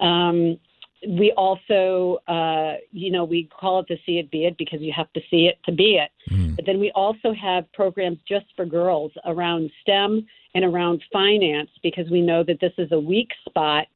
um, 0.00 0.58
we 1.06 1.32
also, 1.36 2.18
uh, 2.26 2.74
you 2.90 3.10
know, 3.10 3.24
we 3.24 3.44
call 3.44 3.80
it 3.80 3.86
the 3.88 3.98
See 4.04 4.18
It 4.18 4.30
Be 4.30 4.46
It 4.46 4.58
because 4.58 4.80
you 4.80 4.92
have 4.96 5.12
to 5.12 5.20
see 5.30 5.46
it 5.46 5.58
to 5.64 5.72
be 5.72 5.96
it. 5.96 6.10
Mm. 6.32 6.56
But 6.56 6.66
then 6.66 6.80
we 6.80 6.90
also 6.92 7.32
have 7.32 7.70
programs 7.72 8.18
just 8.28 8.46
for 8.56 8.64
girls 8.64 9.12
around 9.24 9.70
STEM 9.82 10.26
and 10.54 10.64
around 10.64 11.02
finance 11.12 11.70
because 11.82 12.10
we 12.10 12.20
know 12.20 12.42
that 12.42 12.58
this 12.60 12.72
is 12.78 12.90
a 12.92 12.98
weak 12.98 13.30
spot 13.48 13.86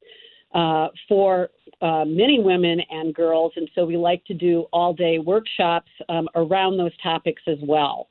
uh, 0.53 0.87
for 1.09 1.49
uh, 1.81 2.05
many 2.05 2.39
women 2.39 2.79
and 2.89 3.13
girls. 3.13 3.51
And 3.55 3.69
so 3.75 3.85
we 3.85 3.97
like 3.97 4.23
to 4.25 4.33
do 4.33 4.65
all 4.71 4.93
day 4.93 5.19
workshops 5.19 5.89
um, 6.09 6.29
around 6.35 6.77
those 6.77 6.95
topics 7.01 7.41
as 7.47 7.57
well. 7.63 8.07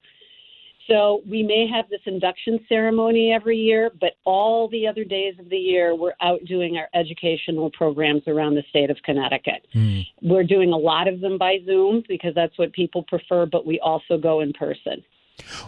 So 0.89 1.23
we 1.29 1.43
may 1.43 1.67
have 1.69 1.89
this 1.89 2.01
induction 2.07 2.59
ceremony 2.69 3.33
every 3.33 3.57
year, 3.57 3.91
but 4.01 4.15
all 4.25 4.69
the 4.69 4.87
other 4.87 5.05
days 5.05 5.35
of 5.39 5.49
the 5.49 5.57
year, 5.57 5.95
we're 5.95 6.15
out 6.21 6.45
doing 6.45 6.77
our 6.77 6.89
educational 6.95 7.71
programs 7.71 8.23
around 8.27 8.55
the 8.55 8.65
state 8.69 8.91
of 8.91 8.97
Connecticut. 9.05 9.67
Mm. 9.75 10.07
We're 10.23 10.45
doing 10.45 10.73
a 10.73 10.77
lot 10.77 11.09
of 11.09 11.21
them 11.21 11.39
by 11.39 11.59
Zoom 11.65 12.03
because 12.09 12.35
that's 12.35 12.57
what 12.59 12.73
people 12.73 13.05
prefer, 13.05 13.47
but 13.47 13.65
we 13.65 13.79
also 13.81 14.19
go 14.19 14.41
in 14.41 14.53
person. 14.53 15.05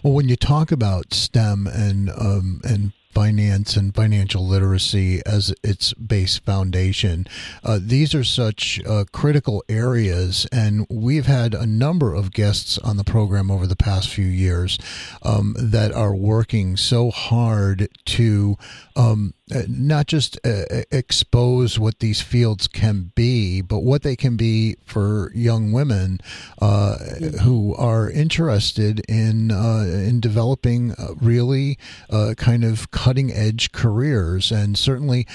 Well, 0.03 0.13
when 0.13 0.29
you 0.29 0.37
talk 0.37 0.73
about 0.73 1.15
STEM 1.15 1.67
and 1.67 2.11
um, 2.11 2.61
and 2.65 2.93
finance 3.15 3.77
and 3.77 3.95
financial 3.95 4.47
literacy 4.47 5.23
as 5.25 5.55
its 5.63 5.93
base 5.95 6.39
foundation. 6.39 7.27
Uh, 7.63 7.79
these 7.81 8.15
are 8.15 8.25
such 8.25 8.81
uh, 8.85 9.05
critical 9.13 9.63
areas, 9.69 10.47
and 10.53 10.87
we've 10.91 11.27
had 11.27 11.55
a 11.55 11.67
number 11.67 12.13
of 12.13 12.33
guests 12.33 12.77
on 12.79 12.97
the 12.97 13.05
program 13.05 13.51
over 13.51 13.67
the 13.67 13.77
past 13.77 14.09
few 14.09 14.27
years 14.27 14.79
um, 15.23 15.55
that 15.59 15.93
are 15.93 16.15
working 16.15 16.77
so 16.77 17.11
hard 17.11 17.89
to 18.05 18.57
um, 18.97 19.35
uh, 19.53 19.63
not 19.69 20.07
just 20.07 20.39
uh, 20.45 20.63
expose 20.91 21.79
what 21.79 21.99
these 21.99 22.23
fields 22.23 22.67
can 22.67 23.13
be, 23.15 23.61
but 23.61 23.81
what 23.81 24.03
they 24.03 24.17
can 24.17 24.37
be 24.37 24.77
for 24.87 25.31
young 25.35 25.71
women 25.71 26.19
uh, 26.63 26.97
who 27.43 27.75
are 27.75 28.09
interested 28.09 29.01
in 29.01 29.51
uh, 29.51 29.85
in 29.87 30.19
developing 30.19 30.93
uh, 30.93 31.09
really 31.21 31.79
uh, 32.09 32.33
kind 32.39 32.65
of 32.65 32.91
cutting 32.91 33.31
edge 33.33 33.71
careers. 33.73 34.51
And 34.51 34.79
certainly, 34.79 35.27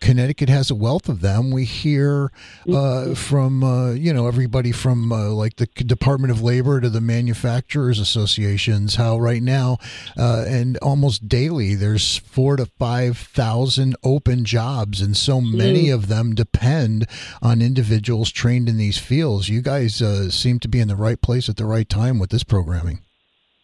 Connecticut 0.00 0.48
has 0.48 0.70
a 0.70 0.74
wealth 0.74 1.08
of 1.08 1.20
them. 1.20 1.50
We 1.50 1.64
hear 1.64 2.32
from 2.64 3.96
you 3.98 4.12
know 4.14 4.28
everybody 4.28 4.72
from 4.72 5.10
like 5.10 5.56
the 5.56 5.66
Department 5.66 6.30
of 6.30 6.40
Labor 6.40 6.80
to 6.80 6.88
the 6.88 7.00
manufacturers 7.00 7.98
associations 7.98 8.94
how 8.94 9.18
right 9.18 9.42
now 9.42 9.78
and 10.16 10.76
almost 10.78 11.28
daily 11.28 11.74
there's 11.74 12.16
four 12.16 12.56
to 12.56 12.66
five 12.66 13.07
thousand 13.16 13.96
open 14.02 14.44
jobs, 14.44 15.00
and 15.00 15.16
so 15.16 15.40
many 15.40 15.86
mm. 15.86 15.94
of 15.94 16.08
them 16.08 16.34
depend 16.34 17.06
on 17.40 17.62
individuals 17.62 18.30
trained 18.30 18.68
in 18.68 18.76
these 18.76 18.98
fields. 18.98 19.48
You 19.48 19.62
guys 19.62 20.02
uh, 20.02 20.30
seem 20.30 20.58
to 20.60 20.68
be 20.68 20.80
in 20.80 20.88
the 20.88 20.96
right 20.96 21.20
place 21.20 21.48
at 21.48 21.56
the 21.56 21.64
right 21.64 21.88
time 21.88 22.18
with 22.18 22.30
this 22.30 22.44
programming. 22.44 23.00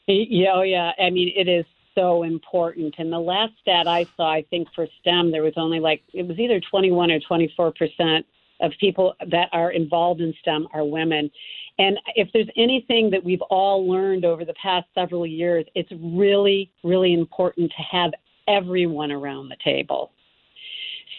Yeah, 0.07 0.53
oh 0.55 0.63
yeah. 0.63 0.93
I 0.99 1.11
mean, 1.11 1.33
it 1.35 1.49
is 1.49 1.65
so 1.95 2.23
important. 2.23 2.95
And 2.99 3.13
the 3.13 3.19
last 3.19 3.53
stat 3.61 3.87
I 3.87 4.07
saw, 4.17 4.31
I 4.31 4.43
think 4.51 4.69
for 4.75 4.87
STEM, 5.01 5.31
there 5.31 5.43
was 5.43 5.55
only 5.57 5.81
like 5.81 6.03
it 6.13 6.27
was 6.27 6.39
either 6.39 6.61
21 6.61 7.11
or 7.11 7.21
24 7.21 7.73
percent 7.73 8.27
of 8.61 8.73
people 8.79 9.15
that 9.31 9.49
are 9.53 9.73
involved 9.73 10.21
in 10.21 10.35
STEM 10.41 10.69
are 10.73 10.85
women. 10.85 11.31
And 11.79 11.99
if 12.15 12.29
there's 12.33 12.49
anything 12.57 13.11
that 13.11 13.25
we've 13.25 13.43
all 13.43 13.89
learned 13.89 14.25
over 14.25 14.45
the 14.45 14.55
past 14.55 14.87
several 14.95 15.27
years, 15.27 15.65
it's 15.75 15.91
really, 16.01 16.71
really 16.85 17.13
important 17.13 17.73
to 17.77 17.83
have 17.83 18.13
everyone 18.49 19.13
around 19.13 19.49
the 19.49 19.57
table. 19.65 20.13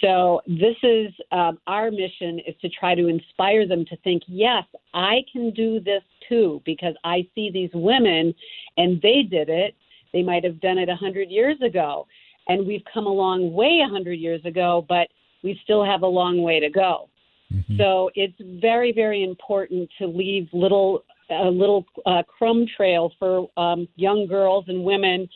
So 0.01 0.41
this 0.45 0.75
is 0.83 1.13
um, 1.31 1.57
our 1.67 1.89
mission 1.89 2.39
is 2.45 2.55
to 2.61 2.69
try 2.69 2.95
to 2.95 3.07
inspire 3.07 3.67
them 3.67 3.85
to 3.85 3.97
think, 3.97 4.23
yes, 4.27 4.63
I 4.93 5.23
can 5.31 5.51
do 5.51 5.79
this 5.79 6.03
too, 6.27 6.61
because 6.65 6.95
I 7.03 7.27
see 7.33 7.49
these 7.51 7.69
women 7.73 8.33
and 8.77 9.01
they 9.01 9.23
did 9.23 9.49
it. 9.49 9.75
They 10.11 10.21
might 10.21 10.43
have 10.43 10.59
done 10.59 10.77
it 10.77 10.89
a 10.89 10.95
hundred 10.95 11.29
years 11.29 11.57
ago, 11.61 12.07
and 12.47 12.65
we've 12.65 12.83
come 12.93 13.05
a 13.05 13.13
long 13.13 13.53
way 13.53 13.81
a 13.85 13.89
hundred 13.89 14.13
years 14.13 14.43
ago, 14.45 14.85
but 14.87 15.07
we 15.43 15.59
still 15.63 15.83
have 15.83 16.03
a 16.03 16.07
long 16.07 16.41
way 16.41 16.59
to 16.59 16.69
go. 16.69 17.09
Mm-hmm. 17.53 17.77
So 17.77 18.09
it's 18.15 18.61
very, 18.61 18.91
very 18.91 19.23
important 19.23 19.89
to 19.99 20.07
leave 20.07 20.47
little 20.53 21.03
a 21.29 21.49
little 21.49 21.85
uh, 22.05 22.21
crumb 22.23 22.67
trail 22.77 23.11
for 23.17 23.49
um, 23.57 23.87
young 23.95 24.27
girls 24.27 24.65
and 24.67 24.83
women 24.83 25.27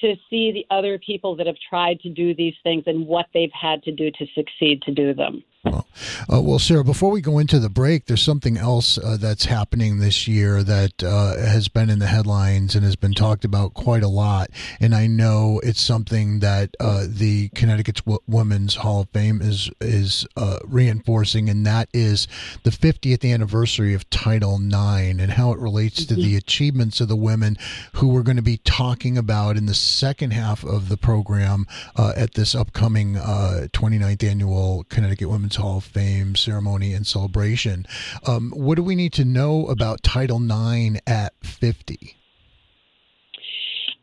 to 0.00 0.14
see 0.28 0.52
the 0.52 0.66
other 0.74 0.98
people 0.98 1.36
that 1.36 1.46
have 1.46 1.56
tried 1.68 2.00
to 2.00 2.08
do 2.08 2.34
these 2.34 2.54
things 2.62 2.84
and 2.86 3.06
what 3.06 3.26
they've 3.32 3.52
had 3.52 3.82
to 3.84 3.92
do 3.92 4.10
to 4.10 4.26
succeed 4.34 4.82
to 4.82 4.92
do 4.92 5.14
them. 5.14 5.42
Well, 5.66 5.86
uh, 6.32 6.40
well, 6.42 6.58
Sarah, 6.60 6.84
before 6.84 7.10
we 7.10 7.20
go 7.20 7.38
into 7.38 7.58
the 7.58 7.68
break, 7.68 8.06
there's 8.06 8.22
something 8.22 8.56
else 8.56 8.98
uh, 8.98 9.16
that's 9.18 9.46
happening 9.46 9.98
this 9.98 10.28
year 10.28 10.62
that 10.62 11.02
uh, 11.02 11.36
has 11.36 11.66
been 11.66 11.90
in 11.90 11.98
the 11.98 12.06
headlines 12.06 12.76
and 12.76 12.84
has 12.84 12.94
been 12.94 13.14
talked 13.14 13.44
about 13.44 13.74
quite 13.74 14.04
a 14.04 14.08
lot. 14.08 14.50
And 14.80 14.94
I 14.94 15.08
know 15.08 15.60
it's 15.64 15.80
something 15.80 16.38
that 16.40 16.76
uh, 16.78 17.06
the 17.08 17.48
Connecticut's 17.50 18.02
w- 18.02 18.20
Women's 18.28 18.76
Hall 18.76 19.00
of 19.00 19.08
Fame 19.10 19.42
is 19.42 19.68
is 19.80 20.26
uh, 20.36 20.60
reinforcing, 20.64 21.48
and 21.48 21.66
that 21.66 21.88
is 21.92 22.28
the 22.62 22.70
50th 22.70 23.28
anniversary 23.30 23.92
of 23.92 24.08
Title 24.08 24.54
IX 24.56 25.20
and 25.20 25.32
how 25.32 25.52
it 25.52 25.58
relates 25.58 26.04
to 26.06 26.14
the 26.14 26.22
mm-hmm. 26.22 26.38
achievements 26.38 27.00
of 27.00 27.08
the 27.08 27.16
women 27.16 27.56
who 27.94 28.08
we're 28.08 28.22
going 28.22 28.36
to 28.36 28.42
be 28.42 28.58
talking 28.58 29.18
about 29.18 29.56
in 29.56 29.66
the 29.66 29.74
second 29.74 30.32
half 30.32 30.64
of 30.64 30.88
the 30.88 30.96
program 30.96 31.66
uh, 31.96 32.12
at 32.16 32.34
this 32.34 32.54
upcoming 32.54 33.14
29th 33.14 34.22
annual 34.22 34.84
Connecticut 34.88 35.28
Women's 35.28 35.55
Hall 35.56 35.78
of 35.78 35.84
Fame 35.84 36.34
ceremony 36.34 36.92
and 36.92 37.06
celebration. 37.06 37.86
Um, 38.26 38.52
what 38.54 38.76
do 38.76 38.82
we 38.82 38.94
need 38.94 39.12
to 39.14 39.24
know 39.24 39.66
about 39.66 40.02
Title 40.02 40.40
IX 40.42 41.00
at 41.06 41.32
50? 41.42 42.16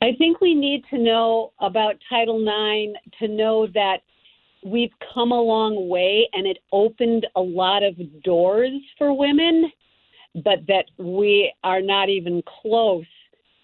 I 0.02 0.12
think 0.18 0.42
we 0.42 0.54
need 0.54 0.84
to 0.90 0.98
know 0.98 1.54
about 1.60 1.96
Title 2.10 2.42
IX 2.42 3.00
to 3.20 3.28
know 3.28 3.68
that 3.68 4.00
we've 4.66 4.92
come 5.14 5.32
a 5.32 5.42
long 5.42 5.88
way 5.88 6.28
and 6.34 6.46
it 6.46 6.58
opened 6.72 7.26
a 7.36 7.42
lot 7.42 7.84
of 7.84 7.96
doors 8.24 8.72
for 8.98 9.18
women, 9.18 9.72
but 10.44 10.60
that 10.68 10.86
we 10.98 11.54
are 11.64 11.82
not 11.82 12.10
even 12.10 12.42
close 12.62 13.06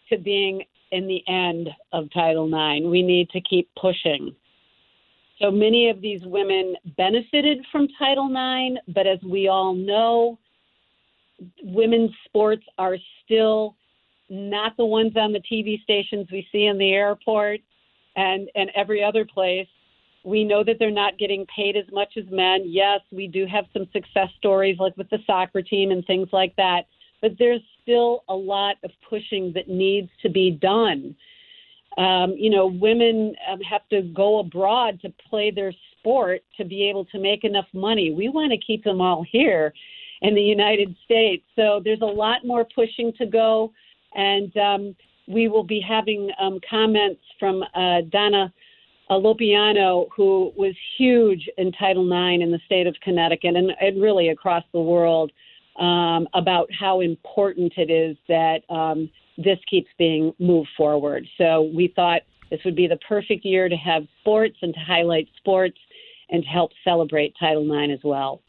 to 0.09 0.17
being 0.17 0.63
in 0.91 1.07
the 1.07 1.23
end 1.27 1.69
of 1.93 2.11
Title 2.13 2.47
IX. 2.47 2.85
We 2.85 3.01
need 3.01 3.29
to 3.31 3.41
keep 3.41 3.69
pushing. 3.79 4.35
So 5.41 5.49
many 5.49 5.89
of 5.89 6.01
these 6.01 6.21
women 6.25 6.75
benefited 6.97 7.65
from 7.71 7.87
Title 7.97 8.27
IX, 8.27 8.81
but 8.93 9.07
as 9.07 9.19
we 9.23 9.47
all 9.47 9.73
know, 9.73 10.37
women's 11.63 12.11
sports 12.25 12.63
are 12.77 12.97
still 13.23 13.75
not 14.29 14.75
the 14.77 14.85
ones 14.85 15.13
on 15.15 15.31
the 15.31 15.41
TV 15.51 15.81
stations 15.81 16.27
we 16.31 16.47
see 16.51 16.65
in 16.65 16.77
the 16.77 16.91
airport 16.91 17.61
and, 18.15 18.49
and 18.55 18.69
every 18.75 19.03
other 19.03 19.25
place. 19.25 19.67
We 20.25 20.43
know 20.43 20.63
that 20.65 20.75
they're 20.77 20.91
not 20.91 21.17
getting 21.17 21.45
paid 21.55 21.77
as 21.77 21.85
much 21.91 22.17
as 22.17 22.25
men. 22.29 22.63
Yes, 22.65 22.99
we 23.11 23.27
do 23.27 23.45
have 23.45 23.65
some 23.71 23.87
success 23.93 24.27
stories 24.37 24.77
like 24.77 24.95
with 24.97 25.09
the 25.09 25.19
soccer 25.25 25.61
team 25.61 25.91
and 25.91 26.05
things 26.05 26.27
like 26.33 26.55
that, 26.57 26.81
but 27.21 27.31
there's 27.39 27.61
still 27.81 28.23
a 28.27 28.35
lot 28.35 28.75
of 28.83 28.91
pushing 29.09 29.53
that 29.53 29.69
needs 29.69 30.09
to 30.21 30.29
be 30.29 30.51
done. 30.51 31.15
Um, 31.97 32.35
you 32.37 32.49
know, 32.49 32.67
women 32.67 33.35
um, 33.51 33.59
have 33.61 33.87
to 33.89 34.01
go 34.01 34.39
abroad 34.39 34.99
to 35.01 35.13
play 35.29 35.51
their 35.51 35.73
sport 35.99 36.41
to 36.57 36.65
be 36.65 36.87
able 36.89 37.05
to 37.05 37.19
make 37.19 37.43
enough 37.43 37.67
money. 37.73 38.11
We 38.11 38.29
want 38.29 38.51
to 38.51 38.57
keep 38.57 38.83
them 38.83 39.01
all 39.01 39.25
here 39.29 39.73
in 40.21 40.35
the 40.35 40.41
United 40.41 40.95
States. 41.05 41.43
So 41.55 41.81
there's 41.83 42.01
a 42.01 42.05
lot 42.05 42.45
more 42.45 42.65
pushing 42.75 43.11
to 43.17 43.25
go. 43.25 43.73
And 44.15 44.55
um, 44.57 44.95
we 45.27 45.47
will 45.47 45.63
be 45.63 45.79
having 45.79 46.31
um, 46.41 46.59
comments 46.69 47.21
from 47.39 47.63
uh, 47.75 48.01
Donna 48.11 48.51
Lopiano, 49.11 50.07
who 50.15 50.53
was 50.55 50.75
huge 50.97 51.49
in 51.57 51.71
Title 51.71 52.05
IX 52.05 52.43
in 52.43 52.51
the 52.51 52.59
state 52.65 52.87
of 52.87 52.95
Connecticut 53.01 53.55
and, 53.55 53.71
and 53.81 54.01
really 54.01 54.29
across 54.29 54.63
the 54.71 54.79
world, 54.79 55.31
um, 55.79 56.27
about 56.33 56.69
how 56.77 56.99
important 56.99 57.73
it 57.77 57.89
is 57.89 58.17
that 58.27 58.61
um, 58.69 59.09
this 59.39 59.59
keeps 59.69 59.89
being 59.97 60.33
moved 60.37 60.69
forward. 60.75 61.25
So 61.37 61.71
we 61.73 61.87
thought 61.95 62.21
this 62.51 62.59
would 62.65 62.75
be 62.75 62.87
the 62.87 62.97
perfect 62.97 63.45
year 63.45 63.69
to 63.69 63.75
have 63.75 64.05
sports 64.19 64.57
and 64.61 64.73
to 64.73 64.79
highlight 64.79 65.29
sports 65.37 65.77
and 66.29 66.43
to 66.43 66.49
help 66.49 66.71
celebrate 66.83 67.33
Title 67.39 67.63
IX 67.63 67.93
as 67.93 68.03
well. 68.03 68.41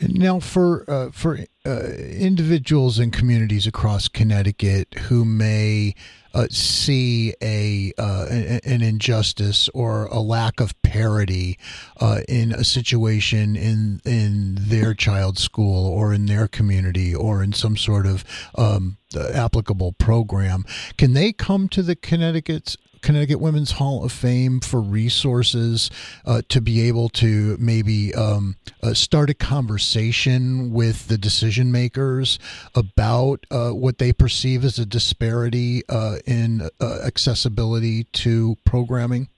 Now, 0.00 0.40
for 0.40 0.84
uh, 0.88 1.10
for 1.10 1.38
uh, 1.66 1.80
individuals 1.92 2.98
and 2.98 3.12
communities 3.12 3.66
across 3.66 4.08
Connecticut 4.08 4.94
who 4.94 5.24
may 5.24 5.94
uh, 6.32 6.46
see 6.50 7.34
a 7.42 7.92
uh, 7.98 8.26
an 8.30 8.82
injustice 8.82 9.68
or 9.74 10.06
a 10.06 10.20
lack 10.20 10.60
of 10.60 10.80
parity 10.82 11.58
uh, 12.00 12.20
in 12.28 12.52
a 12.52 12.64
situation 12.64 13.56
in 13.56 14.00
in 14.06 14.56
their 14.58 14.94
child's 14.94 15.42
school 15.42 15.86
or 15.86 16.14
in 16.14 16.26
their 16.26 16.48
community 16.48 17.14
or 17.14 17.42
in 17.42 17.52
some 17.52 17.76
sort 17.76 18.06
of 18.06 18.24
um, 18.54 18.96
applicable 19.16 19.92
program, 19.92 20.64
can 20.96 21.12
they 21.14 21.32
come 21.32 21.68
to 21.68 21.82
the 21.82 21.96
Connecticut's 21.96 22.76
Connecticut 23.02 23.40
Women's 23.40 23.72
Hall 23.72 24.04
of 24.04 24.12
Fame 24.12 24.60
for 24.60 24.80
resources 24.80 25.90
uh, 26.24 26.42
to 26.48 26.60
be 26.60 26.82
able 26.82 27.08
to 27.10 27.56
maybe 27.58 28.14
um, 28.14 28.56
uh, 28.82 28.94
start 28.94 29.30
a 29.30 29.34
conversation 29.34 30.72
with 30.72 31.08
the 31.08 31.18
decision 31.18 31.72
makers 31.72 32.38
about 32.74 33.46
uh, 33.50 33.70
what 33.70 33.98
they 33.98 34.12
perceive 34.12 34.64
as 34.64 34.78
a 34.78 34.86
disparity 34.86 35.82
uh, 35.88 36.18
in 36.26 36.68
uh, 36.80 36.98
accessibility 37.04 38.04
to 38.04 38.56
programming? 38.64 39.28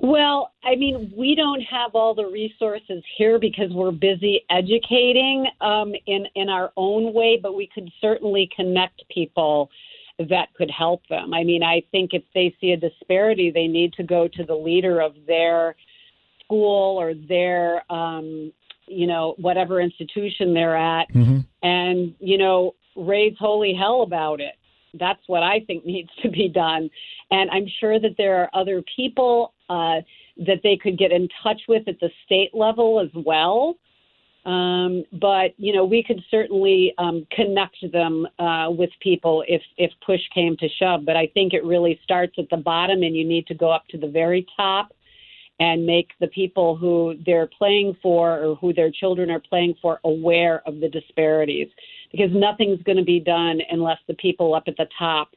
Well, 0.00 0.52
I 0.62 0.76
mean, 0.76 1.12
we 1.16 1.34
don't 1.34 1.60
have 1.62 1.94
all 1.94 2.14
the 2.14 2.26
resources 2.26 3.02
here 3.16 3.38
because 3.38 3.70
we're 3.72 3.90
busy 3.90 4.44
educating 4.48 5.46
um, 5.60 5.92
in 6.06 6.26
in 6.36 6.48
our 6.48 6.72
own 6.76 7.12
way, 7.12 7.38
but 7.42 7.56
we 7.56 7.68
could 7.74 7.90
certainly 8.00 8.48
connect 8.54 9.02
people 9.08 9.70
that 10.18 10.54
could 10.54 10.70
help 10.70 11.02
them. 11.08 11.34
I 11.34 11.42
mean, 11.42 11.62
I 11.62 11.82
think 11.90 12.10
if 12.12 12.22
they 12.32 12.54
see 12.60 12.72
a 12.72 12.76
disparity, 12.76 13.50
they 13.50 13.66
need 13.66 13.92
to 13.94 14.04
go 14.04 14.28
to 14.28 14.44
the 14.44 14.54
leader 14.54 15.00
of 15.00 15.14
their 15.26 15.74
school 16.44 16.96
or 17.00 17.14
their, 17.14 17.90
um, 17.92 18.52
you 18.86 19.06
know, 19.06 19.34
whatever 19.38 19.80
institution 19.80 20.54
they're 20.54 20.76
at, 20.76 21.12
mm-hmm. 21.12 21.40
and 21.64 22.14
you 22.20 22.38
know, 22.38 22.76
raise 22.94 23.36
holy 23.38 23.74
hell 23.74 24.02
about 24.02 24.40
it. 24.40 24.54
That's 24.94 25.20
what 25.26 25.42
I 25.42 25.58
think 25.66 25.84
needs 25.84 26.10
to 26.22 26.30
be 26.30 26.48
done. 26.48 26.88
And 27.32 27.50
I'm 27.50 27.66
sure 27.80 27.98
that 27.98 28.14
there 28.16 28.42
are 28.42 28.50
other 28.54 28.82
people 28.94 29.54
uh, 29.68 30.00
that 30.46 30.60
they 30.62 30.76
could 30.76 30.98
get 30.98 31.12
in 31.12 31.28
touch 31.42 31.60
with 31.68 31.86
at 31.88 31.98
the 32.00 32.10
state 32.24 32.50
level 32.54 33.00
as 33.00 33.10
well 33.24 33.76
um, 34.48 35.04
but 35.12 35.52
you 35.58 35.74
know, 35.74 35.84
we 35.84 36.02
could 36.02 36.22
certainly 36.30 36.94
um, 36.96 37.26
connect 37.30 37.76
them 37.92 38.26
uh, 38.38 38.70
with 38.70 38.88
people 39.00 39.44
if 39.46 39.60
if 39.76 39.90
push 40.04 40.20
came 40.34 40.56
to 40.56 40.68
shove. 40.78 41.04
But 41.04 41.16
I 41.16 41.26
think 41.34 41.52
it 41.52 41.64
really 41.64 42.00
starts 42.02 42.34
at 42.38 42.48
the 42.50 42.56
bottom, 42.56 43.02
and 43.02 43.14
you 43.14 43.26
need 43.26 43.46
to 43.48 43.54
go 43.54 43.70
up 43.70 43.86
to 43.88 43.98
the 43.98 44.08
very 44.08 44.46
top 44.56 44.92
and 45.60 45.84
make 45.84 46.10
the 46.20 46.28
people 46.28 46.76
who 46.76 47.16
they're 47.26 47.48
playing 47.58 47.94
for 48.00 48.42
or 48.42 48.54
who 48.54 48.72
their 48.72 48.90
children 48.90 49.28
are 49.28 49.40
playing 49.40 49.74
for 49.82 50.00
aware 50.04 50.62
of 50.66 50.80
the 50.80 50.88
disparities. 50.88 51.68
Because 52.10 52.30
nothing's 52.32 52.82
going 52.84 52.96
to 52.96 53.04
be 53.04 53.20
done 53.20 53.60
unless 53.70 53.98
the 54.06 54.14
people 54.14 54.54
up 54.54 54.64
at 54.66 54.78
the 54.78 54.86
top 54.98 55.28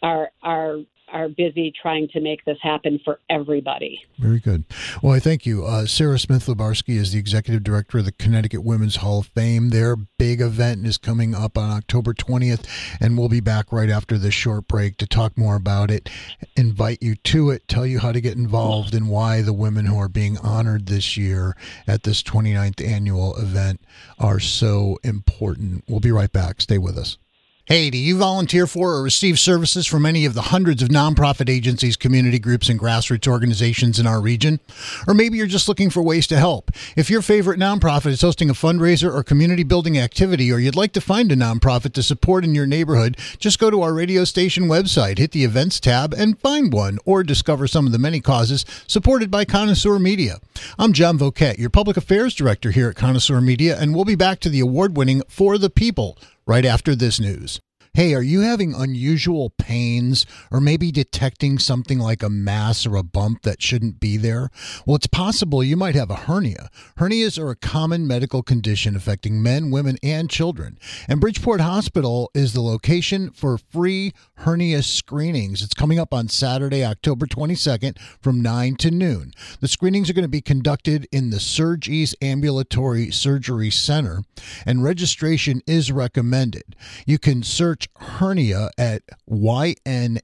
are 0.00 0.30
are 0.44 0.76
are 1.12 1.28
busy 1.28 1.72
trying 1.80 2.08
to 2.08 2.20
make 2.20 2.44
this 2.44 2.58
happen 2.62 3.00
for 3.04 3.20
everybody. 3.30 4.02
Very 4.18 4.40
good. 4.40 4.64
Well, 5.02 5.12
I 5.12 5.20
thank 5.20 5.46
you. 5.46 5.64
Uh, 5.64 5.86
Sarah 5.86 6.18
Smith 6.18 6.46
Lubarsky 6.46 6.96
is 6.96 7.12
the 7.12 7.18
executive 7.18 7.62
director 7.62 7.98
of 7.98 8.04
the 8.04 8.12
Connecticut 8.12 8.64
Women's 8.64 8.96
Hall 8.96 9.20
of 9.20 9.26
Fame. 9.28 9.70
Their 9.70 9.96
big 9.96 10.40
event 10.40 10.86
is 10.86 10.98
coming 10.98 11.34
up 11.34 11.56
on 11.58 11.70
October 11.70 12.14
20th, 12.14 12.66
and 13.00 13.18
we'll 13.18 13.28
be 13.28 13.40
back 13.40 13.72
right 13.72 13.90
after 13.90 14.18
this 14.18 14.34
short 14.34 14.66
break 14.66 14.96
to 14.98 15.06
talk 15.06 15.36
more 15.36 15.56
about 15.56 15.90
it, 15.90 16.08
invite 16.56 16.98
you 17.02 17.14
to 17.16 17.50
it, 17.50 17.68
tell 17.68 17.86
you 17.86 17.98
how 17.98 18.12
to 18.12 18.20
get 18.20 18.36
involved, 18.36 18.94
and 18.94 19.08
why 19.08 19.42
the 19.42 19.52
women 19.52 19.86
who 19.86 19.98
are 19.98 20.08
being 20.08 20.38
honored 20.38 20.86
this 20.86 21.16
year 21.16 21.56
at 21.86 22.02
this 22.02 22.22
29th 22.22 22.84
annual 22.86 23.36
event 23.36 23.80
are 24.18 24.40
so 24.40 24.98
important. 25.04 25.84
We'll 25.88 26.00
be 26.00 26.12
right 26.12 26.32
back. 26.32 26.60
Stay 26.60 26.78
with 26.78 26.98
us. 26.98 27.18
Hey, 27.66 27.88
do 27.88 27.96
you 27.96 28.18
volunteer 28.18 28.66
for 28.66 28.92
or 28.92 29.02
receive 29.02 29.38
services 29.38 29.86
from 29.86 30.04
any 30.04 30.26
of 30.26 30.34
the 30.34 30.42
hundreds 30.42 30.82
of 30.82 30.90
nonprofit 30.90 31.48
agencies, 31.48 31.96
community 31.96 32.38
groups, 32.38 32.68
and 32.68 32.78
grassroots 32.78 33.26
organizations 33.26 33.98
in 33.98 34.06
our 34.06 34.20
region? 34.20 34.60
Or 35.08 35.14
maybe 35.14 35.38
you're 35.38 35.46
just 35.46 35.66
looking 35.66 35.88
for 35.88 36.02
ways 36.02 36.26
to 36.26 36.36
help. 36.36 36.70
If 36.94 37.08
your 37.08 37.22
favorite 37.22 37.58
nonprofit 37.58 38.08
is 38.08 38.20
hosting 38.20 38.50
a 38.50 38.52
fundraiser 38.52 39.10
or 39.10 39.24
community 39.24 39.62
building 39.62 39.96
activity, 39.96 40.52
or 40.52 40.58
you'd 40.58 40.76
like 40.76 40.92
to 40.92 41.00
find 41.00 41.32
a 41.32 41.36
nonprofit 41.36 41.94
to 41.94 42.02
support 42.02 42.44
in 42.44 42.54
your 42.54 42.66
neighborhood, 42.66 43.16
just 43.38 43.58
go 43.58 43.70
to 43.70 43.80
our 43.80 43.94
radio 43.94 44.24
station 44.24 44.64
website, 44.64 45.16
hit 45.16 45.30
the 45.30 45.44
events 45.44 45.80
tab, 45.80 46.12
and 46.12 46.38
find 46.38 46.70
one, 46.70 46.98
or 47.06 47.22
discover 47.22 47.66
some 47.66 47.86
of 47.86 47.92
the 47.92 47.98
many 47.98 48.20
causes 48.20 48.66
supported 48.86 49.30
by 49.30 49.46
Connoisseur 49.46 49.98
Media. 49.98 50.38
I'm 50.78 50.92
John 50.92 51.18
Voket, 51.18 51.56
your 51.56 51.70
public 51.70 51.96
affairs 51.96 52.34
director 52.34 52.72
here 52.72 52.90
at 52.90 52.96
Connoisseur 52.96 53.40
Media, 53.40 53.80
and 53.80 53.94
we'll 53.94 54.04
be 54.04 54.16
back 54.16 54.40
to 54.40 54.50
the 54.50 54.60
award 54.60 54.98
winning 54.98 55.22
For 55.30 55.56
the 55.56 55.70
People 55.70 56.18
right 56.46 56.64
after 56.64 56.94
this 56.94 57.20
news. 57.20 57.60
Hey, 57.96 58.12
are 58.12 58.24
you 58.24 58.40
having 58.40 58.74
unusual 58.74 59.50
pains 59.50 60.26
or 60.50 60.60
maybe 60.60 60.90
detecting 60.90 61.60
something 61.60 62.00
like 62.00 62.24
a 62.24 62.28
mass 62.28 62.84
or 62.84 62.96
a 62.96 63.04
bump 63.04 63.42
that 63.42 63.62
shouldn't 63.62 64.00
be 64.00 64.16
there? 64.16 64.50
Well, 64.84 64.96
it's 64.96 65.06
possible 65.06 65.62
you 65.62 65.76
might 65.76 65.94
have 65.94 66.10
a 66.10 66.16
hernia. 66.16 66.70
Hernias 66.98 67.38
are 67.38 67.50
a 67.50 67.54
common 67.54 68.04
medical 68.04 68.42
condition 68.42 68.96
affecting 68.96 69.40
men, 69.40 69.70
women, 69.70 69.96
and 70.02 70.28
children. 70.28 70.76
And 71.06 71.20
Bridgeport 71.20 71.60
Hospital 71.60 72.32
is 72.34 72.52
the 72.52 72.62
location 72.62 73.30
for 73.30 73.58
free 73.58 74.12
hernia 74.38 74.82
screenings. 74.82 75.62
It's 75.62 75.72
coming 75.72 76.00
up 76.00 76.12
on 76.12 76.26
Saturday, 76.26 76.84
October 76.84 77.26
22nd 77.26 77.96
from 78.20 78.42
9 78.42 78.74
to 78.74 78.90
noon. 78.90 79.32
The 79.60 79.68
screenings 79.68 80.10
are 80.10 80.14
going 80.14 80.24
to 80.24 80.28
be 80.28 80.40
conducted 80.40 81.06
in 81.12 81.30
the 81.30 81.36
Surgeries 81.36 82.16
Ambulatory 82.20 83.12
Surgery 83.12 83.70
Center, 83.70 84.24
and 84.66 84.82
registration 84.82 85.62
is 85.64 85.92
recommended. 85.92 86.74
You 87.06 87.20
can 87.20 87.44
search 87.44 87.83
hernia 87.98 88.70
at 88.78 89.02
ynhhs.org 89.30 90.14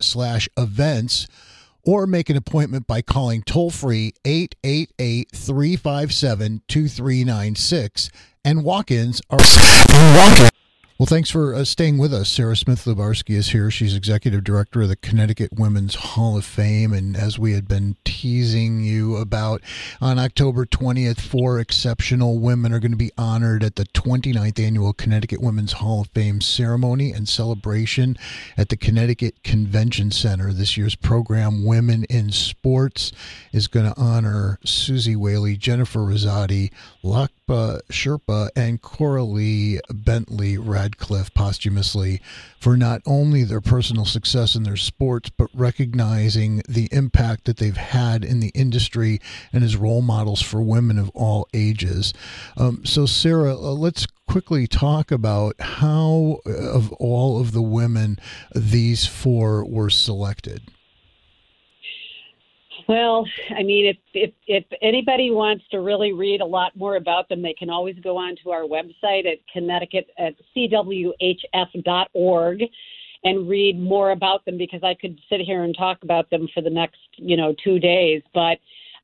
slash 0.00 0.48
events 0.56 1.26
or 1.84 2.06
make 2.06 2.30
an 2.30 2.36
appointment 2.36 2.86
by 2.86 3.02
calling 3.02 3.42
toll 3.42 3.70
free 3.70 4.12
888 4.24 5.30
357 5.34 6.62
2396 6.68 8.10
and 8.44 8.64
walk 8.64 8.90
ins 8.90 9.20
are 9.30 9.38
walk 9.38 10.52
Well, 11.02 11.08
thanks 11.08 11.30
for 11.30 11.52
uh, 11.52 11.64
staying 11.64 11.98
with 11.98 12.14
us. 12.14 12.28
Sarah 12.28 12.54
Smith 12.54 12.84
Lubarsky 12.84 13.34
is 13.34 13.48
here. 13.48 13.72
She's 13.72 13.96
executive 13.96 14.44
director 14.44 14.82
of 14.82 14.88
the 14.88 14.94
Connecticut 14.94 15.52
Women's 15.52 15.96
Hall 15.96 16.36
of 16.36 16.44
Fame. 16.44 16.92
And 16.92 17.16
as 17.16 17.40
we 17.40 17.54
had 17.54 17.66
been 17.66 17.96
teasing 18.04 18.84
you 18.84 19.16
about, 19.16 19.62
on 20.00 20.20
October 20.20 20.64
20th, 20.64 21.20
four 21.20 21.58
exceptional 21.58 22.38
women 22.38 22.72
are 22.72 22.78
going 22.78 22.92
to 22.92 22.96
be 22.96 23.10
honored 23.18 23.64
at 23.64 23.74
the 23.74 23.86
29th 23.86 24.64
annual 24.64 24.92
Connecticut 24.92 25.42
Women's 25.42 25.72
Hall 25.72 26.02
of 26.02 26.08
Fame 26.14 26.40
ceremony 26.40 27.10
and 27.10 27.28
celebration 27.28 28.16
at 28.56 28.68
the 28.68 28.76
Connecticut 28.76 29.42
Convention 29.42 30.12
Center. 30.12 30.52
This 30.52 30.76
year's 30.76 30.94
program, 30.94 31.64
Women 31.64 32.04
in 32.04 32.30
Sports, 32.30 33.10
is 33.52 33.66
going 33.66 33.92
to 33.92 34.00
honor 34.00 34.60
Suzy 34.64 35.16
Whaley, 35.16 35.56
Jennifer 35.56 35.98
Rizzotti, 35.98 36.70
Lhakpa 37.02 37.41
Sherpa, 37.90 38.50
and 38.56 38.80
Coralie 38.80 39.80
Bentley 39.92 40.58
Radcliffe 40.58 41.32
posthumously 41.34 42.20
for 42.58 42.76
not 42.76 43.02
only 43.06 43.44
their 43.44 43.60
personal 43.60 44.04
success 44.04 44.54
in 44.54 44.62
their 44.62 44.76
sports, 44.76 45.30
but 45.30 45.48
recognizing 45.54 46.62
the 46.68 46.88
impact 46.92 47.44
that 47.44 47.56
they've 47.56 47.76
had 47.76 48.24
in 48.24 48.40
the 48.40 48.52
industry 48.54 49.20
and 49.52 49.64
as 49.64 49.76
role 49.76 50.02
models 50.02 50.40
for 50.42 50.62
women 50.62 50.98
of 50.98 51.10
all 51.10 51.48
ages. 51.52 52.12
Um, 52.56 52.84
so, 52.84 53.06
Sarah, 53.06 53.54
uh, 53.54 53.72
let's 53.72 54.06
quickly 54.28 54.66
talk 54.66 55.10
about 55.10 55.60
how, 55.60 56.38
uh, 56.46 56.50
of 56.50 56.92
all 56.94 57.40
of 57.40 57.52
the 57.52 57.62
women, 57.62 58.18
these 58.54 59.06
four 59.06 59.64
were 59.64 59.90
selected. 59.90 60.62
Well, 62.88 63.26
I 63.56 63.62
mean, 63.62 63.86
if, 63.86 63.96
if 64.14 64.32
if 64.46 64.64
anybody 64.80 65.30
wants 65.30 65.64
to 65.70 65.80
really 65.80 66.12
read 66.12 66.40
a 66.40 66.46
lot 66.46 66.76
more 66.76 66.96
about 66.96 67.28
them, 67.28 67.42
they 67.42 67.54
can 67.54 67.70
always 67.70 67.96
go 68.02 68.16
on 68.16 68.36
to 68.42 68.50
our 68.50 68.62
website 68.62 69.26
at 69.26 69.38
Connecticut 69.52 70.08
at 70.18 70.34
cwhf.org 70.56 71.12
and 73.24 73.48
read 73.48 73.78
more 73.78 74.10
about 74.10 74.44
them 74.44 74.58
because 74.58 74.82
I 74.82 74.94
could 74.94 75.18
sit 75.28 75.40
here 75.40 75.62
and 75.62 75.76
talk 75.76 76.02
about 76.02 76.28
them 76.30 76.48
for 76.52 76.60
the 76.60 76.70
next 76.70 76.98
you 77.16 77.36
know 77.36 77.54
two 77.62 77.78
days. 77.78 78.22
But 78.34 78.58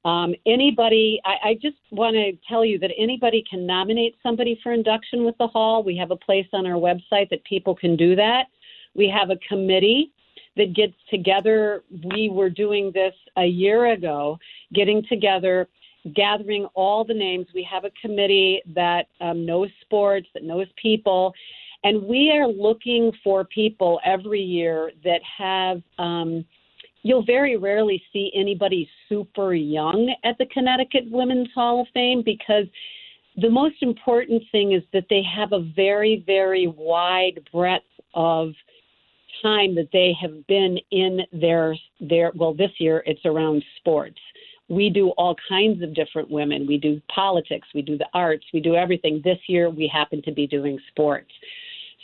um, 0.08 0.34
anybody, 0.46 1.20
I, 1.24 1.50
I 1.50 1.54
just 1.54 1.76
want 1.90 2.14
to 2.14 2.32
tell 2.48 2.64
you 2.64 2.78
that 2.78 2.90
anybody 2.96 3.44
can 3.48 3.66
nominate 3.66 4.16
somebody 4.22 4.58
for 4.62 4.72
induction 4.72 5.24
with 5.24 5.36
the 5.38 5.46
hall. 5.46 5.82
We 5.82 5.96
have 5.96 6.10
a 6.10 6.16
place 6.16 6.46
on 6.52 6.66
our 6.66 6.78
website 6.78 7.28
that 7.30 7.44
people 7.44 7.74
can 7.74 7.96
do 7.96 8.16
that. 8.16 8.44
We 8.94 9.08
have 9.08 9.30
a 9.30 9.36
committee 9.48 10.12
that 10.58 10.74
gets 10.74 10.94
together. 11.08 11.82
We 12.12 12.28
were 12.28 12.50
doing 12.50 12.90
this 12.92 13.14
a 13.38 13.46
year 13.46 13.92
ago, 13.92 14.38
getting 14.74 15.02
together, 15.08 15.68
gathering 16.14 16.66
all 16.74 17.04
the 17.04 17.14
names. 17.14 17.46
We 17.54 17.66
have 17.70 17.84
a 17.84 17.90
committee 18.02 18.60
that 18.74 19.06
um, 19.22 19.46
knows 19.46 19.70
sports, 19.80 20.26
that 20.34 20.42
knows 20.42 20.66
people, 20.80 21.32
and 21.84 22.02
we 22.02 22.32
are 22.32 22.48
looking 22.48 23.12
for 23.24 23.44
people 23.44 24.00
every 24.04 24.42
year 24.42 24.90
that 25.04 25.20
have. 25.38 25.80
Um, 25.98 26.44
you'll 27.02 27.24
very 27.24 27.56
rarely 27.56 28.02
see 28.12 28.32
anybody 28.34 28.90
super 29.08 29.54
young 29.54 30.12
at 30.24 30.36
the 30.38 30.46
Connecticut 30.46 31.04
Women's 31.08 31.48
Hall 31.54 31.82
of 31.82 31.86
Fame 31.94 32.22
because 32.24 32.66
the 33.40 33.48
most 33.48 33.76
important 33.82 34.42
thing 34.50 34.72
is 34.72 34.82
that 34.92 35.04
they 35.08 35.22
have 35.22 35.52
a 35.52 35.60
very, 35.76 36.24
very 36.26 36.66
wide 36.66 37.40
breadth 37.52 37.84
of 38.14 38.50
time 39.42 39.74
that 39.74 39.88
they 39.92 40.14
have 40.20 40.46
been 40.46 40.78
in 40.90 41.20
their 41.32 41.76
their 42.00 42.32
well 42.34 42.54
this 42.54 42.70
year 42.78 43.02
it's 43.06 43.24
around 43.24 43.64
sports. 43.76 44.18
We 44.68 44.90
do 44.90 45.10
all 45.10 45.34
kinds 45.48 45.82
of 45.82 45.94
different 45.94 46.30
women. 46.30 46.66
We 46.66 46.78
do 46.78 47.00
politics 47.14 47.68
we 47.74 47.82
do 47.82 47.96
the 47.96 48.08
arts 48.14 48.44
we 48.52 48.60
do 48.60 48.74
everything. 48.74 49.20
This 49.24 49.38
year 49.46 49.70
we 49.70 49.90
happen 49.92 50.22
to 50.22 50.32
be 50.32 50.46
doing 50.46 50.78
sports. 50.90 51.30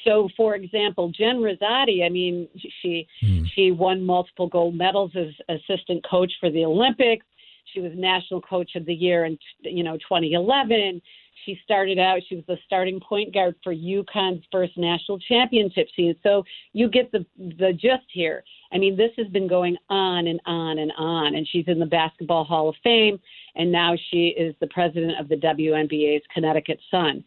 So 0.05 0.29
for 0.37 0.55
example 0.55 1.11
Jen 1.11 1.37
Rizzotti 1.37 2.05
i 2.05 2.09
mean 2.09 2.49
she 2.83 3.07
mm. 3.23 3.47
she 3.55 3.71
won 3.71 4.05
multiple 4.05 4.49
gold 4.49 4.75
medals 4.75 5.13
as 5.17 5.29
assistant 5.49 6.05
coach 6.09 6.33
for 6.41 6.51
the 6.51 6.65
olympics. 6.65 7.27
She 7.73 7.81
was 7.81 7.93
national 7.97 8.41
coach 8.41 8.77
of 8.77 8.87
the 8.87 8.95
year 8.95 9.25
in 9.25 9.39
you 9.63 9.83
know 9.83 9.97
2011 9.97 11.01
she 11.45 11.59
started 11.65 11.99
out, 11.99 12.21
she 12.29 12.37
was 12.37 12.45
the 12.47 12.59
starting 12.67 13.01
point 13.01 13.35
guard 13.35 13.55
for 13.63 13.75
UConn's 13.75 14.45
first 14.51 14.77
national 14.77 15.19
championship 15.19 15.89
season. 15.95 16.17
So 16.23 16.45
you 16.73 16.89
get 16.89 17.11
the 17.13 17.25
the 17.39 17.73
gist 17.73 18.07
here. 18.13 18.45
I 18.73 18.79
mean, 18.79 18.97
this 18.97 19.11
has 19.19 19.27
been 19.29 19.49
going 19.49 19.77
on 19.89 20.27
and 20.27 20.41
on 20.47 20.79
and 20.79 20.93
on, 20.97 21.35
and 21.35 21.47
she's 21.51 21.67
in 21.69 21.79
the 21.79 21.87
Basketball 21.87 22.45
Hall 22.45 22.69
of 22.69 22.77
Fame, 22.83 23.19
and 23.57 23.71
now 23.71 23.95
she 24.11 24.29
is 24.29 24.55
the 24.61 24.67
president 24.69 25.19
of 25.19 25.29
the 25.29 25.37
WNBA's 25.37 26.23
Connecticut 26.33 26.81
Sun. 26.91 27.25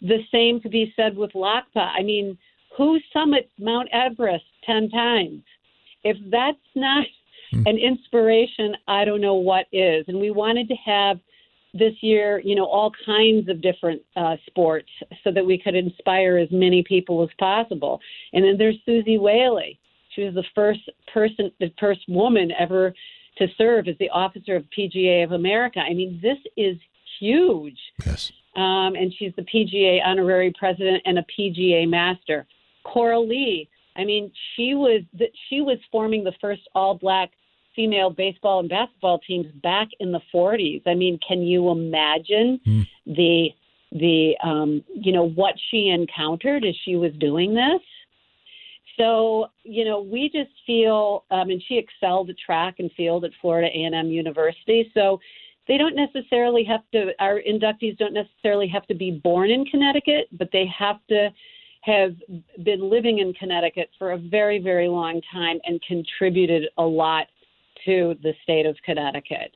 The 0.00 0.18
same 0.32 0.60
could 0.60 0.72
be 0.72 0.92
said 0.96 1.16
with 1.16 1.32
Lhakpa. 1.32 1.92
I 1.96 2.02
mean, 2.02 2.38
who 2.76 2.98
summits 3.12 3.50
Mount 3.58 3.88
Everest 3.92 4.44
ten 4.64 4.88
times? 4.90 5.42
If 6.02 6.16
that's 6.30 6.56
not 6.74 7.06
hmm. 7.50 7.62
an 7.66 7.78
inspiration, 7.78 8.74
I 8.88 9.04
don't 9.04 9.20
know 9.20 9.34
what 9.34 9.66
is. 9.72 10.04
And 10.08 10.18
we 10.18 10.30
wanted 10.30 10.68
to 10.68 10.76
have 10.76 11.18
this 11.72 11.94
year, 12.00 12.40
you 12.44 12.54
know, 12.54 12.66
all 12.66 12.92
kinds 13.06 13.48
of 13.48 13.62
different 13.62 14.02
uh, 14.16 14.36
sports 14.46 14.88
so 15.22 15.30
that 15.32 15.44
we 15.44 15.58
could 15.58 15.74
inspire 15.74 16.36
as 16.38 16.48
many 16.50 16.82
people 16.82 17.22
as 17.22 17.28
possible. 17.38 18.00
And 18.32 18.44
then 18.44 18.56
there's 18.58 18.76
Suzy 18.84 19.18
Whaley. 19.18 19.78
She 20.14 20.22
was 20.22 20.34
the 20.34 20.44
first 20.54 20.80
person, 21.12 21.52
the 21.60 21.72
first 21.78 22.00
woman 22.08 22.50
ever 22.58 22.92
to 23.38 23.46
serve 23.56 23.88
as 23.88 23.96
the 23.98 24.10
officer 24.10 24.56
of 24.56 24.64
PGA 24.76 25.24
of 25.24 25.32
America. 25.32 25.80
I 25.80 25.94
mean, 25.94 26.18
this 26.20 26.38
is 26.56 26.76
huge. 27.20 27.78
Yes. 28.04 28.32
Um, 28.56 28.96
and 28.96 29.12
she's 29.16 29.32
the 29.36 29.42
PGA 29.42 30.00
honorary 30.04 30.52
president 30.58 31.02
and 31.06 31.18
a 31.18 31.24
PGA 31.38 31.88
master. 31.88 32.46
Coralie. 32.84 33.68
I 33.96 34.04
mean, 34.04 34.32
she 34.54 34.74
was 34.74 35.02
she 35.48 35.60
was 35.60 35.78
forming 35.90 36.24
the 36.24 36.32
first 36.40 36.62
all 36.74 36.94
black 36.94 37.30
female 37.80 38.10
baseball 38.10 38.60
and 38.60 38.68
basketball 38.68 39.18
teams 39.20 39.46
back 39.62 39.88
in 40.00 40.12
the 40.12 40.20
40s. 40.34 40.82
I 40.86 40.94
mean, 40.94 41.18
can 41.26 41.40
you 41.40 41.70
imagine 41.70 42.60
mm. 42.66 42.86
the 43.06 43.48
the 43.92 44.36
um, 44.44 44.84
you 44.94 45.12
know 45.12 45.28
what 45.30 45.54
she 45.70 45.88
encountered 45.88 46.64
as 46.64 46.74
she 46.84 46.96
was 46.96 47.12
doing 47.18 47.54
this? 47.54 47.80
So 48.98 49.46
you 49.64 49.86
know, 49.86 50.02
we 50.02 50.28
just 50.28 50.50
feel, 50.66 51.24
um, 51.30 51.48
and 51.48 51.62
she 51.66 51.78
excelled 51.78 52.28
at 52.28 52.36
track 52.38 52.76
and 52.80 52.90
field 52.96 53.24
at 53.24 53.30
Florida 53.40 53.68
A&M 53.68 54.08
University. 54.08 54.90
So 54.92 55.18
they 55.66 55.78
don't 55.78 55.96
necessarily 55.96 56.64
have 56.64 56.82
to. 56.92 57.12
Our 57.18 57.40
inductees 57.40 57.96
don't 57.96 58.14
necessarily 58.14 58.68
have 58.68 58.86
to 58.88 58.94
be 58.94 59.10
born 59.10 59.50
in 59.50 59.64
Connecticut, 59.64 60.28
but 60.32 60.50
they 60.52 60.66
have 60.78 60.98
to 61.08 61.30
have 61.82 62.14
been 62.62 62.90
living 62.90 63.20
in 63.20 63.32
Connecticut 63.32 63.88
for 63.98 64.12
a 64.12 64.18
very, 64.18 64.58
very 64.58 64.86
long 64.86 65.22
time 65.32 65.58
and 65.64 65.80
contributed 65.82 66.64
a 66.76 66.82
lot 66.82 67.26
to 67.84 68.16
the 68.22 68.32
state 68.42 68.66
of 68.66 68.76
Connecticut. 68.84 69.54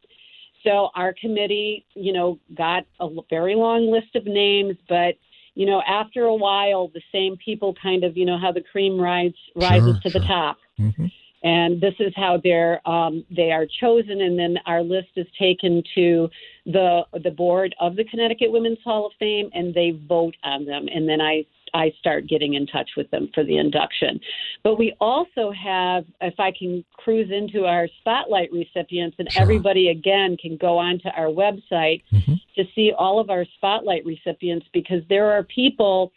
So 0.62 0.88
our 0.94 1.14
committee, 1.20 1.84
you 1.94 2.12
know, 2.12 2.38
got 2.56 2.84
a 3.00 3.08
very 3.28 3.54
long 3.54 3.90
list 3.90 4.16
of 4.16 4.24
names, 4.24 4.76
but 4.88 5.14
you 5.54 5.66
know, 5.66 5.82
after 5.87 6.24
a 6.24 6.34
while, 6.34 6.88
the 6.88 7.02
same 7.12 7.37
people 7.37 7.74
kind 7.80 8.02
of, 8.02 8.16
you 8.16 8.26
know, 8.26 8.38
how 8.38 8.50
the 8.50 8.62
cream 8.72 9.00
rises 9.00 9.38
rises 9.54 9.94
sure, 9.94 10.00
to 10.02 10.10
sure. 10.10 10.20
the 10.20 10.26
top. 10.26 10.56
Mm-hmm. 10.80 11.06
And 11.44 11.80
this 11.80 11.94
is 12.00 12.12
how 12.16 12.40
they're 12.42 12.87
um, 12.88 13.24
they 13.30 13.52
are 13.52 13.66
chosen, 13.80 14.22
and 14.22 14.38
then 14.38 14.56
our 14.64 14.82
list 14.82 15.10
is 15.16 15.26
taken 15.38 15.82
to 15.94 16.28
the 16.64 17.02
the 17.22 17.30
board 17.30 17.74
of 17.80 17.96
the 17.96 18.04
Connecticut 18.04 18.50
Women's 18.50 18.78
Hall 18.82 19.06
of 19.06 19.12
Fame, 19.18 19.50
and 19.52 19.74
they 19.74 19.90
vote 20.08 20.34
on 20.42 20.64
them. 20.64 20.88
And 20.92 21.08
then 21.08 21.20
I 21.20 21.44
I 21.74 21.92
start 21.98 22.28
getting 22.28 22.54
in 22.54 22.66
touch 22.66 22.90
with 22.96 23.10
them 23.10 23.28
for 23.34 23.44
the 23.44 23.58
induction. 23.58 24.20
But 24.62 24.78
we 24.78 24.94
also 25.00 25.50
have, 25.52 26.04
if 26.20 26.38
I 26.38 26.52
can 26.56 26.84
cruise 26.92 27.30
into 27.30 27.66
our 27.66 27.88
spotlight 27.98 28.50
recipients, 28.52 29.16
and 29.18 29.30
sure. 29.30 29.42
everybody 29.42 29.88
again 29.88 30.37
can 30.40 30.56
go 30.56 30.78
onto 30.78 31.08
our 31.08 31.26
website 31.26 32.02
mm-hmm. 32.12 32.34
to 32.56 32.64
see 32.74 32.92
all 32.96 33.18
of 33.18 33.28
our 33.28 33.44
spotlight 33.56 34.06
recipients 34.06 34.66
because 34.72 35.02
there 35.08 35.32
are 35.32 35.42
people 35.42 36.12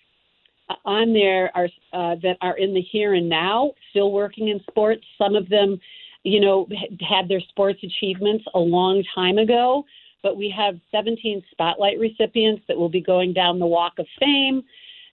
on 0.85 1.13
there 1.13 1.51
are 1.55 1.69
uh, 1.93 2.15
that 2.21 2.37
are 2.41 2.57
in 2.57 2.73
the 2.73 2.81
here 2.81 3.13
and 3.13 3.27
now, 3.27 3.71
still 3.89 4.11
working 4.11 4.49
in 4.49 4.59
sports. 4.69 5.03
Some 5.17 5.35
of 5.35 5.49
them, 5.49 5.79
you 6.23 6.39
know, 6.39 6.67
had 7.07 7.27
their 7.27 7.41
sports 7.41 7.79
achievements 7.83 8.45
a 8.53 8.59
long 8.59 9.03
time 9.15 9.37
ago. 9.37 9.85
But 10.23 10.35
we 10.35 10.53
have 10.57 10.75
17 10.91 11.41
spotlight 11.51 11.99
recipients 11.99 12.63
that 12.67 12.75
will 12.75 12.89
be 12.89 13.01
going 13.01 13.33
down 13.33 13.59
the 13.59 13.65
Walk 13.65 13.93
of 13.97 14.07
Fame 14.19 14.63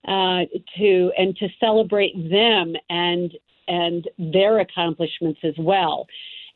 uh, 0.06 0.44
to 0.76 1.12
and 1.16 1.36
to 1.36 1.48
celebrate 1.60 2.14
them 2.30 2.74
and 2.90 3.32
and 3.66 4.08
their 4.18 4.60
accomplishments 4.60 5.40
as 5.42 5.54
well. 5.58 6.06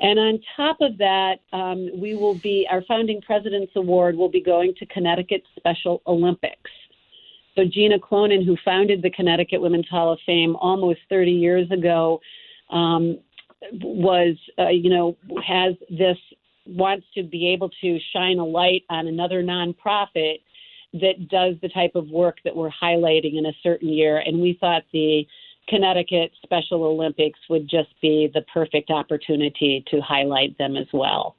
And 0.01 0.19
on 0.19 0.39
top 0.57 0.77
of 0.81 0.97
that, 0.99 1.39
um, 1.53 1.89
we 1.99 2.15
will 2.15 2.37
be 2.37 2.69
our 2.71 2.83
founding 2.83 3.21
president's 3.21 3.73
award 3.75 4.17
will 4.17 4.29
be 4.29 4.43
going 4.43 4.75
to 4.79 4.87
Connecticut 4.87 5.43
Special 5.57 6.03
Olympics. 6.07 6.71
So 7.57 7.65
Gina 7.65 7.99
Clonan, 7.99 8.45
who 8.45 8.57
founded 8.65 9.03
the 9.03 9.11
Connecticut 9.11 9.61
Women's 9.61 9.89
Hall 9.89 10.13
of 10.13 10.21
Fame 10.25 10.55
almost 10.57 11.01
30 11.09 11.33
years 11.33 11.69
ago, 11.73 12.21
um, 12.71 13.19
was 13.73 14.37
uh, 14.59 14.69
you 14.69 14.91
know 14.91 15.17
has 15.45 15.75
this 15.91 16.17
wants 16.67 17.07
to 17.15 17.23
be 17.23 17.49
able 17.49 17.71
to 17.81 17.99
shine 18.13 18.39
a 18.39 18.45
light 18.45 18.85
on 18.91 19.07
another 19.07 19.43
nonprofit 19.43 20.41
that 20.95 21.29
does 21.29 21.57
the 21.61 21.69
type 21.69 21.93
of 21.95 22.09
work 22.09 22.39
that 22.45 22.57
we're 22.57 22.71
highlighting 22.71 23.39
in 23.39 23.47
a 23.47 23.53
certain 23.63 23.89
year. 23.89 24.19
And 24.19 24.41
we 24.41 24.57
thought 24.61 24.85
the 24.93 25.27
Connecticut 25.69 26.33
Special 26.43 26.85
Olympics 26.85 27.39
would 27.51 27.69
just 27.69 27.91
be 28.01 28.31
the 28.33 28.43
perfect 28.53 28.91
opportunity 28.91 29.85
to 29.91 30.01
highlight 30.01 30.57
them 30.59 30.77
as 30.77 30.87
well. 30.93 31.37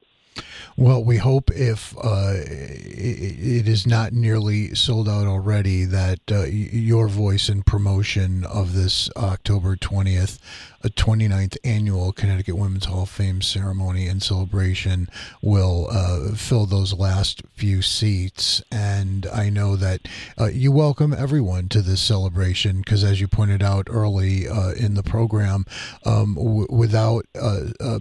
Well, 0.77 1.03
we 1.03 1.17
hope 1.17 1.51
if 1.51 1.93
uh, 1.97 2.33
it 2.35 3.67
is 3.67 3.85
not 3.85 4.13
nearly 4.13 4.73
sold 4.75 5.09
out 5.09 5.27
already, 5.27 5.83
that 5.85 6.19
uh, 6.31 6.43
your 6.43 7.07
voice 7.09 7.49
and 7.49 7.65
promotion 7.65 8.45
of 8.45 8.73
this 8.73 9.09
October 9.17 9.75
20th, 9.75 10.39
uh, 10.83 10.89
29th 10.89 11.57
annual 11.63 12.11
Connecticut 12.11 12.57
Women's 12.57 12.85
Hall 12.85 13.03
of 13.03 13.09
Fame 13.09 13.41
ceremony 13.41 14.07
and 14.07 14.21
celebration 14.21 15.09
will 15.41 15.87
uh, 15.91 16.33
fill 16.35 16.65
those 16.65 16.93
last 16.93 17.41
few 17.53 17.81
seats. 17.81 18.61
And 18.71 19.25
I 19.27 19.49
know 19.49 19.75
that 19.75 20.07
uh, 20.39 20.45
you 20.45 20.71
welcome 20.71 21.13
everyone 21.13 21.69
to 21.69 21.81
this 21.81 22.01
celebration 22.01 22.79
because, 22.79 23.03
as 23.03 23.19
you 23.21 23.27
pointed 23.27 23.63
out 23.63 23.87
early 23.89 24.47
uh, 24.47 24.71
in 24.71 24.93
the 24.93 25.03
program, 25.03 25.65
um, 26.05 26.35
w- 26.35 26.67
without 26.69 27.25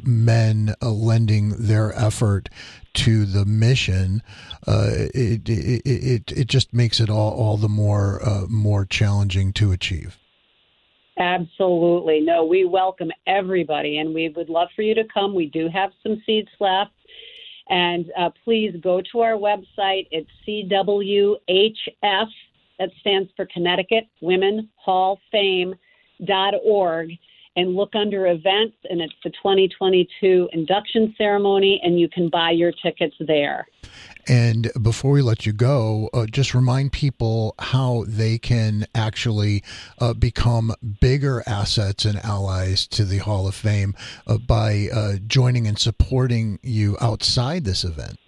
men 0.04 0.74
lending 0.82 1.50
their 1.50 1.92
effort, 1.98 2.48
to 2.94 3.26
the 3.26 3.44
mission, 3.44 4.22
uh, 4.66 4.88
it, 5.14 5.48
it, 5.48 5.82
it 5.86 6.32
it 6.32 6.46
just 6.48 6.74
makes 6.74 6.98
it 6.98 7.08
all 7.08 7.30
all 7.32 7.56
the 7.56 7.68
more 7.68 8.20
uh, 8.26 8.46
more 8.48 8.84
challenging 8.84 9.52
to 9.52 9.70
achieve. 9.70 10.18
Absolutely, 11.18 12.20
no. 12.20 12.44
We 12.44 12.64
welcome 12.64 13.10
everybody, 13.26 13.98
and 13.98 14.14
we 14.14 14.28
would 14.28 14.48
love 14.48 14.68
for 14.76 14.82
you 14.82 14.94
to 14.94 15.04
come. 15.12 15.34
We 15.34 15.46
do 15.46 15.68
have 15.68 15.90
some 16.02 16.22
seats 16.24 16.50
left. 16.60 16.92
And 17.70 18.06
uh, 18.18 18.30
please 18.44 18.74
go 18.80 19.02
to 19.12 19.20
our 19.20 19.32
website. 19.32 20.06
It's 20.10 20.30
CWHF, 20.46 22.26
that 22.78 22.90
stands 23.00 23.28
for 23.36 23.46
Connecticut 23.52 24.04
Women 24.20 24.68
Hall 24.76 25.14
of 25.14 25.18
Fame 25.32 25.74
dot 26.24 26.54
org 26.64 27.10
and 27.58 27.74
look 27.74 27.96
under 27.96 28.28
events, 28.28 28.76
and 28.88 29.00
it's 29.00 29.12
the 29.24 29.30
2022 29.30 30.48
induction 30.52 31.12
ceremony, 31.18 31.80
and 31.82 31.98
you 31.98 32.08
can 32.08 32.28
buy 32.28 32.52
your 32.52 32.70
tickets 32.70 33.16
there. 33.18 33.66
And 34.28 34.70
before 34.80 35.10
we 35.10 35.22
let 35.22 35.44
you 35.44 35.52
go, 35.52 36.08
uh, 36.14 36.26
just 36.26 36.54
remind 36.54 36.92
people 36.92 37.56
how 37.58 38.04
they 38.06 38.38
can 38.38 38.86
actually 38.94 39.64
uh, 39.98 40.14
become 40.14 40.72
bigger 41.00 41.42
assets 41.48 42.04
and 42.04 42.24
allies 42.24 42.86
to 42.88 43.04
the 43.04 43.18
Hall 43.18 43.48
of 43.48 43.56
Fame 43.56 43.96
uh, 44.28 44.38
by 44.38 44.86
uh, 44.94 45.14
joining 45.26 45.66
and 45.66 45.80
supporting 45.80 46.60
you 46.62 46.96
outside 47.00 47.64
this 47.64 47.82
event. 47.82 48.20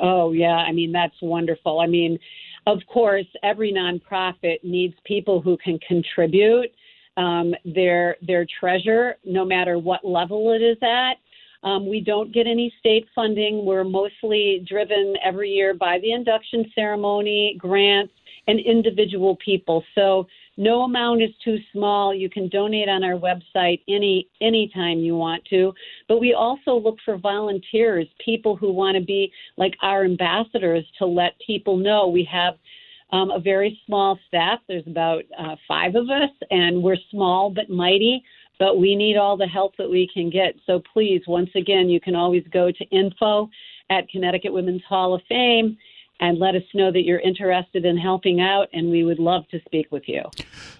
Oh, 0.00 0.32
yeah. 0.32 0.56
I 0.56 0.72
mean, 0.72 0.90
that's 0.90 1.22
wonderful. 1.22 1.78
I 1.78 1.86
mean, 1.86 2.18
of 2.66 2.80
course, 2.92 3.26
every 3.44 3.72
nonprofit 3.72 4.64
needs 4.64 4.94
people 5.04 5.40
who 5.40 5.56
can 5.58 5.78
contribute 5.86 6.72
um, 7.16 7.54
their 7.64 8.16
their 8.22 8.46
treasure, 8.58 9.16
no 9.24 9.44
matter 9.44 9.78
what 9.78 10.04
level 10.04 10.52
it 10.52 10.62
is 10.62 10.78
at. 10.82 11.14
Um, 11.62 11.88
we 11.88 12.00
don't 12.00 12.32
get 12.32 12.46
any 12.46 12.72
state 12.78 13.06
funding. 13.14 13.64
We're 13.64 13.84
mostly 13.84 14.64
driven 14.68 15.14
every 15.24 15.50
year 15.50 15.72
by 15.72 15.98
the 16.02 16.12
induction 16.12 16.70
ceremony, 16.74 17.56
grants, 17.58 18.12
and 18.46 18.60
individual 18.60 19.36
people. 19.36 19.82
So 19.94 20.26
no 20.56 20.82
amount 20.82 21.22
is 21.22 21.30
too 21.42 21.56
small. 21.72 22.14
You 22.14 22.28
can 22.28 22.48
donate 22.48 22.88
on 22.88 23.02
our 23.02 23.18
website 23.18 23.80
any 23.88 24.28
anytime 24.40 24.98
you 24.98 25.16
want 25.16 25.44
to. 25.46 25.72
But 26.06 26.20
we 26.20 26.34
also 26.34 26.74
look 26.74 26.98
for 27.04 27.16
volunteers, 27.16 28.06
people 28.24 28.56
who 28.56 28.72
want 28.72 28.96
to 28.96 29.02
be 29.02 29.32
like 29.56 29.74
our 29.82 30.04
ambassadors 30.04 30.84
to 30.98 31.06
let 31.06 31.32
people 31.44 31.76
know 31.76 32.08
we 32.08 32.28
have 32.30 32.54
um, 33.12 33.30
a 33.30 33.38
very 33.38 33.80
small 33.86 34.18
staff. 34.26 34.60
There's 34.68 34.86
about 34.86 35.24
uh, 35.38 35.56
five 35.68 35.94
of 35.94 36.10
us, 36.10 36.30
and 36.50 36.82
we're 36.82 36.96
small 37.10 37.50
but 37.50 37.68
mighty. 37.68 38.22
But 38.58 38.78
we 38.78 38.94
need 38.94 39.16
all 39.16 39.36
the 39.36 39.48
help 39.48 39.76
that 39.78 39.90
we 39.90 40.08
can 40.12 40.30
get. 40.30 40.54
So 40.64 40.80
please, 40.92 41.22
once 41.26 41.50
again, 41.56 41.88
you 41.88 42.00
can 42.00 42.14
always 42.14 42.44
go 42.52 42.70
to 42.70 42.84
info 42.90 43.50
at 43.90 44.08
Connecticut 44.08 44.52
Women's 44.52 44.84
Hall 44.88 45.12
of 45.12 45.22
Fame 45.28 45.76
and 46.20 46.38
let 46.38 46.54
us 46.54 46.62
know 46.74 46.92
that 46.92 47.02
you're 47.02 47.20
interested 47.20 47.84
in 47.84 47.96
helping 47.96 48.40
out, 48.40 48.68
and 48.72 48.90
we 48.90 49.04
would 49.04 49.18
love 49.18 49.48
to 49.48 49.60
speak 49.66 49.90
with 49.90 50.08
you. 50.08 50.22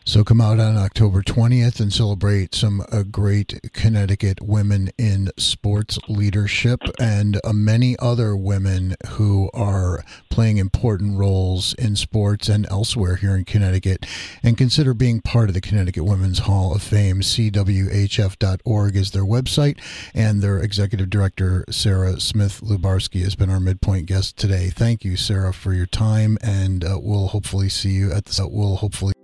So 0.05 0.23
come 0.23 0.41
out 0.41 0.61
on 0.61 0.77
October 0.77 1.23
20th 1.23 1.81
and 1.81 1.93
celebrate 1.93 2.55
some 2.55 2.83
uh, 2.93 3.03
great 3.03 3.73
Connecticut 3.73 4.41
women 4.43 4.91
in 4.99 5.31
sports 5.37 5.99
leadership 6.09 6.81
and 7.01 7.41
uh, 7.43 7.53
many 7.53 7.97
other 7.99 8.37
women 8.37 8.95
who 9.09 9.51
are 9.55 10.05
playing 10.31 10.59
important 10.59 11.17
roles 11.17 11.75
in 11.75 11.97
sports 11.97 12.49
and 12.49 12.67
elsewhere 12.71 13.17
here 13.17 13.35
in 13.35 13.45
Connecticut. 13.45 14.07
And 14.43 14.59
consider 14.59 14.95
being 14.95 15.21
part 15.21 15.49
of 15.49 15.55
the 15.55 15.61
Connecticut 15.61 16.05
Women's 16.05 16.41
Hall 16.41 16.75
of 16.75 16.83
Fame. 16.83 17.21
CWHF.org 17.21 18.97
is 18.97 19.11
their 19.11 19.25
website, 19.25 19.81
and 20.15 20.43
their 20.43 20.59
executive 20.59 21.11
director, 21.11 21.65
Sarah 21.71 22.21
Smith 22.21 22.61
Lubarsky, 22.63 23.23
has 23.23 23.35
been 23.35 23.51
our 23.51 23.61
midpoint 23.61 24.07
guest 24.07 24.37
today. 24.37 24.71
Thank 24.71 25.05
you, 25.05 25.17
Sarah, 25.25 25.55
for 25.55 25.73
your 25.73 25.87
time, 25.87 26.37
and 26.43 26.85
uh, 26.85 26.99
we'll 27.01 27.29
hopefully 27.29 27.71
see 27.71 27.93
you 27.93 28.13
at 28.13 28.27
the. 28.27 28.43
Uh, 28.43 28.47
we'll 28.47 28.77
hopefully. 28.77 29.15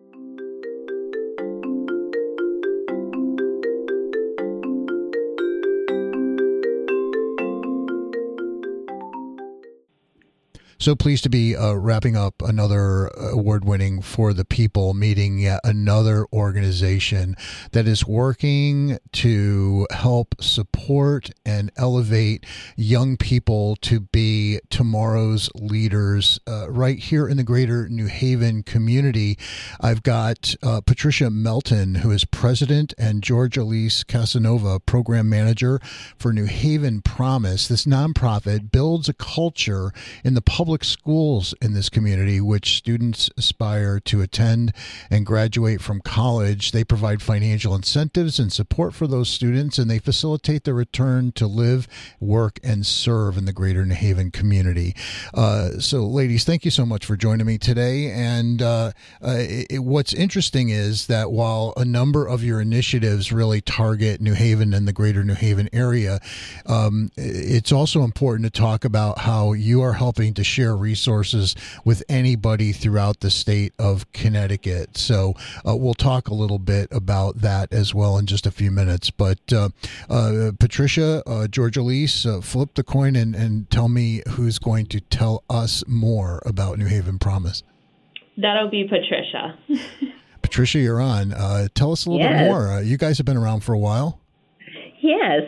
So 10.80 10.96
pleased 10.96 11.24
to 11.24 11.28
be 11.28 11.54
uh, 11.54 11.74
wrapping 11.74 12.16
up 12.16 12.40
another 12.40 13.08
award 13.08 13.66
winning 13.66 14.00
for 14.00 14.32
the 14.32 14.46
people 14.46 14.94
meeting 14.94 15.38
yet 15.38 15.60
another 15.62 16.24
organization 16.32 17.36
that 17.72 17.86
is 17.86 18.06
working 18.06 18.98
to 19.12 19.86
help 19.90 20.36
support 20.40 21.32
and 21.44 21.70
elevate 21.76 22.46
young 22.76 23.18
people 23.18 23.76
to 23.82 24.00
be 24.00 24.58
tomorrow's 24.70 25.50
leaders 25.54 26.40
uh, 26.48 26.70
right 26.70 26.98
here 26.98 27.28
in 27.28 27.36
the 27.36 27.44
greater 27.44 27.86
New 27.86 28.06
Haven 28.06 28.62
community. 28.62 29.36
I've 29.82 30.02
got 30.02 30.54
uh, 30.62 30.80
Patricia 30.80 31.28
Melton, 31.28 31.96
who 31.96 32.10
is 32.10 32.24
president, 32.24 32.94
and 32.96 33.22
George 33.22 33.58
Elise 33.58 34.02
Casanova, 34.02 34.80
program 34.80 35.28
manager 35.28 35.78
for 36.16 36.32
New 36.32 36.46
Haven 36.46 37.02
Promise. 37.02 37.68
This 37.68 37.84
nonprofit 37.84 38.72
builds 38.72 39.10
a 39.10 39.14
culture 39.14 39.92
in 40.24 40.32
the 40.32 40.40
public 40.40 40.69
public 40.70 40.84
schools 40.84 41.52
in 41.60 41.74
this 41.74 41.88
community, 41.88 42.40
which 42.40 42.76
students 42.76 43.28
aspire 43.36 43.98
to 43.98 44.20
attend 44.20 44.72
and 45.10 45.26
graduate 45.26 45.80
from 45.80 46.00
college. 46.00 46.70
They 46.70 46.84
provide 46.84 47.20
financial 47.20 47.74
incentives 47.74 48.38
and 48.38 48.52
support 48.52 48.94
for 48.94 49.08
those 49.08 49.28
students, 49.28 49.78
and 49.78 49.90
they 49.90 49.98
facilitate 49.98 50.62
their 50.62 50.74
return 50.74 51.32
to 51.32 51.48
live, 51.48 51.88
work, 52.20 52.60
and 52.62 52.86
serve 52.86 53.36
in 53.36 53.46
the 53.46 53.52
greater 53.52 53.84
New 53.84 53.96
Haven 53.96 54.30
community. 54.30 54.94
Uh, 55.34 55.80
so, 55.80 56.06
ladies, 56.06 56.44
thank 56.44 56.64
you 56.64 56.70
so 56.70 56.86
much 56.86 57.04
for 57.04 57.16
joining 57.16 57.48
me 57.48 57.58
today. 57.58 58.12
And 58.12 58.62
uh, 58.62 58.92
uh, 59.20 59.38
it, 59.38 59.80
what's 59.80 60.14
interesting 60.14 60.68
is 60.68 61.08
that 61.08 61.32
while 61.32 61.72
a 61.76 61.84
number 61.84 62.28
of 62.28 62.44
your 62.44 62.60
initiatives 62.60 63.32
really 63.32 63.60
target 63.60 64.20
New 64.20 64.34
Haven 64.34 64.72
and 64.72 64.86
the 64.86 64.92
greater 64.92 65.24
New 65.24 65.34
Haven 65.34 65.68
area, 65.72 66.20
um, 66.66 67.10
it's 67.16 67.72
also 67.72 68.04
important 68.04 68.44
to 68.44 68.60
talk 68.60 68.84
about 68.84 69.18
how 69.18 69.52
you 69.52 69.82
are 69.82 69.94
helping 69.94 70.32
to 70.34 70.44
share 70.60 70.76
resources 70.76 71.56
with 71.86 72.02
anybody 72.10 72.70
throughout 72.70 73.20
the 73.20 73.30
state 73.30 73.72
of 73.78 74.10
Connecticut. 74.12 74.94
So 74.98 75.32
uh, 75.66 75.74
we'll 75.74 75.94
talk 75.94 76.28
a 76.28 76.34
little 76.34 76.58
bit 76.58 76.88
about 76.90 77.38
that 77.38 77.72
as 77.72 77.94
well 77.94 78.18
in 78.18 78.26
just 78.26 78.46
a 78.46 78.50
few 78.50 78.70
minutes. 78.70 79.08
But 79.08 79.38
uh, 79.50 79.70
uh, 80.10 80.52
Patricia, 80.60 81.22
uh, 81.26 81.48
George 81.48 81.78
Elise, 81.78 82.26
uh, 82.26 82.42
flip 82.42 82.74
the 82.74 82.82
coin 82.82 83.16
and, 83.16 83.34
and 83.34 83.70
tell 83.70 83.88
me 83.88 84.22
who's 84.28 84.58
going 84.58 84.84
to 84.86 85.00
tell 85.00 85.44
us 85.48 85.82
more 85.88 86.42
about 86.44 86.78
New 86.78 86.86
Haven 86.86 87.18
Promise. 87.18 87.62
That'll 88.36 88.70
be 88.70 88.84
Patricia. 88.84 89.58
Patricia, 90.42 90.78
you're 90.78 91.00
on. 91.00 91.32
Uh, 91.32 91.68
tell 91.74 91.90
us 91.90 92.04
a 92.04 92.10
little 92.10 92.26
yes. 92.26 92.38
bit 92.38 92.48
more. 92.48 92.82
you 92.82 92.98
guys 92.98 93.16
have 93.16 93.24
been 93.24 93.38
around 93.38 93.60
for 93.60 93.72
a 93.72 93.78
while. 93.78 94.20
Yes, 95.00 95.40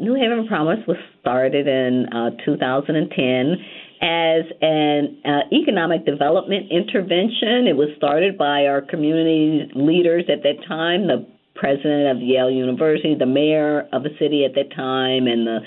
New 0.00 0.14
Haven 0.14 0.48
Promise 0.48 0.80
was 0.88 0.96
started 1.20 1.68
in 1.68 2.06
2010 2.44 3.56
as 4.02 4.44
an 4.62 5.20
uh, 5.24 5.40
economic 5.52 6.06
development 6.06 6.70
intervention. 6.70 7.66
It 7.68 7.76
was 7.76 7.88
started 7.96 8.38
by 8.38 8.66
our 8.66 8.80
community 8.80 9.70
leaders 9.74 10.24
at 10.28 10.42
that 10.42 10.64
time, 10.66 11.06
the 11.06 11.26
president 11.54 12.16
of 12.16 12.22
Yale 12.22 12.50
University, 12.50 13.14
the 13.14 13.26
mayor 13.26 13.88
of 13.92 14.02
the 14.02 14.10
city 14.18 14.44
at 14.44 14.54
that 14.54 14.74
time, 14.74 15.26
and 15.26 15.46
the 15.46 15.60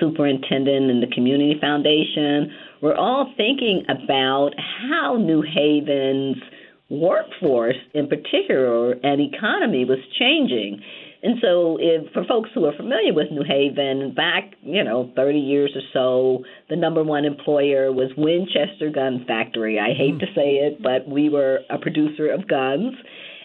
superintendent 0.00 0.90
and 0.90 1.02
the 1.02 1.06
community 1.14 1.56
foundation. 1.60 2.52
We're 2.82 2.96
all 2.96 3.32
thinking 3.36 3.84
about 3.88 4.50
how 4.58 5.16
New 5.16 5.42
Haven's 5.42 6.42
workforce, 6.90 7.76
in 7.94 8.08
particular, 8.08 8.92
and 8.92 9.20
economy 9.20 9.84
was 9.84 9.98
changing. 10.18 10.82
And 11.22 11.36
so, 11.42 11.78
if, 11.80 12.12
for 12.12 12.24
folks 12.24 12.50
who 12.54 12.64
are 12.64 12.76
familiar 12.76 13.12
with 13.12 13.32
New 13.32 13.42
Haven, 13.42 14.14
back 14.14 14.54
you 14.62 14.84
know 14.84 15.10
30 15.16 15.38
years 15.38 15.72
or 15.74 15.82
so, 15.92 16.44
the 16.68 16.76
number 16.76 17.02
one 17.02 17.24
employer 17.24 17.92
was 17.92 18.10
Winchester 18.16 18.90
Gun 18.90 19.24
Factory. 19.26 19.78
I 19.80 19.94
hate 19.94 20.14
mm. 20.14 20.20
to 20.20 20.26
say 20.34 20.62
it, 20.62 20.82
but 20.82 21.08
we 21.08 21.28
were 21.28 21.60
a 21.70 21.78
producer 21.78 22.30
of 22.30 22.46
guns. 22.46 22.94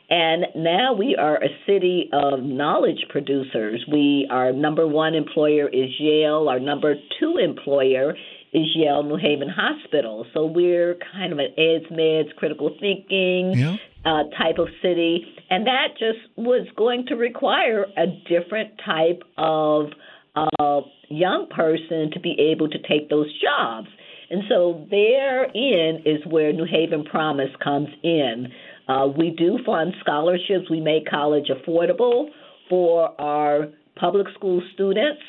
And 0.09 0.45
now 0.55 0.93
we 0.93 1.15
are 1.19 1.37
a 1.37 1.47
city 1.65 2.09
of 2.13 2.43
knowledge 2.43 3.05
producers. 3.09 3.83
We 3.91 4.27
our 4.29 4.51
number 4.51 4.85
one 4.85 5.15
employer 5.15 5.67
is 5.67 5.89
Yale. 5.97 6.47
Our 6.49 6.59
number 6.59 6.95
two 7.19 7.37
employer 7.37 8.13
is 8.53 8.67
Yale 8.75 9.01
New 9.03 9.17
Haven 9.17 9.49
Hospital. 9.49 10.27
So 10.33 10.45
we're 10.45 10.97
kind 11.11 11.33
of 11.33 11.39
an 11.39 11.57
eds 11.57 11.85
meds, 11.91 12.35
critical 12.35 12.69
thinking 12.79 13.53
yeah. 13.57 13.77
uh, 14.05 14.23
type 14.37 14.59
of 14.59 14.67
city, 14.81 15.25
and 15.53 15.67
that 15.67 15.89
just 15.99 16.17
was 16.35 16.65
going 16.75 17.05
to 17.09 17.15
require 17.15 17.85
a 17.95 18.07
different 18.27 18.71
type 18.83 19.21
of 19.37 19.91
uh, 20.35 20.81
young 21.09 21.45
person 21.55 22.09
to 22.11 22.19
be 22.19 22.51
able 22.51 22.67
to 22.69 22.79
take 22.79 23.07
those 23.07 23.31
jobs. 23.39 23.87
And 24.31 24.41
so 24.49 24.87
therein 24.89 26.01
is 26.07 26.25
where 26.25 26.51
New 26.53 26.65
Haven 26.65 27.03
Promise 27.03 27.51
comes 27.63 27.89
in. 28.01 28.47
Uh, 28.87 29.09
we 29.15 29.29
do 29.29 29.59
fund 29.63 29.93
scholarships. 29.99 30.71
We 30.71 30.81
make 30.81 31.07
college 31.07 31.51
affordable 31.51 32.29
for 32.67 33.21
our 33.21 33.67
public 33.95 34.25
school 34.33 34.59
students 34.73 35.21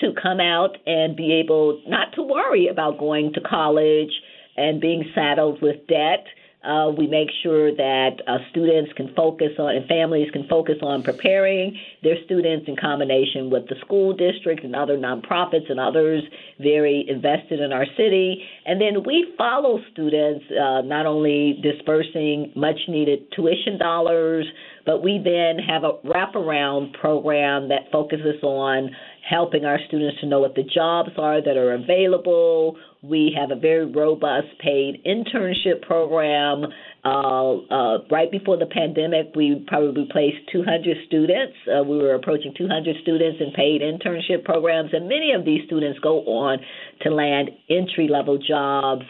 to 0.00 0.14
come 0.22 0.40
out 0.40 0.78
and 0.86 1.14
be 1.14 1.42
able 1.44 1.82
not 1.86 2.14
to 2.14 2.22
worry 2.22 2.68
about 2.68 2.98
going 2.98 3.34
to 3.34 3.42
college 3.42 4.12
and 4.56 4.80
being 4.80 5.04
saddled 5.14 5.60
with 5.60 5.86
debt. 5.88 6.24
Uh, 6.62 6.92
we 6.96 7.06
make 7.06 7.28
sure 7.42 7.74
that 7.74 8.20
uh, 8.28 8.36
students 8.50 8.92
can 8.94 9.14
focus 9.14 9.48
on 9.58 9.74
and 9.74 9.86
families 9.88 10.30
can 10.30 10.46
focus 10.46 10.76
on 10.82 11.02
preparing 11.02 11.74
their 12.02 12.16
students 12.26 12.66
in 12.68 12.76
combination 12.76 13.48
with 13.48 13.66
the 13.68 13.76
school 13.80 14.12
district 14.14 14.62
and 14.62 14.76
other 14.76 14.98
nonprofits 14.98 15.70
and 15.70 15.80
others 15.80 16.22
very 16.58 17.06
invested 17.08 17.60
in 17.60 17.72
our 17.72 17.86
city. 17.96 18.44
And 18.66 18.78
then 18.78 19.04
we 19.06 19.32
follow 19.38 19.80
students, 19.92 20.44
uh, 20.50 20.82
not 20.82 21.06
only 21.06 21.58
dispersing 21.62 22.52
much 22.54 22.78
needed 22.88 23.32
tuition 23.34 23.78
dollars, 23.78 24.46
but 24.84 25.02
we 25.02 25.18
then 25.22 25.64
have 25.64 25.84
a 25.84 25.92
wraparound 26.06 26.92
program 27.00 27.68
that 27.68 27.90
focuses 27.90 28.42
on 28.42 28.90
helping 29.28 29.64
our 29.64 29.78
students 29.88 30.20
to 30.20 30.26
know 30.26 30.40
what 30.40 30.54
the 30.54 30.62
jobs 30.62 31.10
are 31.16 31.42
that 31.42 31.56
are 31.56 31.74
available. 31.74 32.76
We 33.02 33.34
have 33.38 33.50
a 33.50 33.58
very 33.58 33.86
robust 33.86 34.58
paid 34.58 35.02
internship 35.06 35.82
program. 35.82 36.66
Uh, 37.02 37.56
uh, 37.56 37.98
right 38.10 38.30
before 38.30 38.58
the 38.58 38.66
pandemic, 38.66 39.32
we 39.34 39.64
probably 39.66 40.06
placed 40.10 40.36
200 40.52 40.98
students. 41.06 41.54
Uh, 41.66 41.82
we 41.82 41.96
were 41.96 42.14
approaching 42.14 42.52
200 42.56 42.96
students 43.02 43.40
in 43.40 43.52
paid 43.52 43.80
internship 43.80 44.44
programs, 44.44 44.90
and 44.92 45.08
many 45.08 45.32
of 45.32 45.46
these 45.46 45.64
students 45.66 45.98
go 46.00 46.20
on 46.26 46.58
to 47.00 47.10
land 47.10 47.50
entry 47.70 48.06
level 48.08 48.36
jobs 48.36 49.04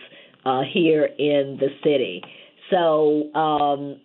uh, 0.45 0.63
here 0.73 1.05
in 1.05 1.59
the 1.59 1.69
city. 1.83 2.23
So 2.71 3.35
um, 3.35 4.01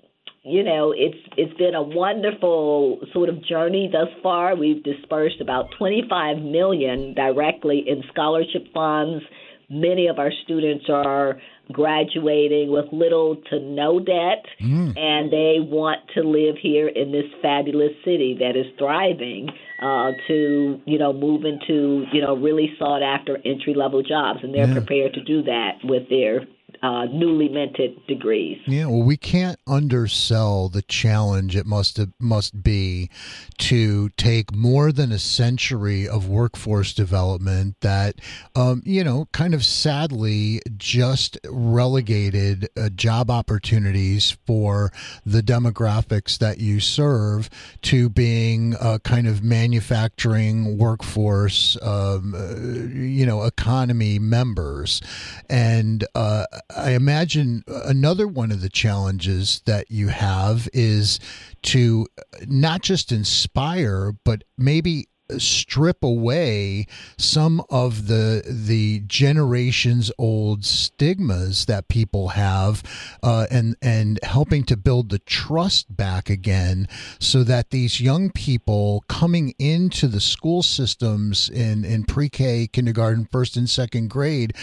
you 0.45 0.61
know, 0.61 0.93
it's 0.95 1.17
it's 1.37 1.57
been 1.57 1.73
a 1.73 1.81
wonderful 1.81 2.99
sort 3.13 3.29
of 3.29 3.43
journey 3.43 3.89
thus 3.91 4.09
far. 4.21 4.55
We've 4.55 4.83
dispersed 4.83 5.41
about 5.41 5.69
25 5.79 6.37
million 6.37 7.15
directly 7.15 7.83
in 7.87 8.03
scholarship 8.11 8.71
funds. 8.71 9.23
Many 9.69 10.07
of 10.07 10.19
our 10.19 10.31
students 10.43 10.85
are 10.89 11.39
graduating 11.71 12.71
with 12.71 12.85
little 12.91 13.37
to 13.49 13.59
no 13.59 13.99
debt, 13.99 14.45
mm. 14.61 14.97
and 14.97 15.31
they 15.31 15.57
want 15.59 16.01
to 16.13 16.21
live 16.21 16.55
here 16.61 16.87
in 16.87 17.11
this 17.11 17.25
fabulous 17.41 17.91
city 18.03 18.37
that 18.39 18.55
is 18.55 18.65
thriving. 18.77 19.49
Uh, 19.81 20.11
to 20.25 20.79
you 20.85 20.97
know 20.97 21.11
move 21.11 21.43
into 21.43 22.05
you 22.13 22.21
know 22.21 22.37
really 22.37 22.73
sought 22.79 23.03
after 23.03 23.37
entry 23.43 23.73
level 23.75 24.01
jobs, 24.01 24.39
and 24.41 24.53
they're 24.53 24.67
yeah. 24.67 24.73
prepared 24.73 25.13
to 25.13 25.21
do 25.21 25.43
that 25.43 25.73
with 25.83 26.07
their 26.09 26.47
uh, 26.85 27.05
newly 27.05 27.49
minted 27.49 28.05
degrees. 28.05 28.61
Yeah, 28.67 28.85
well, 28.85 29.01
we 29.01 29.17
can't 29.17 29.59
undersell 29.65 30.69
the 30.69 30.83
challenge 30.83 31.55
it 31.55 31.65
must 31.65 31.99
must 32.19 32.61
be 32.61 33.09
to 33.57 34.09
take 34.09 34.53
more 34.53 34.91
than 34.91 35.11
a 35.11 35.17
century 35.17 36.07
of 36.07 36.29
workforce 36.29 36.93
development 36.93 37.77
that, 37.81 38.15
um, 38.55 38.83
you 38.85 39.03
know, 39.03 39.27
kind 39.31 39.55
of 39.55 39.65
sadly 39.65 40.61
just 40.77 41.39
relegated 41.49 42.69
uh, 42.77 42.89
job 42.89 43.31
opportunities 43.31 44.37
for 44.45 44.91
the 45.25 45.41
demographics 45.41 46.37
that 46.37 46.59
you 46.59 46.79
serve 46.79 47.49
to 47.81 48.09
being 48.09 48.75
a 48.79 48.99
kind 48.99 49.25
of 49.27 49.43
manufacturing 49.43 50.77
workforce, 50.77 51.77
um, 51.81 52.35
uh, 52.35 52.93
you 52.95 53.25
know, 53.25 53.43
economy 53.43 54.19
members, 54.19 55.01
and 55.49 56.05
uh, 56.13 56.45
I 56.75 56.91
imagine 56.91 57.63
another 57.67 58.27
one 58.27 58.51
of 58.51 58.61
the 58.61 58.69
challenges 58.69 59.61
that 59.65 59.89
you 59.89 60.09
have 60.09 60.67
is 60.73 61.19
to 61.63 62.07
not 62.47 62.81
just 62.81 63.11
inspire, 63.11 64.13
but 64.23 64.43
maybe 64.57 65.07
strip 65.37 66.03
away 66.03 66.85
some 67.17 67.63
of 67.69 68.07
the 68.07 68.43
the 68.45 69.01
generations 69.07 70.11
old 70.19 70.63
stigmas 70.63 71.65
that 71.65 71.87
people 71.87 72.29
have 72.29 72.83
uh, 73.23 73.47
and 73.49 73.75
and 73.81 74.19
helping 74.23 74.63
to 74.63 74.77
build 74.77 75.09
the 75.09 75.19
trust 75.19 75.95
back 75.95 76.29
again 76.29 76.87
so 77.19 77.43
that 77.43 77.71
these 77.71 77.99
young 77.99 78.29
people 78.29 79.03
coming 79.07 79.53
into 79.57 80.07
the 80.07 80.21
school 80.21 80.61
systems 80.61 81.49
in 81.49 81.83
in 81.83 82.03
pre-K 82.03 82.67
kindergarten 82.67 83.27
first 83.31 83.57
and 83.57 83.69
second 83.69 84.09
grade 84.09 84.53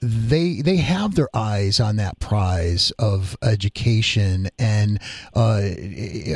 they 0.00 0.60
they 0.60 0.76
have 0.76 1.14
their 1.14 1.28
eyes 1.34 1.80
on 1.80 1.96
that 1.96 2.20
prize 2.20 2.92
of 2.98 3.36
education 3.42 4.48
and 4.58 5.00
uh, 5.34 5.62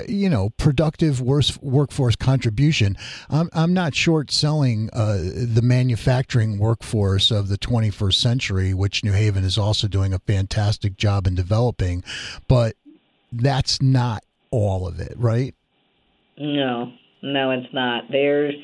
you 0.09 0.29
know 0.29 0.51
productive 0.51 1.21
workforce 1.21 2.17
contribution. 2.17 2.97
I'm 3.31 3.49
I'm 3.53 3.73
not 3.73 3.95
short 3.95 4.31
selling 4.31 4.91
uh, 4.93 5.19
the 5.19 5.63
manufacturing 5.63 6.59
workforce 6.59 7.31
of 7.31 7.49
the 7.49 7.59
21st 7.59 8.15
century, 8.15 8.75
which 8.75 9.05
New 9.05 9.13
Haven 9.13 9.45
is 9.45 9.57
also 9.57 9.87
doing 9.87 10.13
a 10.13 10.19
fantastic 10.19 10.97
job 10.97 11.27
in 11.27 11.35
developing, 11.35 12.03
but 12.49 12.75
that's 13.33 13.81
not 13.81 14.25
all 14.51 14.87
of 14.87 15.01
it, 15.01 15.15
right? 15.17 15.55
No, 16.37 16.93
no, 17.23 17.51
it's 17.53 17.73
not. 17.73 18.05
There's 18.11 18.55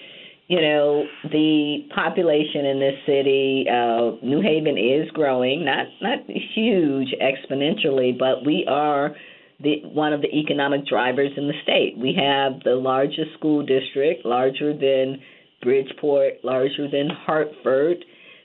you 0.48 0.62
know, 0.62 1.04
the 1.24 1.86
population 1.94 2.64
in 2.64 2.80
this 2.80 2.94
city, 3.04 3.66
uh, 3.70 4.16
New 4.24 4.40
Haven 4.40 4.78
is 4.78 5.10
growing, 5.12 5.64
not 5.64 5.86
not 6.00 6.20
huge 6.54 7.14
exponentially, 7.20 8.18
but 8.18 8.46
we 8.46 8.66
are 8.66 9.14
the 9.60 9.82
one 9.84 10.14
of 10.14 10.22
the 10.22 10.34
economic 10.34 10.86
drivers 10.86 11.32
in 11.36 11.48
the 11.48 11.54
state. 11.62 11.98
We 11.98 12.14
have 12.18 12.62
the 12.64 12.76
largest 12.76 13.34
school 13.36 13.64
district, 13.64 14.24
larger 14.24 14.72
than 14.72 15.20
Bridgeport, 15.60 16.42
larger 16.42 16.88
than 16.90 17.10
Hartford, 17.10 18.02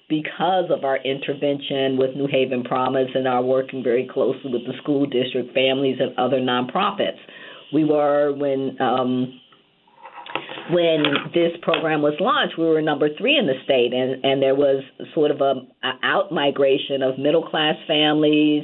because 0.09 0.69
of 0.71 0.83
our 0.83 0.97
intervention 0.97 1.95
with 1.95 2.17
New 2.17 2.27
Haven 2.27 2.65
Promise 2.65 3.11
and 3.15 3.29
our 3.29 3.41
working 3.41 3.81
very 3.81 4.09
closely 4.11 4.51
with 4.51 4.65
the 4.65 4.73
school 4.81 5.05
district, 5.05 5.53
families, 5.53 5.99
and 6.01 6.17
other 6.17 6.41
nonprofits. 6.41 7.19
We 7.71 7.85
were 7.85 8.33
when 8.33 8.75
um, 8.81 9.39
when 10.71 11.03
this 11.33 11.51
program 11.61 12.01
was 12.01 12.13
launched, 12.19 12.57
we 12.57 12.65
were 12.65 12.81
number 12.81 13.09
three 13.17 13.37
in 13.37 13.47
the 13.47 13.59
state, 13.63 13.93
and, 13.93 14.23
and 14.23 14.41
there 14.41 14.55
was 14.55 14.83
sort 15.13 15.31
of 15.31 15.41
a, 15.41 15.67
a 15.85 15.91
out 16.03 16.31
migration 16.31 17.01
of 17.03 17.19
middle 17.19 17.43
class 17.43 17.75
families, 17.87 18.63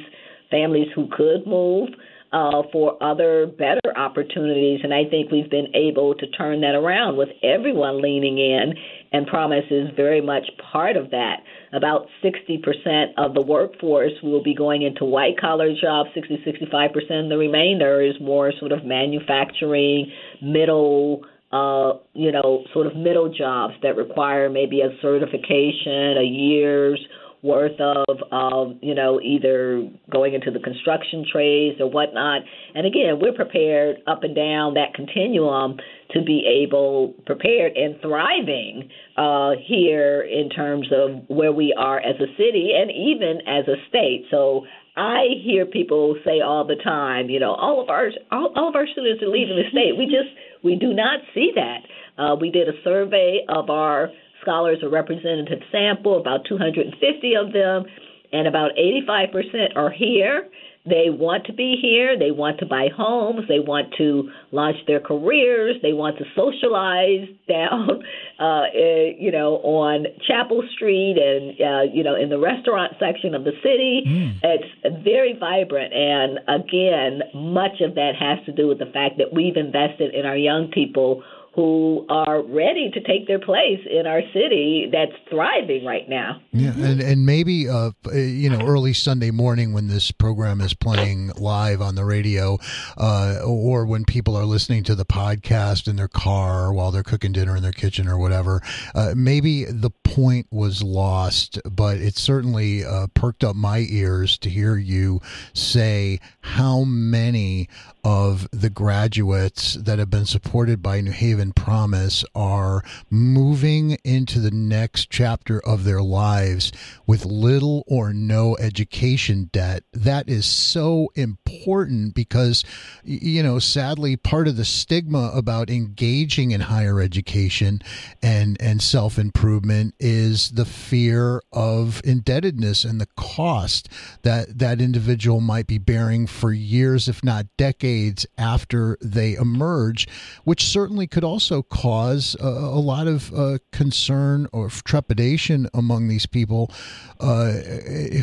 families 0.50 0.88
who 0.96 1.08
could 1.12 1.46
move 1.46 1.90
uh, 2.32 2.62
for 2.72 3.02
other 3.04 3.48
better 3.48 3.80
opportunities. 3.98 4.82
And 4.84 4.94
I 4.94 5.04
think 5.10 5.32
we've 5.32 5.50
been 5.50 5.76
able 5.76 6.14
to 6.16 6.28
turn 6.28 6.62
that 6.62 6.76
around 6.76 7.18
with 7.18 7.30
everyone 7.44 8.02
leaning 8.02 8.38
in, 8.38 8.74
and 9.12 9.26
Promise 9.26 9.66
is 9.72 9.90
very 9.96 10.22
much 10.22 10.46
part 10.72 10.96
of 10.96 11.10
that. 11.12 11.38
About 11.74 12.08
60% 12.24 13.14
of 13.18 13.34
the 13.34 13.42
workforce 13.42 14.14
will 14.22 14.44
be 14.44 14.54
going 14.54 14.84
into 14.84 15.06
white 15.06 15.40
collar 15.40 15.74
jobs, 15.80 16.10
60 16.14 16.44
65%. 16.46 17.30
The 17.30 17.38
remainder 17.38 18.02
is 18.02 18.14
more 18.22 18.54
sort 18.60 18.72
of 18.72 18.86
manufacturing, 18.86 20.12
middle 20.42 21.24
uh, 21.52 21.94
you 22.14 22.32
know, 22.32 22.64
sort 22.74 22.88
of 22.88 22.96
middle 22.96 23.34
jobs 23.34 23.74
that 23.82 23.96
require 23.96 24.50
maybe 24.50 24.82
a 24.82 24.90
certification, 25.02 26.18
a 26.18 26.24
year's 26.24 27.00
worth 27.42 27.80
of, 27.80 28.18
um, 28.32 28.80
you 28.82 28.94
know, 28.94 29.20
either 29.22 29.90
going 30.12 30.34
into 30.34 30.52
the 30.52 30.60
construction 30.60 31.26
trades 31.32 31.80
or 31.80 31.90
whatnot. 31.90 32.42
And 32.76 32.86
again, 32.86 33.20
we're 33.22 33.34
prepared 33.34 33.98
up 34.08 34.24
and 34.24 34.36
down 34.36 34.74
that 34.74 34.94
continuum 34.94 35.78
to 36.12 36.22
be 36.22 36.66
able, 36.66 37.14
prepared 37.26 37.78
and 37.78 37.96
thriving 38.02 38.90
uh, 39.18 39.52
here 39.66 40.22
in 40.22 40.50
terms 40.50 40.88
of 40.92 41.24
where 41.30 41.54
we 41.54 41.74
are 41.78 42.00
as 42.00 42.16
a 42.16 42.28
city 42.36 42.72
and 42.76 42.92
even 42.92 43.40
as 43.48 43.68
a 43.68 43.78
state. 43.88 44.26
So 44.30 44.66
I 44.98 45.28
hear 45.46 45.66
people 45.66 46.18
say 46.26 46.42
all 46.42 46.66
the 46.68 46.76
time, 46.76 47.30
you 47.30 47.40
know, 47.40 47.54
all 47.54 47.82
of 47.82 47.90
our 47.90 48.10
all, 48.32 48.52
all 48.56 48.68
of 48.68 48.76
our 48.76 48.86
students 48.86 49.24
are 49.24 49.30
leaving 49.30 49.56
the 49.56 49.70
state. 49.72 49.96
We 49.98 50.06
just 50.06 50.28
we 50.64 50.76
do 50.76 50.94
not 50.94 51.20
see 51.34 51.52
that. 51.56 52.22
Uh, 52.22 52.36
we 52.36 52.52
did 52.52 52.68
a 52.68 52.82
survey 52.84 53.46
of 53.48 53.70
our 53.70 54.10
scholars, 54.42 54.80
a 54.84 54.90
representative 54.90 55.60
sample, 55.72 56.20
about 56.20 56.46
250 56.48 57.36
of 57.36 57.54
them, 57.54 57.86
and 58.32 58.48
about 58.48 58.72
85% 58.78 59.76
are 59.76 59.92
here. 59.92 60.50
They 60.86 61.10
want 61.10 61.46
to 61.46 61.54
be 61.54 61.76
here. 61.82 62.18
They 62.18 62.32
want 62.32 62.60
to 62.60 62.66
buy 62.66 62.88
homes. 62.96 63.48
They 63.48 63.60
want 63.60 63.94
to 63.98 64.32
launch 64.52 64.78
their 64.88 65.02
careers. 65.02 65.76
They 65.82 65.92
want 65.92 66.18
to 66.20 66.26
socialize 66.36 67.28
down, 67.48 68.04
uh, 68.40 68.64
eh, 68.74 69.12
you 69.20 69.32
know, 69.32 69.56
on 69.58 70.06
Chapel 70.26 70.64
Street 70.74 71.18
and 71.18 71.52
uh, 71.60 71.94
you 71.94 72.04
know 72.04 72.16
in 72.16 72.30
the 72.30 72.40
restaurant 72.40 72.94
section 73.00 73.36
of 73.36 73.44
the 73.44 73.52
city. 73.62 74.04
Mm. 74.08 74.40
It's 74.42 75.04
very 75.04 75.36
vibrant, 75.38 75.94
and 75.94 76.40
again, 76.48 77.22
much 77.34 77.82
of 77.82 77.96
that 77.96 78.14
has 78.18 78.44
to 78.46 78.52
do 78.54 78.68
with 78.68 78.80
the 78.80 78.90
fact 78.94 79.18
that 79.18 79.34
we've 79.34 79.58
invested 79.58 80.16
in 80.16 80.26
our 80.26 80.38
young 80.38 80.72
people 80.72 81.24
who 81.56 82.06
are 82.10 82.42
ready 82.42 82.92
to 82.94 83.02
take 83.02 83.28
their 83.28 83.40
place 83.40 83.80
in 83.90 84.06
our 84.06 84.22
city 84.34 84.90
that's 84.92 85.12
thriving 85.30 85.84
right 85.84 86.08
now. 86.08 86.42
Yeah, 86.52 86.74
and 86.78 87.02
and 87.02 87.26
maybe 87.26 87.68
uh, 87.68 87.92
you 88.14 88.50
know 88.50 88.66
early 88.66 88.94
Sunday 88.94 89.32
morning 89.32 89.74
when 89.74 89.88
this 89.88 90.12
program 90.12 90.62
is 90.62 90.74
playing 90.74 91.32
live 91.38 91.82
on 91.82 91.96
the 91.96 92.06
radio, 92.06 92.58
uh, 92.98 93.40
or 93.46 93.86
when 93.86 94.06
people 94.06 94.36
are 94.36 94.46
listening 94.46 94.84
to 94.84 94.96
the 94.96 95.06
podcast 95.06 95.88
in 95.88 95.96
their 95.96 96.08
car 96.08 96.72
while 96.72 96.92
they're 96.92 97.04
cooking 97.04 97.32
dinner 97.32 97.56
in 97.56 97.64
their 97.64 97.72
kitchen 97.72 98.08
or 98.08 98.18
whatever. 98.18 98.62
Uh, 98.94 99.14
maybe 99.16 99.66
the 99.66 99.92
point 100.10 100.48
was 100.50 100.82
lost, 100.82 101.60
but 101.70 101.98
it 101.98 102.18
certainly 102.18 102.84
uh, 102.84 103.08
perked 103.14 103.44
up 103.44 103.56
my 103.56 103.86
ears 103.90 104.38
to 104.40 104.50
hear 104.50 104.76
you 104.76 105.22
say 105.54 106.20
how 106.42 106.84
many 106.84 107.70
of 108.04 108.48
the 108.52 108.70
graduates 108.70 109.74
that 109.74 110.00
have 110.00 110.10
been 110.10 110.26
supported 110.26 110.82
by 110.82 111.02
New 111.02 111.12
Haven 111.12 111.52
Promise 111.52 112.24
are 112.34 112.84
moving 113.10 113.98
into 114.04 114.40
the 114.40 114.52
next 114.52 115.10
chapter 115.10 115.60
of 115.60 115.84
their 115.84 116.02
lives 116.02 116.72
with 117.06 117.26
little 117.26 117.84
or 117.88 118.14
no 118.14 118.56
education 118.58 119.50
debt. 119.52 119.84
That 119.94 120.30
is 120.30 120.46
so 120.46 121.12
important 121.16 122.16
because, 122.16 122.64
you 123.04 123.44
know, 123.44 123.60
sadly, 123.60 124.16
part 124.16 124.48
of 124.48 124.58
the 124.58 124.66
stigma 124.66 125.32
about 125.36 125.70
engaging 125.70 126.52
in 126.52 126.62
higher 126.62 127.02
education 127.02 127.82
and, 128.24 128.58
and 128.62 128.82
self 128.82 129.20
improvement 129.20 129.94
is 130.00 130.52
the 130.52 130.66
fear 130.66 131.42
of 131.52 132.02
indebtedness 132.04 132.84
and 132.84 133.00
the 133.00 133.08
cost 133.18 133.90
that 134.24 134.60
that 134.60 134.82
individual 134.82 135.42
might 135.42 135.68
be 135.68 135.78
bearing 135.78 136.28
for 136.28 136.52
years, 136.52 137.08
if 137.08 137.24
not 137.24 137.46
decades 137.58 138.26
after 138.38 138.98
they 139.02 139.36
emerge, 139.36 140.08
which 140.44 140.66
certainly 140.66 141.08
could 141.08 141.24
also 141.24 141.62
cause 141.62 142.36
a, 142.40 142.48
a 142.48 142.82
lot 142.82 143.08
of 143.08 143.34
uh, 143.34 143.58
concern 143.72 144.48
or 144.52 144.70
trepidation 144.70 145.68
among 145.74 146.08
these 146.08 146.26
people 146.26 146.72
uh, 147.20 147.52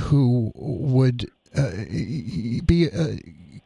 who 0.05 0.53
would 0.55 1.31
uh, 1.57 1.71
be 2.65 2.89
uh, 2.93 3.17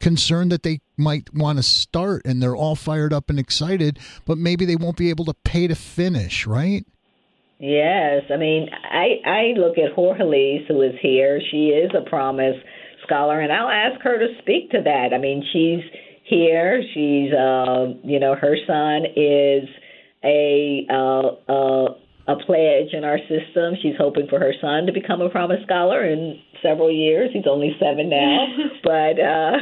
concerned 0.01 0.51
that 0.51 0.63
they 0.63 0.81
might 0.97 1.33
want 1.35 1.59
to 1.59 1.63
start 1.63 2.23
and 2.25 2.43
they're 2.43 2.57
all 2.57 2.75
fired 2.75 3.13
up 3.13 3.31
and 3.31 3.39
excited, 3.39 3.99
but 4.25 4.39
maybe 4.39 4.65
they 4.65 4.77
won't 4.77 4.97
be 4.97 5.11
able 5.11 5.25
to 5.27 5.35
pay 5.45 5.69
to 5.69 5.75
finish, 5.75 6.47
right? 6.47 6.87
Yes, 7.61 8.23
I 8.33 8.39
mean, 8.39 8.69
I 8.73 9.21
I 9.29 9.43
look 9.59 9.77
at 9.77 9.93
Jorge 9.95 10.65
who 10.67 10.81
is 10.81 10.95
here. 11.03 11.41
She 11.51 11.69
is 11.69 11.91
a 11.95 12.09
promise 12.09 12.57
scholar, 13.05 13.39
and 13.41 13.53
I'll 13.53 13.69
ask 13.69 14.01
her 14.03 14.19
to 14.19 14.29
speak 14.41 14.71
to 14.71 14.79
that. 14.83 15.13
I 15.15 15.19
mean, 15.19 15.45
she's 15.53 15.85
here. 16.25 16.83
She's, 16.95 17.33
uh, 17.35 18.01
you 18.03 18.19
know, 18.19 18.35
her 18.35 18.57
son 18.67 19.05
is 19.15 19.69
a 20.25 20.87
uh, 20.89 21.53
uh, 21.53 21.95
a 22.29 22.37
pledge 22.47 22.95
in 22.95 23.05
our 23.05 23.19
system. 23.29 23.75
She's 23.83 23.97
hoping 23.99 24.27
for 24.29 24.39
her 24.39 24.55
son 24.59 24.87
to 24.87 24.93
become 24.93 25.21
a 25.21 25.29
Promise 25.29 25.61
Scholar 25.67 26.07
in 26.07 26.41
several 26.63 26.91
years. 26.91 27.31
He's 27.35 27.47
only 27.47 27.77
seven 27.79 28.09
now, 28.09 28.47
but 28.83 29.21
uh, 29.21 29.57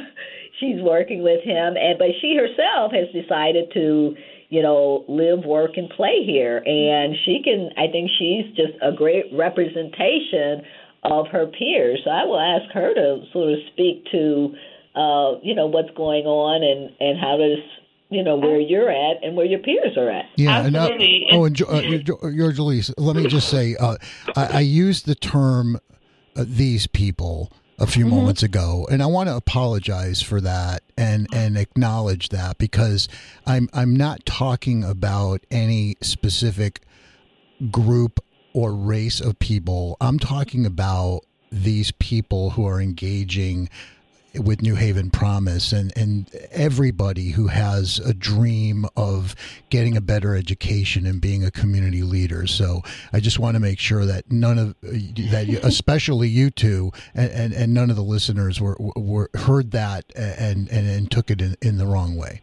she's 0.61 0.81
working 0.81 1.25
with 1.25 1.43
him. 1.43 1.75
And 1.75 1.99
but 1.99 2.15
she 2.21 2.37
herself 2.37 2.93
has 2.93 3.09
decided 3.11 3.73
to 3.75 4.15
you 4.49 4.63
know, 4.63 5.05
live, 5.09 5.45
work, 5.45 5.73
and 5.77 5.91
play 5.91 6.25
here. 6.25 6.59
And 6.59 7.15
she 7.25 7.43
can, 7.45 7.71
I 7.77 7.91
think 7.91 8.11
she's 8.19 8.47
just 8.57 8.73
a 8.83 8.93
great 8.93 9.27
representation 9.33 10.63
of 11.05 11.27
her 11.29 11.47
peers. 11.47 12.01
So 12.05 12.11
I 12.11 12.25
will 12.25 12.41
ask 12.41 12.73
her 12.73 12.95
to 12.95 13.25
sort 13.33 13.53
of 13.53 13.59
speak 13.73 14.05
to, 14.13 14.55
uh, 14.95 15.39
you 15.43 15.55
know, 15.55 15.67
what's 15.67 15.91
going 15.97 16.25
on 16.25 16.63
and 16.63 16.91
and 17.01 17.21
how 17.21 17.37
does 17.37 17.63
you 18.11 18.23
know 18.23 18.37
where 18.37 18.59
you're 18.59 18.91
at 18.91 19.23
and 19.23 19.37
where 19.37 19.47
your 19.47 19.61
peers 19.61 19.97
are 19.97 20.11
at. 20.11 20.27
Yeah, 20.37 20.59
Absolutely. 20.59 21.27
and 21.31 21.61
uh, 21.61 21.65
oh, 21.69 21.77
and 21.77 22.11
uh, 22.11 22.31
George 22.37 22.59
Elise, 22.59 22.91
let 22.97 23.17
me 23.17 23.27
just 23.27 23.49
say, 23.49 23.77
uh, 23.79 23.97
I, 24.35 24.45
I 24.47 24.61
used 24.61 25.07
the 25.07 25.15
term 25.15 25.79
uh, 26.37 26.45
"these 26.47 26.87
people." 26.87 27.53
A 27.79 27.87
few 27.87 28.05
mm-hmm. 28.05 28.17
moments 28.17 28.43
ago 28.43 28.87
and 28.91 29.03
I 29.03 29.07
want 29.07 29.29
to 29.29 29.37
apologize 29.37 30.21
for 30.21 30.41
that 30.41 30.83
and 30.97 31.29
and 31.33 31.57
acknowledge 31.57 32.31
that 32.31 32.59
because 32.59 33.09
I'm 33.47 33.69
I'm 33.73 33.95
not 33.95 34.27
talking 34.27 34.83
about 34.83 35.43
any 35.51 35.97
specific 36.03 36.81
group 37.71 38.21
or 38.53 38.73
race 38.73 39.21
of 39.21 39.39
people. 39.39 39.97
I'm 40.01 40.19
talking 40.19 40.67
about 40.67 41.21
these 41.51 41.93
people 41.93 42.51
who 42.51 42.67
are 42.67 42.81
engaging 42.81 43.69
with 44.35 44.63
New 44.63 44.75
Haven 44.75 45.11
Promise 45.11 45.73
and, 45.73 45.93
and 45.97 46.31
everybody 46.51 47.31
who 47.31 47.49
has 47.49 47.99
a 47.99 48.13
dream 48.13 48.87
of 48.97 49.35
getting 49.71 49.97
a 49.97 50.01
better 50.01 50.37
education 50.37 51.07
and 51.07 51.21
being 51.21 51.45
a 51.45 51.51
community 51.51 52.03
leader. 52.03 52.47
So 52.47 52.83
I 53.13 53.21
just 53.21 53.39
want 53.39 53.55
to 53.55 53.61
make 53.61 53.79
sure 53.79 54.05
that 54.05 54.31
none 54.31 54.59
of 54.59 54.75
that, 54.83 55.47
you, 55.49 55.59
especially 55.63 56.29
you 56.29 56.51
two, 56.51 56.93
and, 57.15 57.31
and, 57.31 57.53
and, 57.53 57.75
none 57.75 57.91
of 57.91 57.97
the 57.97 58.03
listeners 58.03 58.61
were, 58.61 58.77
were 58.79 59.31
heard 59.35 59.71
that 59.73 60.05
and, 60.15 60.69
and, 60.69 60.89
and 60.89 61.11
took 61.11 61.31
it 61.31 61.41
in, 61.41 61.57
in 61.63 61.79
the 61.79 61.87
wrong 61.87 62.17
way. 62.17 62.43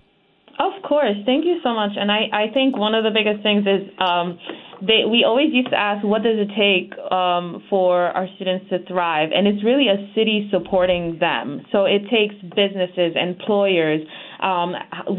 Of 0.59 0.81
course. 0.83 1.17
Thank 1.25 1.45
you 1.45 1.59
so 1.63 1.73
much. 1.73 1.91
And 1.95 2.11
I, 2.11 2.27
I 2.31 2.53
think 2.53 2.77
one 2.77 2.95
of 2.95 3.03
the 3.03 3.11
biggest 3.11 3.43
things 3.43 3.65
is 3.67 3.89
um, 3.99 4.39
they, 4.81 5.03
we 5.09 5.23
always 5.23 5.53
used 5.53 5.69
to 5.69 5.77
ask, 5.77 6.03
what 6.05 6.23
does 6.23 6.37
it 6.37 6.49
take 6.57 6.97
um, 7.11 7.63
for 7.69 8.05
our 8.07 8.27
students 8.35 8.69
to 8.69 8.85
thrive? 8.85 9.29
And 9.33 9.47
it's 9.47 9.63
really 9.63 9.87
a 9.87 10.11
city 10.15 10.49
supporting 10.51 11.17
them. 11.19 11.65
So 11.71 11.85
it 11.85 12.03
takes 12.09 12.35
businesses, 12.55 13.15
employers, 13.15 14.01
um, 14.41 14.73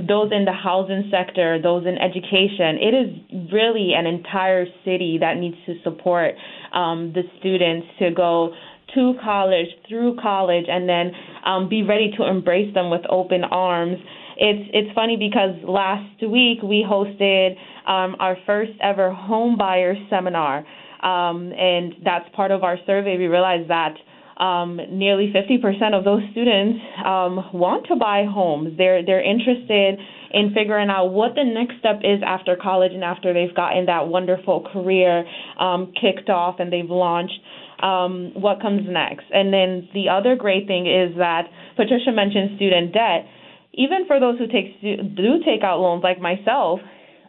those 0.06 0.30
in 0.32 0.44
the 0.44 0.52
housing 0.52 1.10
sector, 1.10 1.60
those 1.62 1.86
in 1.86 1.96
education. 1.98 2.78
It 2.80 2.94
is 2.94 3.52
really 3.52 3.92
an 3.96 4.06
entire 4.06 4.66
city 4.84 5.18
that 5.20 5.36
needs 5.38 5.56
to 5.66 5.74
support 5.82 6.34
um, 6.72 7.12
the 7.14 7.22
students 7.38 7.86
to 7.98 8.10
go 8.10 8.54
to 8.94 9.14
college, 9.22 9.66
through 9.88 10.16
college, 10.22 10.64
and 10.68 10.88
then 10.88 11.12
um, 11.44 11.68
be 11.68 11.82
ready 11.82 12.12
to 12.16 12.26
embrace 12.28 12.72
them 12.74 12.90
with 12.90 13.02
open 13.10 13.44
arms. 13.44 13.98
It's 14.38 14.68
it's 14.72 14.94
funny 14.94 15.16
because 15.16 15.56
last 15.64 16.20
week 16.22 16.62
we 16.62 16.84
hosted 16.88 17.56
um, 17.86 18.16
our 18.18 18.36
first 18.46 18.72
ever 18.82 19.12
home 19.12 19.56
buyer 19.56 19.94
seminar. 20.10 20.58
Um, 21.02 21.52
and 21.52 21.94
that's 22.04 22.28
part 22.34 22.50
of 22.50 22.64
our 22.64 22.78
survey. 22.86 23.16
We 23.18 23.26
realized 23.26 23.70
that 23.70 23.94
um, 24.42 24.78
nearly 24.90 25.32
50% 25.34 25.94
of 25.94 26.04
those 26.04 26.22
students 26.32 26.78
um, 27.04 27.36
want 27.54 27.86
to 27.88 27.96
buy 27.96 28.26
homes. 28.28 28.76
They're 28.76 29.04
they're 29.04 29.24
interested 29.24 29.98
in 30.32 30.52
figuring 30.52 30.90
out 30.90 31.06
what 31.06 31.34
the 31.34 31.44
next 31.44 31.78
step 31.78 32.00
is 32.04 32.20
after 32.26 32.56
college 32.56 32.92
and 32.92 33.02
after 33.02 33.32
they've 33.32 33.54
gotten 33.54 33.86
that 33.86 34.08
wonderful 34.08 34.68
career 34.72 35.24
um, 35.58 35.92
kicked 35.98 36.28
off 36.28 36.56
and 36.58 36.72
they've 36.72 36.90
launched. 36.90 37.38
Um, 37.82 38.32
what 38.34 38.60
comes 38.60 38.82
next? 38.88 39.24
And 39.32 39.52
then 39.52 39.88
the 39.92 40.08
other 40.08 40.34
great 40.34 40.66
thing 40.66 40.86
is 40.86 41.16
that 41.18 41.44
Patricia 41.76 42.12
mentioned 42.12 42.56
student 42.56 42.92
debt. 42.92 43.28
Even 43.74 44.06
for 44.06 44.18
those 44.18 44.38
who 44.38 44.46
take 44.46 44.80
do 44.80 45.44
take 45.44 45.62
out 45.62 45.80
loans, 45.80 46.02
like 46.02 46.18
myself, 46.18 46.80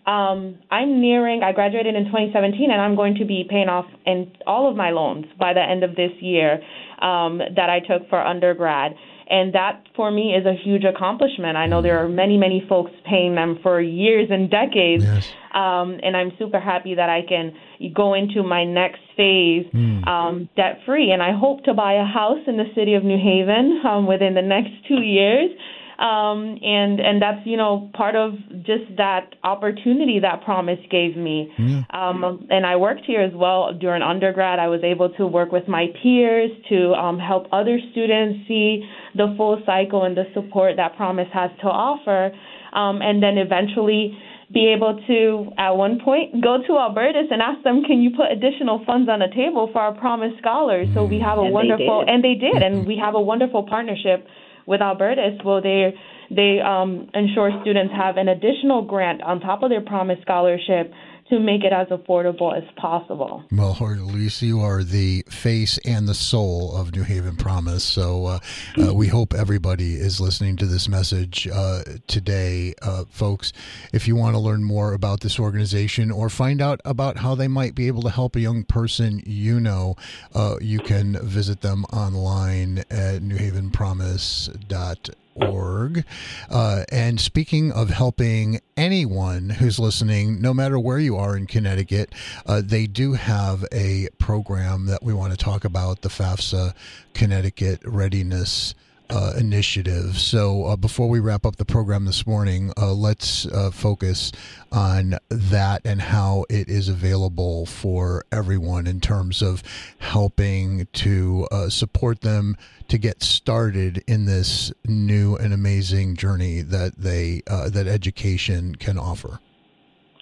um, 0.08 0.58
I'm 0.72 1.01
nearing, 1.01 1.43
I 1.43 1.51
graduated 1.51 1.93
in 1.93 2.05
2017, 2.05 2.72
and 2.72 2.82
I'm 2.82 2.95
going 2.95 3.16
to 3.16 3.26
be 3.26 3.45
paying 3.47 3.68
off 3.68 3.86
in 4.05 4.32
all 4.47 4.70
of 4.70 4.78
my 4.78 4.91
loans 4.91 5.26
by 5.38 5.53
the 5.53 5.62
end 5.62 5.84
of 5.84 5.97
this 5.97 6.12
year 6.22 6.62
um, 7.01 7.39
that 7.39 7.70
I 7.70 7.82
took 7.82 8.10
for 8.10 8.20
undergrad. 8.20 8.95
And 9.30 9.53
that 9.53 9.84
for 9.97 10.10
me 10.10 10.34
is 10.34 10.45
a 10.45 10.53
huge 10.53 10.86
accomplishment. 10.86 11.58
I 11.58 11.68
know 11.68 11.82
there 11.82 12.01
are 12.01 12.08
many, 12.08 12.38
many 12.38 12.66
folks 12.70 12.91
paying 13.05 13.36
them 13.36 13.60
for 13.62 13.82
years 13.82 14.30
and 14.32 14.49
decades. 14.49 15.03
Yes. 15.03 15.28
Um, 15.53 15.99
and 16.01 16.16
I'm 16.16 16.32
super 16.39 16.62
happy 16.62 16.95
that 16.95 17.10
I 17.10 17.24
can 17.28 17.53
go 17.93 18.14
into 18.14 18.43
my 18.43 18.64
next 18.64 19.01
phase 19.18 19.66
mm. 19.74 20.08
um, 20.08 20.47
debt 20.55 20.80
free. 20.86 21.12
And 21.12 21.22
I 21.22 21.38
hope 21.38 21.66
to 21.66 21.74
buy 21.74 21.95
a 21.95 22.05
house 22.05 22.39
in 22.47 22.55
the 22.55 22.72
city 22.74 22.93
of 22.93 23.03
New 23.03 23.18
Haven 23.18 23.82
um, 23.86 24.08
within 24.08 24.34
the 24.36 24.41
next 24.41 24.72
two 24.88 25.01
years 25.01 25.51
Um, 26.00 26.60
and 26.62 27.00
and 27.00 27.20
that's 27.20 27.41
you 27.45 27.58
know 27.58 27.89
part 27.93 28.16
of 28.16 28.34
just 28.62 28.86
that 28.98 29.34
opportunity 29.43 30.20
that 30.22 30.43
Promise 30.43 30.80
gave 30.91 31.18
me. 31.18 31.52
Yeah. 31.58 31.82
Um, 31.89 32.48
and 32.52 32.68
I 32.68 32.76
worked 32.76 33.06
here 33.06 33.22
as 33.22 33.34
well 33.34 33.74
during 33.74 34.04
undergrad. 34.04 34.60
I 34.60 34.68
was 34.68 34.82
able 34.84 35.10
to 35.18 35.26
work 35.26 35.52
with 35.52 35.68
my 35.68 35.88
peers 36.04 36.52
to 36.70 36.93
um, 36.93 37.18
help 37.18 37.48
other 37.52 37.80
students 37.91 38.48
see 38.48 38.88
the 39.16 39.34
full 39.38 39.62
cycle 39.66 40.04
and 40.04 40.16
the 40.16 40.26
support 40.36 40.76
that 40.78 40.95
Promise 40.98 41.30
has 41.34 41.50
to 41.62 41.68
offer. 41.68 42.32
Um, 42.74 43.02
and 43.02 43.24
then 43.24 43.39
eventually 43.39 44.16
be 44.54 44.72
able 44.74 45.02
to, 45.08 45.52
at 45.58 45.72
one 45.72 46.00
point, 46.00 46.41
go 46.41 46.58
to 46.66 46.78
Albertus 46.78 47.28
and 47.32 47.41
ask 47.41 47.64
them, 47.64 47.84
can 47.84 48.02
you 48.02 48.12
put 48.12 48.32
additional 48.32 48.84
funds 48.86 49.10
on 49.10 49.20
the 49.20 49.28
table 49.36 49.70
for 49.74 49.82
our 49.82 49.93
Promise 49.93 50.34
Scholars? 50.39 50.88
So 50.93 51.04
we 51.04 51.20
have 51.20 51.38
a 51.38 51.41
and 51.41 51.54
wonderful, 51.54 52.06
they 52.06 52.14
and 52.14 52.24
they 52.24 52.36
did, 52.36 52.62
and 52.62 52.88
we 52.91 52.98
have 52.98 53.16
a 53.16 53.22
wonderful 53.22 53.64
partnership 53.64 54.28
with 54.68 54.82
Albertus. 54.82 55.39
Well, 55.43 55.61
they 55.61 55.95
they 56.30 56.59
um, 56.63 57.09
ensure 57.15 57.49
students 57.61 57.93
have 57.95 58.18
an 58.18 58.28
additional 58.28 58.84
grant 58.84 59.24
on 59.24 59.39
top 59.39 59.63
of 59.63 59.70
their 59.70 59.82
Promise 59.82 60.20
Scholarship 60.22 60.91
to 61.30 61.39
make 61.39 61.63
it 61.63 61.73
as 61.73 61.88
affordable 61.88 62.55
as 62.55 62.63
possible. 62.75 63.43
Well, 63.51 63.75
Lisa, 63.80 64.45
you 64.45 64.61
are 64.61 64.84
the 64.84 65.23
face 65.30 65.78
and 65.80 66.07
the 66.07 66.13
soul 66.13 66.75
of 66.75 66.95
New 66.95 67.03
Haven 67.03 67.36
Promise. 67.36 67.84
So 67.84 68.25
uh, 68.25 68.39
uh, 68.82 68.93
we 68.93 69.07
hope 69.07 69.34
everybody 69.34 69.95
is 69.95 70.21
listening 70.21 70.55
to 70.57 70.65
this 70.65 70.88
message 70.88 71.47
uh, 71.47 71.84
today. 72.07 72.73
Uh, 72.82 73.03
folks, 73.09 73.51
if 73.91 74.07
you 74.07 74.15
want 74.15 74.36
to 74.36 74.39
learn 74.39 74.63
more 74.63 74.93
about 74.93 75.19
this 75.21 75.39
organization 75.39 76.11
or 76.11 76.30
find 76.30 76.61
out 76.61 76.80
about 76.86 77.17
how 77.17 77.36
they 77.36 77.47
might 77.47 77.75
be 77.75 77.88
able 77.88 78.01
to 78.03 78.09
help 78.09 78.36
a 78.36 78.39
young 78.39 78.63
person 78.63 79.21
you 79.25 79.59
know, 79.59 79.95
uh, 80.34 80.55
you 80.61 80.80
can 80.80 81.17
visit 81.25 81.61
them 81.61 81.84
online 81.86 82.80
at 82.89 83.21
newhavenpromise.org 83.21 85.15
org. 85.42 86.04
Uh, 86.50 86.84
and 86.92 87.20
speaking 87.20 87.72
of 87.72 87.90
helping 87.90 88.60
anyone 88.76 89.50
who's 89.50 89.80
listening, 89.80 90.42
no 90.42 90.54
matter 90.54 90.80
where 90.80 91.00
you 91.00 91.16
are 91.18 91.36
in 91.36 91.48
Connecticut, 91.48 92.14
uh, 92.46 92.62
they 92.64 92.88
do 92.88 93.14
have 93.14 93.66
a 93.72 94.10
program 94.20 94.86
that 94.88 95.04
we 95.04 95.14
want 95.14 95.32
to 95.32 95.38
talk 95.38 95.66
about 95.66 96.02
the 96.02 96.10
FAFSA 96.10 96.74
Connecticut 97.14 97.82
Readiness 97.84 98.74
uh, 99.10 99.34
initiative. 99.38 100.18
So 100.18 100.66
uh, 100.66 100.76
before 100.76 101.10
we 101.10 101.20
wrap 101.20 101.45
up 101.45 101.55
the 101.55 101.66
program 101.66 102.05
this 102.05 102.28
morning, 102.28 102.72
uh, 102.78 102.93
let's 102.93 103.45
uh, 103.47 103.72
focus 103.72 104.32
on 104.72 105.18
that 105.30 105.82
and 105.86 106.01
how 106.01 106.45
it 106.49 106.70
is 106.70 106.89
available 106.89 107.66
for 107.66 108.26
everyone 108.32 108.88
in 108.88 108.99
terms 108.99 109.41
of 109.41 109.64
helping 109.99 110.88
to 110.93 111.47
uh, 111.51 111.70
support 111.70 112.22
them 112.22 112.58
to 112.89 112.97
get 112.97 113.24
started 113.24 114.03
in 114.08 114.26
this 114.26 114.72
new 114.86 115.36
and 115.36 115.53
amazing 115.53 116.16
journey 116.16 116.62
that 116.62 116.97
they 116.97 117.41
uh, 117.47 117.70
that 117.70 117.88
education 117.88 118.76
can 118.76 118.97
offer. 118.97 119.39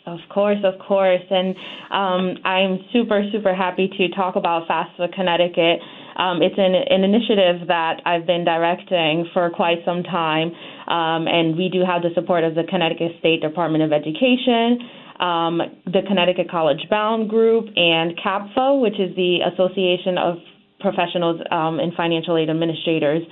Of 0.06 0.20
course, 0.30 0.60
of 0.64 0.78
course. 0.80 1.24
And 1.30 1.56
um, 1.90 2.38
I'm 2.46 2.80
super, 2.94 3.24
super 3.32 3.56
happy 3.56 3.88
to 3.98 4.10
talk 4.10 4.36
about 4.36 4.68
FAFSA 4.68 5.14
Connecticut. 5.14 5.80
Um, 6.16 6.42
it's 6.42 6.56
an, 6.58 6.74
an, 6.76 7.04
initiative 7.04 7.68
that 7.68 8.02
I've 8.06 8.26
been 8.26 8.46
directing 8.46 9.28
for 9.34 9.50
quite 9.50 9.80
some 9.84 10.04
time, 10.04 10.52
um, 10.88 11.28
and 11.28 11.58
we 11.58 11.68
do 11.68 11.84
have 11.86 12.04
the 12.04 12.10
support 12.16 12.44
of 12.44 12.56
the 12.56 12.64
Connecticut 12.64 13.20
State 13.20 13.42
Department 13.42 13.84
of 13.84 13.92
Education, 13.92 14.80
um, 15.20 15.60
the 15.86 16.02
Connecticut 16.08 16.50
College 16.50 16.88
Bound 16.90 17.30
Group, 17.30 17.66
and 17.76 18.18
CAPFA, 18.18 18.80
which 18.82 19.00
is 19.00 19.16
the 19.16 19.40
Association 19.54 20.18
of 20.18 20.38
Professionals 20.80 21.42
um, 21.52 21.80
and 21.80 21.94
Financial 21.96 22.38
Aid 22.38 22.50
Administrators, 22.50 23.24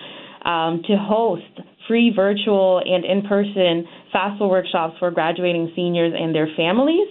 um, 0.44 0.82
to 0.88 0.98
host 0.98 1.44
free 1.88 2.12
virtual 2.16 2.82
and 2.84 3.06
in 3.06 3.22
person 3.28 3.88
FAFSA 4.14 4.50
workshops 4.50 4.96
for 5.00 5.12
graduating 5.12 5.72
seniors 5.76 6.14
and 6.18 6.34
their 6.36 6.48
families. 6.56 7.08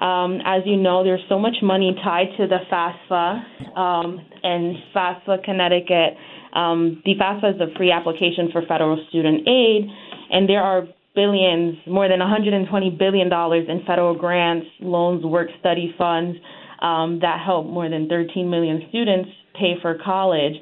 Um, 0.00 0.40
as 0.44 0.62
you 0.66 0.76
know, 0.76 1.02
there's 1.04 1.24
so 1.28 1.38
much 1.38 1.56
money 1.62 1.96
tied 2.04 2.28
to 2.36 2.46
the 2.46 2.58
FAFSA 2.70 3.76
um, 3.78 4.20
and 4.42 4.76
FAFSA 4.94 5.42
Connecticut. 5.44 6.16
Um, 6.52 7.02
the 7.04 7.14
FAFSA 7.14 7.54
is 7.54 7.60
a 7.60 7.76
free 7.76 7.90
application 7.90 8.50
for 8.52 8.62
federal 8.66 9.04
student 9.08 9.48
aid, 9.48 9.88
and 10.30 10.48
there 10.48 10.62
are 10.62 10.86
billions, 11.14 11.76
more 11.86 12.08
than 12.08 12.20
120 12.20 12.90
billion 12.90 13.28
dollars 13.28 13.66
in 13.68 13.82
federal 13.86 14.14
grants, 14.14 14.66
loans, 14.80 15.24
work 15.24 15.48
study 15.60 15.94
funds 15.96 16.36
um, 16.82 17.18
that 17.22 17.40
help 17.44 17.66
more 17.66 17.88
than 17.88 18.08
13 18.08 18.48
million 18.48 18.82
students 18.90 19.30
pay 19.58 19.74
for 19.80 19.98
college. 20.04 20.52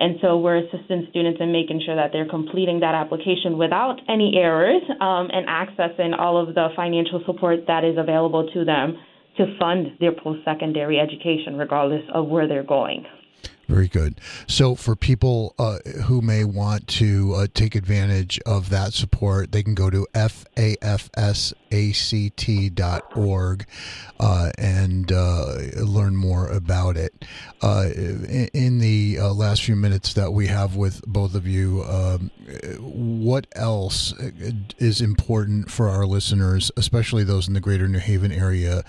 And 0.00 0.16
so 0.22 0.38
we're 0.38 0.56
assisting 0.56 1.06
students 1.10 1.40
in 1.40 1.52
making 1.52 1.82
sure 1.84 1.94
that 1.94 2.10
they're 2.10 2.28
completing 2.28 2.80
that 2.80 2.94
application 2.94 3.58
without 3.58 4.00
any 4.08 4.32
errors 4.36 4.82
um, 4.98 5.28
and 5.30 5.46
accessing 5.46 6.18
all 6.18 6.40
of 6.40 6.54
the 6.54 6.68
financial 6.74 7.22
support 7.26 7.60
that 7.66 7.84
is 7.84 7.98
available 7.98 8.48
to 8.54 8.64
them 8.64 8.98
to 9.36 9.56
fund 9.58 9.88
their 10.00 10.12
post 10.12 10.40
secondary 10.44 10.98
education, 10.98 11.56
regardless 11.56 12.02
of 12.14 12.26
where 12.26 12.48
they're 12.48 12.64
going. 12.64 13.04
Very 13.70 13.86
good. 13.86 14.20
So, 14.48 14.74
for 14.74 14.96
people 14.96 15.54
uh, 15.56 15.78
who 16.06 16.20
may 16.20 16.42
want 16.42 16.88
to 16.88 17.34
uh, 17.34 17.46
take 17.54 17.76
advantage 17.76 18.40
of 18.44 18.68
that 18.70 18.94
support, 18.94 19.52
they 19.52 19.62
can 19.62 19.76
go 19.76 19.90
to 19.90 20.08
fafsact.org 20.12 21.46
uh, 24.18 24.50
and 24.58 25.12
uh, 25.12 25.54
learn 25.76 26.16
more 26.16 26.48
about 26.48 26.96
it. 26.96 27.24
Uh, 27.62 27.90
in, 27.94 28.50
in, 28.52 28.78
the 28.80 29.18
uh, 29.20 29.32
last 29.32 29.62
few 29.62 29.76
minutes 29.76 30.14
that 30.14 30.32
we 30.32 30.48
have 30.48 30.74
with 30.74 31.02
both 31.06 31.36
of 31.36 31.46
you, 31.46 31.84
um, 31.84 32.32
what 32.80 33.46
else 33.52 34.12
is 34.78 35.00
important 35.00 35.70
for 35.70 35.88
our 35.88 36.06
listeners, 36.06 36.72
especially 36.76 37.22
those 37.22 37.46
in 37.46 37.54
the 37.54 37.60
greater 37.60 37.86
New 37.86 38.00
Haven 38.00 38.32
area, 38.32 38.82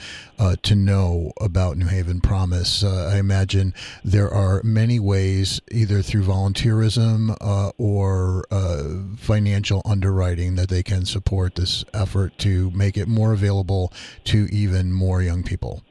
to 0.63 0.73
know 0.73 1.33
about 1.39 1.77
New 1.77 1.85
Haven 1.85 2.19
Promise? 2.19 2.83
I 2.83 3.17
imagine 3.19 3.75
there 4.03 4.31
are 4.33 4.63
many 4.73 4.99
ways, 4.99 5.61
either 5.71 6.01
through 6.01 6.23
volunteerism 6.23 7.35
uh, 7.41 7.71
or 7.77 8.45
uh, 8.51 8.83
financial 9.17 9.81
underwriting, 9.85 10.55
that 10.55 10.69
they 10.69 10.83
can 10.83 11.05
support 11.05 11.55
this 11.55 11.85
effort 11.93 12.37
to 12.39 12.71
make 12.71 12.97
it 12.97 13.07
more 13.07 13.33
available 13.33 13.93
to 14.25 14.47
even 14.51 14.91
more 14.91 15.21
young 15.21 15.43
people? 15.43 15.83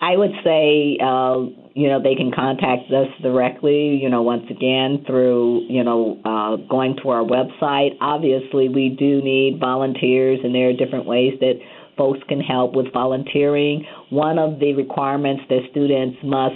I 0.00 0.16
would 0.16 0.32
say, 0.44 0.96
uh, 1.02 1.38
you 1.74 1.88
know, 1.88 2.00
they 2.00 2.14
can 2.14 2.30
contact 2.32 2.90
us 2.92 3.08
directly, 3.20 3.98
you 4.00 4.08
know, 4.08 4.22
once 4.22 4.44
again 4.48 5.04
through, 5.06 5.66
you 5.68 5.82
know, 5.82 6.20
uh, 6.24 6.56
going 6.68 6.96
to 7.02 7.08
our 7.10 7.24
website. 7.24 7.96
Obviously, 8.00 8.68
we 8.68 8.96
do 8.98 9.20
need 9.22 9.58
volunteers, 9.58 10.38
and 10.44 10.54
there 10.54 10.68
are 10.68 10.72
different 10.72 11.06
ways 11.06 11.34
that 11.40 11.54
folks 11.96 12.20
can 12.28 12.40
help 12.40 12.74
with 12.74 12.92
volunteering. 12.92 13.84
One 14.10 14.38
of 14.38 14.60
the 14.60 14.74
requirements 14.74 15.42
that 15.48 15.62
students 15.72 16.16
must 16.22 16.54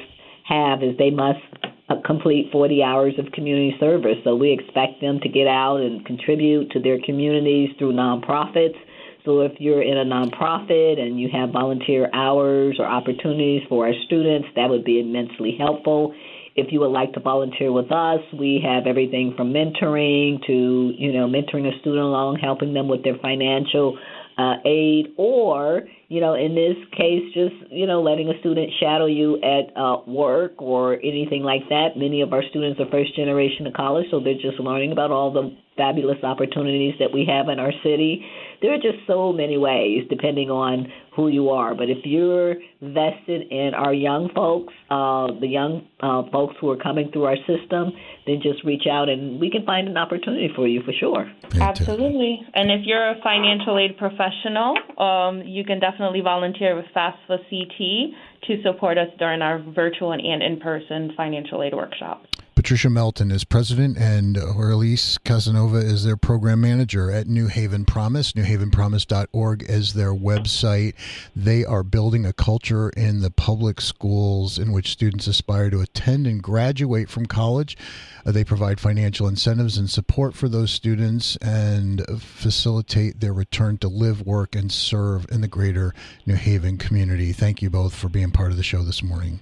have 0.49 0.82
is 0.82 0.97
they 0.99 1.11
must 1.11 1.40
uh, 1.88 1.97
complete 2.05 2.51
40 2.53 2.82
hours 2.82 3.14
of 3.18 3.32
community 3.32 3.74
service. 3.78 4.16
So 4.24 4.36
we 4.36 4.53
expect 4.53 5.01
them 5.01 5.20
to 5.20 5.28
get 5.28 5.47
out 5.47 5.78
and 5.78 6.05
contribute 6.05 6.70
to 6.72 6.80
their 6.80 6.99
communities 7.05 7.70
through 7.78 7.93
nonprofits. 7.93 8.76
So 9.24 9.43
if 9.43 9.53
you're 9.59 9.82
in 9.82 9.97
a 9.97 10.05
nonprofit 10.05 10.99
and 10.99 11.20
you 11.20 11.28
have 11.32 11.51
volunteer 11.51 12.11
hours 12.12 12.76
or 12.78 12.86
opportunities 12.86 13.62
for 13.68 13.86
our 13.86 13.93
students, 14.07 14.49
that 14.57 14.68
would 14.68 14.84
be 14.84 15.01
immensely 15.01 15.57
helpful. 15.59 16.14
If 16.55 16.70
you 16.70 16.80
would 16.80 16.93
like 16.93 17.12
to 17.14 17.20
volunteer 17.20 17.72
with 17.72 17.90
us, 17.93 18.20
we 18.38 18.61
have 18.64 18.86
everything 18.86 19.34
from 19.36 19.53
mentoring 19.53 20.45
to, 20.47 20.93
you 20.97 21.12
know, 21.12 21.26
mentoring 21.26 21.66
a 21.66 21.78
student 21.80 22.05
along, 22.05 22.40
helping 22.43 22.74
them 22.74 22.88
with 22.88 23.05
their 23.05 23.16
financial 23.22 23.99
uh, 24.43 24.55
aid, 24.64 25.14
or 25.16 25.82
you 26.09 26.20
know, 26.20 26.34
in 26.34 26.55
this 26.55 26.76
case, 26.97 27.22
just 27.32 27.55
you 27.70 27.86
know, 27.86 28.03
letting 28.03 28.28
a 28.28 28.38
student 28.40 28.70
shadow 28.80 29.07
you 29.07 29.38
at 29.43 29.70
uh, 29.76 29.99
work 30.07 30.61
or 30.61 30.95
anything 30.95 31.43
like 31.43 31.68
that. 31.68 31.90
Many 31.97 32.22
of 32.22 32.32
our 32.32 32.43
students 32.51 32.80
are 32.80 32.90
first 32.90 33.14
generation 33.14 33.64
to 33.66 33.72
college, 33.72 34.07
so 34.11 34.20
they're 34.20 34.34
just 34.34 34.59
learning 34.59 34.93
about 34.93 35.11
all 35.11 35.32
the 35.32 35.57
fabulous 35.76 36.18
opportunities 36.22 36.95
that 36.99 37.12
we 37.12 37.24
have 37.24 37.49
in 37.49 37.59
our 37.59 37.72
city. 37.82 38.24
There 38.63 38.73
are 38.73 38.79
just 38.79 39.05
so 39.09 39.33
many 39.33 39.59
ways, 39.59 40.05
depending 40.09 40.49
on 40.49 40.87
who 41.17 41.29
you 41.29 41.51
are. 41.51 41.75
But 41.75 41.91
if 41.91 41.99
you're 42.05 42.55
vested 42.81 43.51
in 43.51 43.73
our 43.75 43.93
young 43.93 44.31
folks, 44.35 44.73
uh, 44.89 45.27
the 45.41 45.49
young 45.49 45.89
uh, 46.01 46.23
folks 46.31 46.55
who 46.61 46.71
are 46.71 46.77
coming 46.77 47.11
through 47.13 47.25
our 47.25 47.37
system, 47.39 47.93
then 48.25 48.41
just 48.41 48.65
reach 48.65 48.87
out 48.91 49.09
and 49.09 49.41
we 49.41 49.51
can 49.51 49.67
find 49.67 49.89
an 49.89 49.97
opportunity 49.97 50.49
for 50.55 50.69
you 50.69 50.81
for 50.83 50.93
sure. 50.93 51.31
Absolutely. 51.61 52.41
And 52.55 52.71
if 52.71 52.87
you're 52.87 53.11
a 53.11 53.21
financial 53.23 53.79
aid 53.79 53.99
professional, 53.99 54.79
um, 54.97 55.43
you 55.45 55.65
can 55.65 55.81
definitely 55.81 56.21
volunteer 56.21 56.77
with 56.77 56.87
FAFSA 56.95 57.39
CT 57.51 58.15
to 58.47 58.63
support 58.63 58.97
us 58.97 59.09
during 59.19 59.43
our 59.43 59.59
virtual 59.59 60.13
and 60.13 60.43
in 60.43 60.61
person 60.61 61.13
financial 61.17 61.63
aid 61.63 61.75
workshops. 61.75 62.29
Patricia 62.63 62.89
Melton 62.89 63.33
is 63.33 63.43
president, 63.43 63.99
and 63.99 64.37
Orlise 64.37 65.19
Casanova 65.25 65.79
is 65.79 66.05
their 66.05 66.17
program 66.17 66.61
manager 66.61 67.11
at 67.11 67.27
New 67.27 67.49
Haven 67.49 67.85
Promise. 67.85 68.35
NewHavenPromise.org 68.35 69.65
is 69.69 69.95
their 69.95 70.15
website. 70.15 70.95
They 71.35 71.65
are 71.65 71.83
building 71.83 72.25
a 72.25 72.33
culture 72.33 72.91
in 72.91 73.21
the 73.21 73.33
public 73.33 73.81
schools 73.81 74.61
in 74.61 74.71
which 74.71 74.93
students 74.93 75.27
aspire 75.27 75.71
to 75.71 75.81
attend 75.81 76.29
and 76.29 76.41
graduate 76.41 77.11
from 77.11 77.27
college. 77.27 77.77
Uh, 78.25 78.31
they 78.31 78.45
provide 78.45 78.79
financial 78.79 79.27
incentives 79.27 79.77
and 79.77 79.91
support 79.91 80.33
for 80.37 80.49
those 80.49 80.71
students 80.71 81.35
and 81.39 82.01
facilitate 82.21 83.19
their 83.19 83.33
return 83.33 83.77
to 83.79 83.89
live, 83.89 84.25
work, 84.25 84.55
and 84.55 84.71
serve 84.71 85.27
in 85.33 85.41
the 85.41 85.49
greater 85.49 85.93
New 86.27 86.37
Haven 86.37 86.79
community. 86.79 87.33
Thank 87.33 87.61
you 87.61 87.71
both 87.71 87.93
for 87.93 88.09
being 88.09 88.31
part 88.31 88.53
of 88.53 88.57
the 88.57 88.63
show 88.63 88.85
this 88.85 89.03
morning. 89.03 89.41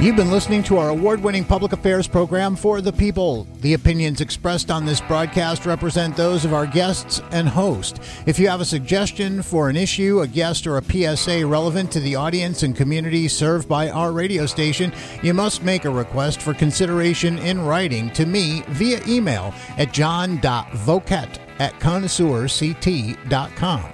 You've 0.00 0.16
been 0.16 0.30
listening 0.30 0.62
to 0.62 0.78
our 0.78 0.88
award 0.88 1.22
winning 1.22 1.44
public 1.44 1.74
affairs 1.74 2.08
program 2.08 2.56
for 2.56 2.80
the 2.80 2.90
people. 2.90 3.46
The 3.60 3.74
opinions 3.74 4.22
expressed 4.22 4.70
on 4.70 4.86
this 4.86 5.02
broadcast 5.02 5.66
represent 5.66 6.16
those 6.16 6.46
of 6.46 6.54
our 6.54 6.66
guests 6.66 7.20
and 7.32 7.46
host. 7.46 8.00
If 8.24 8.38
you 8.38 8.48
have 8.48 8.62
a 8.62 8.64
suggestion 8.64 9.42
for 9.42 9.68
an 9.68 9.76
issue, 9.76 10.20
a 10.20 10.26
guest, 10.26 10.66
or 10.66 10.78
a 10.78 10.82
PSA 10.82 11.46
relevant 11.46 11.92
to 11.92 12.00
the 12.00 12.16
audience 12.16 12.62
and 12.62 12.74
community 12.74 13.28
served 13.28 13.68
by 13.68 13.90
our 13.90 14.12
radio 14.12 14.46
station, 14.46 14.90
you 15.22 15.34
must 15.34 15.64
make 15.64 15.84
a 15.84 15.90
request 15.90 16.40
for 16.40 16.54
consideration 16.54 17.38
in 17.38 17.60
writing 17.60 18.08
to 18.12 18.24
me 18.24 18.62
via 18.68 19.02
email 19.06 19.52
at 19.76 19.92
john.voket 19.92 21.38
at 21.58 21.74
connoisseurct.com. 21.74 23.84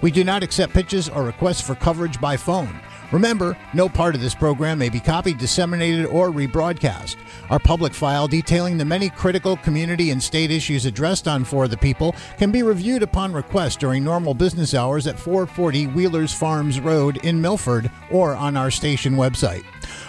We 0.00 0.12
do 0.12 0.22
not 0.22 0.44
accept 0.44 0.74
pitches 0.74 1.08
or 1.08 1.24
requests 1.24 1.60
for 1.60 1.74
coverage 1.74 2.20
by 2.20 2.36
phone. 2.36 2.80
Remember, 3.12 3.56
no 3.72 3.88
part 3.88 4.14
of 4.14 4.20
this 4.20 4.34
program 4.34 4.78
may 4.78 4.88
be 4.88 5.00
copied, 5.00 5.38
disseminated, 5.38 6.06
or 6.06 6.30
rebroadcast. 6.30 7.16
Our 7.50 7.58
public 7.58 7.94
file 7.94 8.26
detailing 8.26 8.76
the 8.76 8.84
many 8.84 9.08
critical 9.08 9.56
community 9.58 10.10
and 10.10 10.22
state 10.22 10.50
issues 10.50 10.86
addressed 10.86 11.28
on 11.28 11.44
For 11.44 11.68
the 11.68 11.76
People 11.76 12.14
can 12.38 12.50
be 12.50 12.62
reviewed 12.62 13.02
upon 13.02 13.32
request 13.32 13.78
during 13.78 14.02
normal 14.02 14.34
business 14.34 14.74
hours 14.74 15.06
at 15.06 15.18
440 15.18 15.88
Wheelers 15.88 16.32
Farms 16.32 16.80
Road 16.80 17.18
in 17.24 17.40
Milford 17.40 17.90
or 18.10 18.34
on 18.34 18.56
our 18.56 18.70
station 18.70 19.14
website. 19.14 19.64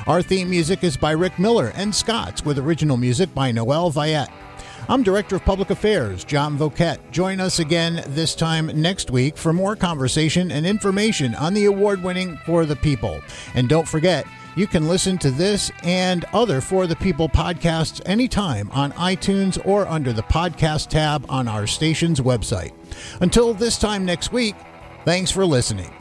Our 0.07 0.21
theme 0.21 0.49
music 0.49 0.83
is 0.83 0.97
by 0.97 1.11
Rick 1.11 1.37
Miller 1.37 1.71
and 1.75 1.93
Scott's 1.93 2.43
with 2.43 2.57
original 2.57 2.97
music 2.97 3.33
by 3.35 3.51
Noel 3.51 3.89
Viette. 3.91 4.31
I'm 4.89 5.03
Director 5.03 5.35
of 5.35 5.43
Public 5.43 5.69
Affairs, 5.69 6.23
John 6.23 6.57
Voket. 6.57 6.99
Join 7.11 7.41
us 7.41 7.59
again 7.59 8.05
this 8.07 8.33
time 8.33 8.67
next 8.81 9.11
week 9.11 9.35
for 9.35 9.51
more 9.51 9.75
conversation 9.75 10.49
and 10.49 10.65
information 10.65 11.35
on 11.35 11.53
the 11.53 11.65
award 11.65 12.01
winning 12.01 12.37
For 12.45 12.65
the 12.65 12.77
People. 12.77 13.19
And 13.53 13.67
don't 13.67 13.87
forget, 13.87 14.25
you 14.55 14.65
can 14.65 14.87
listen 14.87 15.17
to 15.17 15.29
this 15.29 15.73
and 15.83 16.23
other 16.31 16.61
For 16.61 16.87
the 16.87 16.95
People 16.95 17.27
podcasts 17.27 18.01
anytime 18.05 18.71
on 18.71 18.93
iTunes 18.93 19.59
or 19.65 19.85
under 19.89 20.13
the 20.13 20.23
podcast 20.23 20.87
tab 20.87 21.25
on 21.27 21.49
our 21.49 21.67
station's 21.67 22.21
website. 22.21 22.71
Until 23.19 23.53
this 23.53 23.77
time 23.77 24.05
next 24.05 24.31
week, 24.31 24.55
thanks 25.03 25.31
for 25.31 25.45
listening. 25.45 25.96